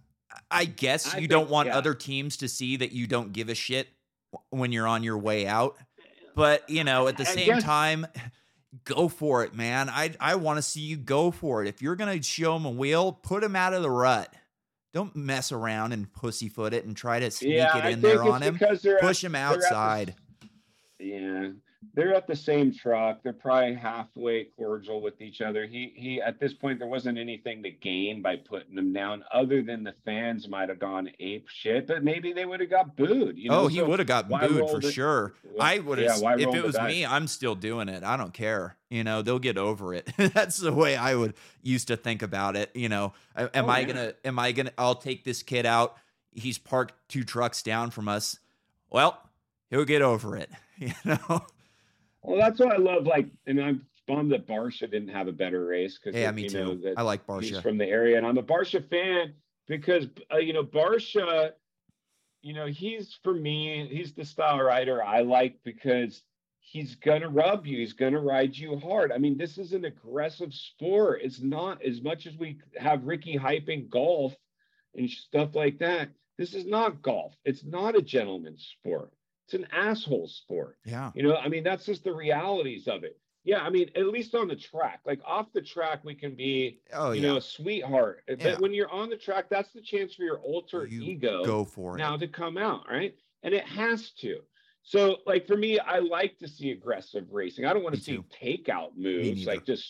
I 0.50 0.64
guess 0.64 1.06
I 1.12 1.16
you 1.18 1.22
think- 1.22 1.30
don't 1.32 1.50
want 1.50 1.66
yeah. 1.68 1.76
other 1.76 1.92
teams 1.92 2.38
to 2.38 2.48
see 2.48 2.76
that 2.78 2.92
you 2.92 3.06
don't 3.06 3.32
give 3.34 3.48
a 3.50 3.54
shit 3.54 3.88
when 4.48 4.72
you're 4.72 4.86
on 4.86 5.02
your 5.02 5.18
way 5.18 5.46
out, 5.46 5.76
but 6.34 6.68
you 6.70 6.82
know, 6.82 7.08
at 7.08 7.16
the 7.18 7.28
I 7.28 7.34
same 7.34 7.46
guess- 7.46 7.62
time. 7.62 8.06
Go 8.84 9.08
for 9.08 9.42
it, 9.44 9.54
man. 9.54 9.88
I 9.88 10.14
I 10.20 10.36
want 10.36 10.58
to 10.58 10.62
see 10.62 10.80
you 10.80 10.96
go 10.96 11.30
for 11.30 11.62
it. 11.62 11.68
If 11.68 11.82
you're 11.82 11.96
gonna 11.96 12.22
show 12.22 12.56
him 12.56 12.64
a 12.64 12.70
wheel, 12.70 13.12
put 13.12 13.42
him 13.42 13.56
out 13.56 13.74
of 13.74 13.82
the 13.82 13.90
rut. 13.90 14.32
Don't 14.92 15.14
mess 15.14 15.52
around 15.52 15.92
and 15.92 16.12
pussyfoot 16.12 16.72
it 16.72 16.84
and 16.84 16.96
try 16.96 17.20
to 17.20 17.30
sneak 17.30 17.54
yeah, 17.54 17.76
it 17.78 17.92
in 17.92 18.00
there 18.00 18.22
on 18.22 18.42
him. 18.42 18.58
Push 18.58 18.84
at- 18.84 19.24
him 19.24 19.32
they're 19.32 19.42
the 19.42 19.54
outside. 19.54 20.14
Yeah, 20.98 21.50
they're 21.94 22.14
at 22.14 22.26
the 22.26 22.36
same 22.36 22.74
truck. 22.74 23.22
They're 23.22 23.32
probably 23.32 23.74
halfway 23.74 24.44
cordial 24.56 25.00
with 25.00 25.20
each 25.22 25.40
other. 25.40 25.66
He 25.66 25.92
he 25.96 26.20
at 26.20 26.38
this 26.38 26.52
point 26.52 26.78
there 26.78 26.88
wasn't 26.88 27.16
anything 27.18 27.62
to 27.62 27.70
gain 27.70 28.20
by 28.20 28.36
putting 28.36 28.74
them 28.74 28.92
down, 28.92 29.24
other 29.32 29.62
than 29.62 29.82
the 29.82 29.94
fans 30.04 30.46
might 30.46 30.68
have 30.68 30.78
gone 30.78 31.10
ape 31.20 31.48
shit, 31.48 31.86
but 31.86 32.04
maybe 32.04 32.32
they 32.34 32.44
would 32.44 32.60
have 32.60 32.68
got 32.70 32.96
booed. 32.96 33.38
You 33.38 33.50
oh, 33.50 33.54
know? 33.54 33.60
oh, 33.62 33.68
he 33.68 33.78
So 33.78 33.86
would 33.88 33.98
have 33.98 34.08
got 34.08 34.28
booed 34.28 34.68
for 34.70 34.82
sure. 34.82 35.34
Well, 35.42 35.66
I 35.66 35.78
would 35.78 35.98
have. 35.98 36.20
why 36.20 36.34
if 36.34 36.54
it 36.54 36.62
was 36.62 36.78
me. 36.80 37.06
I'm 37.06 37.26
still 37.26 37.54
doing 37.54 37.88
it. 37.88 38.04
I 38.04 38.16
don't 38.18 38.34
care. 38.34 38.76
You 38.90 39.02
know, 39.04 39.22
they'll 39.22 39.38
get 39.38 39.56
over 39.56 39.94
it. 39.94 40.12
That's 40.18 40.58
the 40.58 40.72
way 40.72 40.96
I 40.96 41.14
would 41.14 41.34
used 41.62 41.88
to 41.88 41.96
think 41.96 42.20
about 42.22 42.56
it. 42.56 42.70
You 42.74 42.88
know, 42.90 43.14
am 43.36 43.48
Oh, 43.64 43.68
I 43.68 43.80
yeah. 43.80 43.86
gonna? 43.86 44.14
Am 44.24 44.38
I 44.38 44.52
gonna? 44.52 44.72
I'll 44.76 44.96
take 44.96 45.24
this 45.24 45.42
kid 45.42 45.64
out. 45.64 45.96
He's 46.32 46.58
parked 46.58 46.92
two 47.08 47.24
trucks 47.24 47.62
down 47.62 47.90
from 47.90 48.06
us. 48.08 48.38
Well, 48.90 49.18
he'll 49.70 49.84
get 49.86 50.02
over 50.02 50.36
it. 50.36 50.50
You 50.80 50.92
know. 51.04 51.44
Well, 52.22 52.38
that's 52.38 52.60
what 52.60 52.72
I 52.72 52.76
love. 52.76 53.06
Like, 53.06 53.26
and 53.46 53.60
I'm 53.60 53.86
bummed 54.06 54.32
that 54.32 54.46
Barcia 54.46 54.90
didn't 54.90 55.08
have 55.08 55.28
a 55.28 55.32
better 55.32 55.64
race 55.64 55.98
because 55.98 56.18
Yeah, 56.18 56.30
me 56.32 56.42
you 56.42 56.50
too. 56.50 56.64
know 56.64 56.74
that 56.76 56.94
I 56.96 57.02
like 57.02 57.26
Barcia. 57.26 57.42
he's 57.44 57.60
from 57.60 57.78
the 57.78 57.86
area, 57.86 58.16
and 58.18 58.26
I'm 58.26 58.38
a 58.38 58.42
Barcia 58.42 58.86
fan 58.88 59.34
because 59.66 60.06
uh, 60.32 60.38
you 60.38 60.52
know 60.52 60.64
Barcia, 60.64 61.52
you 62.42 62.54
know 62.54 62.66
he's 62.66 63.18
for 63.22 63.34
me, 63.34 63.88
he's 63.90 64.12
the 64.12 64.24
style 64.24 64.60
rider 64.60 65.02
I 65.02 65.20
like 65.20 65.56
because 65.64 66.22
he's 66.60 66.94
gonna 66.96 67.28
rub 67.28 67.66
you, 67.66 67.78
he's 67.78 67.92
gonna 67.94 68.20
ride 68.20 68.56
you 68.56 68.78
hard. 68.78 69.12
I 69.12 69.18
mean, 69.18 69.38
this 69.38 69.58
is 69.58 69.72
an 69.72 69.84
aggressive 69.84 70.52
sport. 70.52 71.20
It's 71.22 71.40
not 71.40 71.82
as 71.82 72.02
much 72.02 72.26
as 72.26 72.36
we 72.36 72.58
have 72.78 73.04
Ricky 73.04 73.38
hyping 73.38 73.88
golf 73.88 74.34
and 74.94 75.08
stuff 75.08 75.54
like 75.54 75.78
that. 75.78 76.08
This 76.36 76.54
is 76.54 76.66
not 76.66 77.02
golf. 77.02 77.34
It's 77.44 77.64
not 77.64 77.96
a 77.96 78.02
gentleman's 78.02 78.74
sport. 78.78 79.12
It's 79.52 79.54
an 79.54 79.66
asshole 79.72 80.28
sport. 80.28 80.78
Yeah. 80.84 81.10
You 81.12 81.24
know, 81.24 81.34
I 81.36 81.48
mean, 81.48 81.64
that's 81.64 81.84
just 81.84 82.04
the 82.04 82.12
realities 82.14 82.86
of 82.86 83.02
it. 83.02 83.18
Yeah, 83.42 83.62
I 83.62 83.70
mean, 83.70 83.90
at 83.96 84.06
least 84.06 84.34
on 84.36 84.46
the 84.46 84.54
track, 84.54 85.00
like 85.04 85.20
off 85.26 85.46
the 85.52 85.62
track, 85.62 86.04
we 86.04 86.14
can 86.14 86.36
be, 86.36 86.78
Oh 86.92 87.10
you 87.10 87.20
yeah. 87.20 87.28
know, 87.30 87.36
a 87.38 87.40
sweetheart. 87.40 88.22
But 88.40 88.60
when 88.60 88.72
you're 88.72 88.90
on 88.90 89.10
the 89.10 89.16
track, 89.16 89.46
that's 89.50 89.72
the 89.72 89.80
chance 89.80 90.14
for 90.14 90.22
your 90.22 90.38
alter 90.38 90.86
You 90.86 91.02
ego 91.02 91.44
Go 91.44 91.64
for 91.64 91.96
it. 91.96 91.98
now 91.98 92.16
to 92.16 92.28
come 92.28 92.56
out, 92.58 92.84
right? 92.88 93.16
And 93.42 93.52
it 93.52 93.64
has 93.64 94.10
to. 94.20 94.40
So, 94.82 95.16
like 95.26 95.48
for 95.48 95.56
me, 95.56 95.80
I 95.80 95.98
like 95.98 96.38
to 96.38 96.48
see 96.48 96.70
aggressive 96.70 97.24
racing. 97.32 97.64
I 97.64 97.72
don't 97.72 97.82
want 97.82 97.96
to 97.96 98.00
see 98.00 98.20
takeout 98.40 98.96
moves 98.96 99.46
like 99.46 99.64
just 99.66 99.84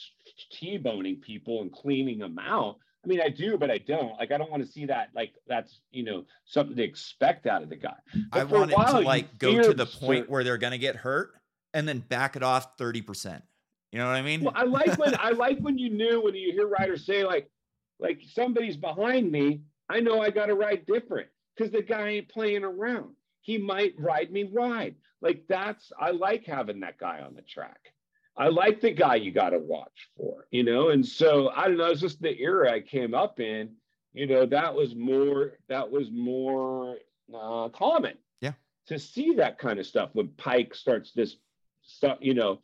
t-boning 0.53 1.17
people 1.17 1.61
and 1.61 1.71
cleaning 1.71 2.19
them 2.19 2.39
out. 2.39 2.79
I 3.03 3.09
mean, 3.09 3.21
I 3.21 3.31
do, 3.31 3.57
but 3.57 3.71
I 3.71 3.79
don't. 3.79 4.19
Like, 4.19 4.31
I 4.31 4.37
don't 4.37 4.51
want 4.51 4.65
to 4.65 4.71
see 4.71 4.85
that. 4.87 5.11
Like, 5.15 5.33
that's 5.47 5.81
you 5.91 6.05
know 6.05 6.25
something 6.45 6.77
to 6.77 6.83
expect 6.83 7.47
out 7.47 7.63
of 7.63 7.69
the 7.71 7.77
guy. 7.77 7.95
I 8.33 8.45
But 8.45 8.53
a 8.53 8.59
want 8.59 8.73
it 8.73 8.77
to 8.77 9.01
like 9.01 9.39
go 9.39 9.63
to 9.63 9.73
the 9.73 9.87
point 9.87 10.29
where 10.29 10.45
they're 10.45 10.59
gonna 10.59 10.79
get 10.79 10.97
hurt 10.97 11.33
and 11.73 11.89
then 11.89 12.01
back 12.01 12.37
it 12.37 12.43
off 12.43 12.77
thirty 12.77 13.01
percent. 13.01 13.43
You 13.91 13.99
know 13.99 14.07
what 14.07 14.17
I 14.17 14.23
mean? 14.23 14.43
Well, 14.43 14.55
I 14.55 14.65
like 14.65 14.99
when 14.99 15.15
I 15.19 15.31
like 15.31 15.59
when 15.61 15.79
you 15.79 15.91
knew 15.91 16.23
when 16.23 16.35
you 16.35 16.53
hear 16.53 16.69
riders 16.69 17.07
say 17.07 17.25
like, 17.25 17.51
like 17.99 18.21
somebody's 18.33 18.77
behind 18.77 19.31
me. 19.33 19.63
I 19.89 20.01
know 20.01 20.21
I 20.21 20.31
got 20.31 20.47
to 20.47 20.55
ride 20.55 20.87
different 20.87 21.29
because 21.57 21.73
the 21.73 21.83
guy 21.83 22.11
ain't 22.11 22.29
playing 22.29 22.63
around. 22.63 23.15
He 23.41 23.59
might 23.59 23.95
ride 23.99 24.31
me 24.31 24.45
wide. 24.45 24.95
Like 25.21 25.45
that's 25.49 25.91
I 25.99 26.11
like 26.11 26.45
having 26.45 26.81
that 26.81 26.99
guy 26.99 27.23
on 27.23 27.35
the 27.35 27.43
track. 27.43 27.93
I 28.41 28.49
like 28.49 28.81
the 28.81 28.91
guy 28.91 29.17
you 29.17 29.33
got 29.33 29.51
to 29.51 29.59
watch 29.59 30.09
for, 30.17 30.47
you 30.51 30.63
know. 30.65 30.89
And 30.89 31.05
so 31.05 31.51
I 31.55 31.67
don't 31.69 31.77
know. 31.77 31.91
It's 31.91 32.01
just 32.01 32.23
the 32.23 32.37
era 32.41 32.73
I 32.73 32.81
came 32.81 33.15
up 33.15 33.39
in. 33.39 33.71
You 34.15 34.27
know, 34.27 34.47
that 34.47 34.75
was 34.75 34.95
more 34.97 35.59
that 35.69 35.89
was 35.91 36.11
more 36.11 36.97
uh, 37.35 37.69
common. 37.69 38.15
Yeah. 38.41 38.55
To 38.87 38.99
see 38.99 39.35
that 39.35 39.59
kind 39.59 39.79
of 39.79 39.87
stuff 39.87 40.11
when 40.15 40.29
Pike 40.39 40.75
starts 40.75 41.13
this 41.13 41.37
stuff, 41.83 42.17
you 42.23 42.33
know, 42.35 42.61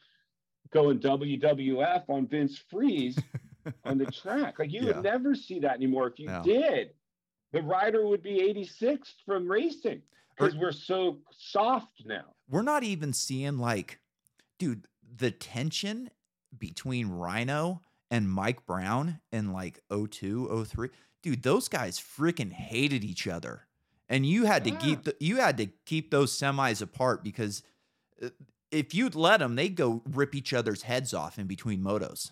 going 0.72 0.98
WWF 0.98 2.04
on 2.08 2.26
Vince 2.26 2.58
Friese 2.70 3.18
on 3.84 3.98
the 3.98 4.06
track. 4.06 4.58
Like 4.58 4.72
you 4.72 4.80
Yeah. 4.80 4.86
would 4.94 5.02
never 5.04 5.34
see 5.34 5.60
that 5.60 5.74
anymore. 5.74 6.08
If 6.08 6.18
you 6.18 6.26
No. 6.28 6.42
did, 6.42 6.90
the 7.52 7.62
rider 7.62 8.06
would 8.06 8.22
be 8.22 8.40
86th 8.40 9.14
from 9.26 9.46
racing 9.46 10.00
because 10.36 10.56
we're 10.56 10.72
so 10.72 11.18
soft 11.32 12.02
now. 12.06 12.24
we're 12.48 12.62
not 12.62 12.82
even 12.82 13.12
seeing 13.12 13.58
like, 13.58 14.00
dude, 14.58 14.86
the 15.16 15.30
tension 15.30 16.10
between 16.56 17.08
Rhino 17.08 17.80
and 18.10 18.30
Mike 18.30 18.66
Brown 18.66 19.20
in 19.32 19.52
like 19.52 19.80
02, 19.90 20.64
03. 20.64 20.88
Dude, 21.22 21.42
those 21.42 21.68
guys 21.68 21.98
freaking 21.98 22.52
hated 22.52 23.02
each 23.04 23.26
other. 23.26 23.66
And 24.08 24.24
you 24.24 24.44
had 24.44 24.62
to 24.64 24.70
Yeah. 24.70 24.78
keep 24.78 25.02
the, 25.04 25.16
you 25.18 25.36
had 25.36 25.56
to 25.58 25.66
keep 25.84 26.10
those 26.10 26.32
semis 26.38 26.80
apart 26.80 27.24
because 27.24 27.62
uh, 28.22 28.28
if 28.70 28.94
you'd 28.94 29.16
let 29.16 29.38
them, 29.38 29.56
they'd 29.56 29.74
go 29.74 30.02
rip 30.08 30.34
each 30.34 30.52
other's 30.52 30.82
heads 30.82 31.12
off 31.12 31.38
in 31.38 31.46
between 31.46 31.80
motos. 31.80 32.30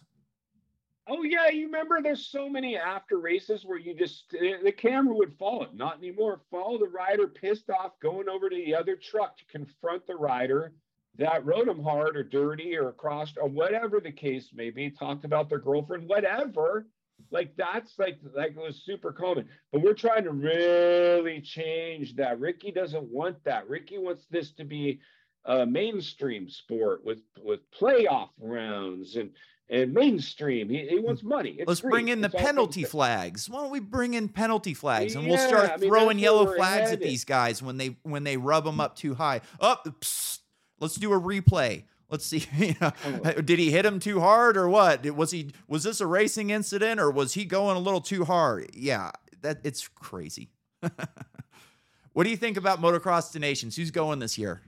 Oh 1.06 1.22
yeah, 1.22 1.48
you 1.50 1.66
remember 1.66 2.00
there's 2.00 2.28
so 2.28 2.48
many 2.48 2.76
after 2.78 3.18
races 3.18 3.64
where 3.66 3.78
you 3.78 3.94
just 3.94 4.30
the 4.30 4.54
the 4.62 4.72
camera 4.72 5.14
would 5.14 5.34
follow. 5.34 5.68
Not 5.74 5.98
anymore. 5.98 6.40
Follow 6.50 6.78
the 6.78 6.88
rider 6.88 7.26
pissed 7.28 7.68
off, 7.68 7.98
going 8.00 8.26
over 8.28 8.48
to 8.48 8.56
the 8.56 8.74
other 8.74 8.96
truck 8.96 9.36
to 9.36 9.44
confront 9.46 10.06
the 10.06 10.14
rider 10.14 10.72
that 11.18 11.44
rode 11.44 11.68
them 11.68 11.82
hard 11.82 12.16
or 12.16 12.22
dirty 12.22 12.76
or 12.76 12.92
crossed 12.92 13.38
or 13.40 13.48
whatever 13.48 14.00
the 14.00 14.12
case 14.12 14.50
may 14.54 14.70
be. 14.70 14.90
Talked 14.90 15.24
about 15.24 15.48
their 15.48 15.58
girlfriend, 15.58 16.08
whatever. 16.08 16.86
Like 17.30 17.54
that's 17.56 17.98
like 17.98 18.18
like 18.34 18.50
it 18.50 18.56
was 18.56 18.82
super 18.84 19.12
common. 19.12 19.48
But 19.72 19.82
we're 19.82 19.94
trying 19.94 20.24
to 20.24 20.32
really 20.32 21.40
change 21.40 22.16
that. 22.16 22.40
Ricky 22.40 22.72
doesn't 22.72 23.04
want 23.04 23.42
that. 23.44 23.68
Ricky 23.68 23.98
wants 23.98 24.26
this 24.30 24.52
to 24.52 24.64
be 24.64 25.00
a 25.44 25.64
mainstream 25.64 26.48
sport 26.48 27.04
with 27.04 27.20
with 27.42 27.60
playoff 27.70 28.30
rounds 28.40 29.16
and 29.16 29.30
and 29.70 29.94
mainstream. 29.94 30.68
He, 30.68 30.86
he 30.88 30.98
wants 30.98 31.22
money. 31.22 31.56
It's 31.58 31.68
Let's 31.68 31.80
bring 31.80 32.08
in 32.08 32.20
the 32.20 32.26
It's 32.26 32.34
penalty 32.34 32.84
flags. 32.84 33.48
Why 33.48 33.62
don't 33.62 33.70
we 33.70 33.80
bring 33.80 34.14
in 34.14 34.28
penalty 34.28 34.74
flags 34.74 35.14
and 35.14 35.26
we'll 35.26 35.36
Yeah, 35.36 35.46
start 35.46 35.70
I 35.70 35.76
mean, 35.76 35.88
throwing 35.88 36.18
yellow 36.18 36.54
flags 36.54 36.90
at 36.90 37.00
these 37.00 37.24
guys 37.24 37.62
when 37.62 37.78
they 37.78 37.96
when 38.02 38.24
they 38.24 38.36
rub 38.36 38.64
them 38.64 38.80
up 38.80 38.96
too 38.96 39.14
high. 39.14 39.40
Up, 39.60 39.86
psst, 40.00 40.40
let's 40.84 40.96
do 40.96 41.12
a 41.12 41.18
replay. 41.20 41.84
Let's 42.10 42.26
see. 42.26 42.46
you 42.56 42.74
know, 42.80 42.92
Oh. 43.04 43.32
Did 43.40 43.58
he 43.58 43.70
hit 43.70 43.86
him 43.86 43.98
too 43.98 44.20
hard 44.20 44.56
or 44.56 44.68
what? 44.68 45.04
Was 45.14 45.30
he 45.30 45.50
was 45.66 45.82
this 45.82 46.00
a 46.00 46.06
racing 46.06 46.50
incident 46.50 47.00
or 47.00 47.10
was 47.10 47.34
he 47.34 47.44
going 47.44 47.76
a 47.76 47.80
little 47.80 48.00
too 48.02 48.24
hard? 48.24 48.70
Yeah, 48.74 49.10
that 49.40 49.60
it's 49.64 49.88
crazy. 49.88 50.50
what 52.12 52.24
do 52.24 52.30
you 52.30 52.36
think 52.36 52.56
about 52.56 52.80
motocross 52.80 53.32
to 53.32 53.38
nations? 53.38 53.76
Who's 53.76 53.90
going 53.90 54.18
this 54.18 54.36
year? 54.36 54.60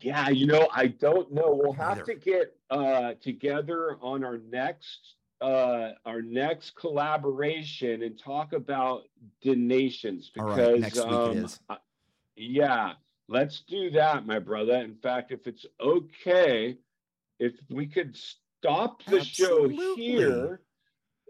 Yeah, 0.00 0.28
you 0.28 0.46
know, 0.46 0.68
I 0.74 0.88
don't 0.88 1.32
know. 1.32 1.58
We'll 1.62 1.72
have 1.74 1.98
Neither. 1.98 2.14
to 2.14 2.18
get 2.18 2.56
uh, 2.70 3.14
together 3.22 3.96
on 4.02 4.24
our 4.24 4.38
next 4.50 5.14
uh, 5.40 5.92
our 6.04 6.22
next 6.22 6.76
collaboration 6.76 8.02
and 8.02 8.18
talk 8.18 8.52
about 8.52 9.04
the 9.42 9.56
nations 9.56 10.30
because 10.32 10.58
right, 10.58 10.80
next 10.80 10.96
week 10.96 11.06
um. 11.06 11.46
I- 11.68 11.76
yeah, 12.36 12.92
let's 13.28 13.60
do 13.60 13.90
that, 13.90 14.26
my 14.26 14.38
brother. 14.38 14.74
In 14.74 14.96
fact, 14.96 15.32
if 15.32 15.46
it's 15.46 15.66
okay, 15.80 16.76
if 17.38 17.54
we 17.70 17.86
could 17.86 18.16
stop 18.16 19.02
the 19.04 19.24
show 19.24 19.68
here, 19.96 20.60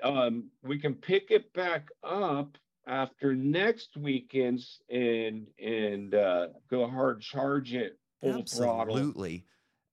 um, 0.02 0.50
we 0.62 0.78
can 0.78 0.94
pick 0.94 1.30
it 1.30 1.52
back 1.52 1.88
up 2.02 2.56
after 2.86 3.34
next 3.34 3.96
weekend's 3.96 4.80
and 4.90 5.46
and 5.58 6.14
uh, 6.14 6.48
go 6.70 6.88
hard 6.88 7.20
charge 7.20 7.74
it 7.74 7.98
full 8.20 8.42
throttle. 8.42 8.96
Absolutely. 8.96 9.44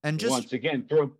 And 0.02 0.18
just 0.18 0.30
once 0.30 0.52
again, 0.52 0.86
throw 0.88 1.12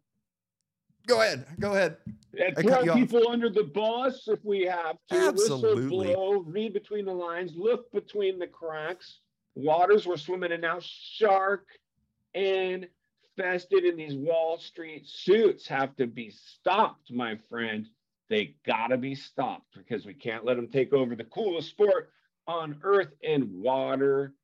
go 1.07 1.21
ahead. 1.21 1.47
Go 1.59 1.73
ahead. 1.73 1.97
and 2.39 2.57
throw 2.57 2.83
you 2.83 2.91
off. 2.93 2.97
people 2.97 3.29
under 3.29 3.51
the 3.51 3.65
bus 3.65 4.29
if 4.29 4.45
we 4.45 4.63
have 4.63 4.97
to. 5.11 5.17
Absolutely. 5.17 6.07
Whistle, 6.07 6.15
blow, 6.15 6.45
read 6.47 6.73
between 6.73 7.05
the 7.05 7.13
lines, 7.13 7.53
look 7.57 7.91
between 7.93 8.39
the 8.39 8.47
cracks. 8.47 9.21
Waters 9.55 10.07
we're 10.07 10.17
swimming 10.17 10.53
in 10.53 10.61
now, 10.61 10.79
shark 10.81 11.67
infested 12.35 13.85
in 13.85 13.97
these 13.97 14.15
Wall 14.15 14.59
Street 14.59 15.07
suits 15.07 15.67
have 15.67 15.97
to 15.97 16.07
be 16.07 16.31
stopped, 16.31 17.13
my 17.13 17.37
friend. 17.49 17.87
They 18.29 18.55
gotta 18.65 18.97
be 18.97 19.15
stopped 19.15 19.77
because 19.77 20.07
we 20.07 20.15
can't 20.15 20.45
let 20.45 20.57
them 20.57 20.69
take 20.69 20.93
over 20.93 21.17
the 21.17 21.25
coolest 21.25 21.71
sport 21.71 22.11
on 22.47 22.79
earth 22.83 23.13
and 23.25 23.51
water 23.61 24.35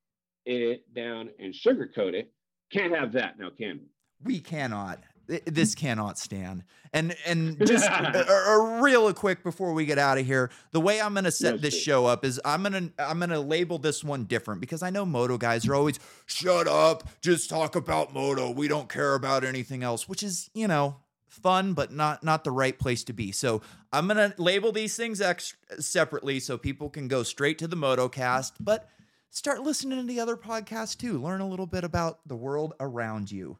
it 0.44 0.92
down 0.92 1.30
and 1.38 1.54
sugarcoat 1.54 2.14
it. 2.14 2.32
Can't 2.72 2.94
have 2.94 3.12
that 3.12 3.38
now, 3.38 3.50
can 3.50 3.78
we? 3.78 3.86
we 4.24 4.40
cannot 4.40 5.00
this 5.46 5.74
cannot 5.74 6.18
stand. 6.18 6.64
And 6.92 7.16
and 7.26 7.58
just 7.66 7.88
a, 7.88 8.28
a 8.28 8.80
real 8.82 9.12
quick 9.12 9.42
before 9.42 9.72
we 9.72 9.84
get 9.84 9.98
out 9.98 10.18
of 10.18 10.26
here 10.26 10.50
the 10.72 10.80
way 10.80 11.00
i'm 11.00 11.14
gonna 11.14 11.30
set 11.30 11.54
Yes, 11.54 11.62
this 11.62 11.82
show 11.82 12.06
up 12.06 12.24
is 12.24 12.40
i'm 12.44 12.62
gonna 12.62 12.90
i'm 12.98 13.18
gonna 13.18 13.40
label 13.40 13.78
this 13.78 14.02
one 14.02 14.24
different 14.24 14.60
because 14.60 14.82
i 14.82 14.90
know 14.90 15.04
moto 15.04 15.36
guys 15.36 15.66
are 15.66 15.74
always 15.74 15.98
shut 16.26 16.66
up 16.66 17.08
just 17.20 17.50
talk 17.50 17.76
about 17.76 18.14
moto 18.14 18.50
we 18.50 18.68
don't 18.68 18.88
care 18.88 19.14
about 19.14 19.44
anything 19.44 19.82
else 19.82 20.08
which 20.08 20.22
is 20.22 20.48
you 20.54 20.66
know 20.68 20.96
fun 21.28 21.74
but 21.74 21.92
not 21.92 22.24
not 22.24 22.44
the 22.44 22.50
right 22.50 22.78
place 22.78 23.04
to 23.04 23.12
be. 23.12 23.30
So 23.32 23.60
i'm 23.92 24.08
gonna 24.08 24.34
label 24.38 24.72
these 24.72 24.96
things 24.96 25.20
ex- 25.20 25.54
separately 25.78 26.40
so 26.40 26.56
people 26.56 26.88
can 26.88 27.08
go 27.08 27.22
straight 27.22 27.58
to 27.58 27.68
the 27.68 27.76
motocast 27.76 28.52
but 28.60 28.88
start 29.30 29.60
listening 29.62 29.98
to 29.98 30.06
the 30.06 30.20
other 30.20 30.36
podcasts 30.36 30.96
too. 30.96 31.20
Learn 31.20 31.42
a 31.42 31.48
little 31.48 31.66
bit 31.66 31.84
about 31.84 32.20
the 32.26 32.36
world 32.36 32.72
around 32.80 33.30
you 33.30 33.58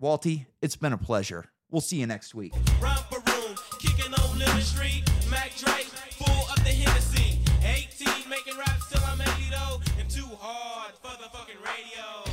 Walty, 0.00 0.44
it's 0.60 0.76
been 0.76 0.92
a 0.92 0.98
pleasure. 0.98 1.46
We'll 1.70 1.80
see 1.80 1.96
you 1.96 2.06
next 2.06 2.34
week. 2.34 2.52
Romper 2.82 3.16
room, 3.32 3.56
kicking 3.80 4.12
on 4.12 4.38
Living 4.38 4.60
Street. 4.60 5.02
Mac 5.30 5.56
Drake, 5.56 5.86
full 6.12 6.50
of 6.50 6.56
the 6.64 6.70
Hennessy. 6.70 7.40
18, 7.64 8.28
making 8.28 8.58
raps 8.58 8.90
till 8.90 9.02
I'm 9.06 9.22
80 9.22 9.30
though. 9.50 9.80
And 9.98 10.10
too 10.10 10.28
hard 10.38 10.92
for 11.00 11.16
the 11.16 11.30
fucking 11.30 11.56
radio. 11.56 12.25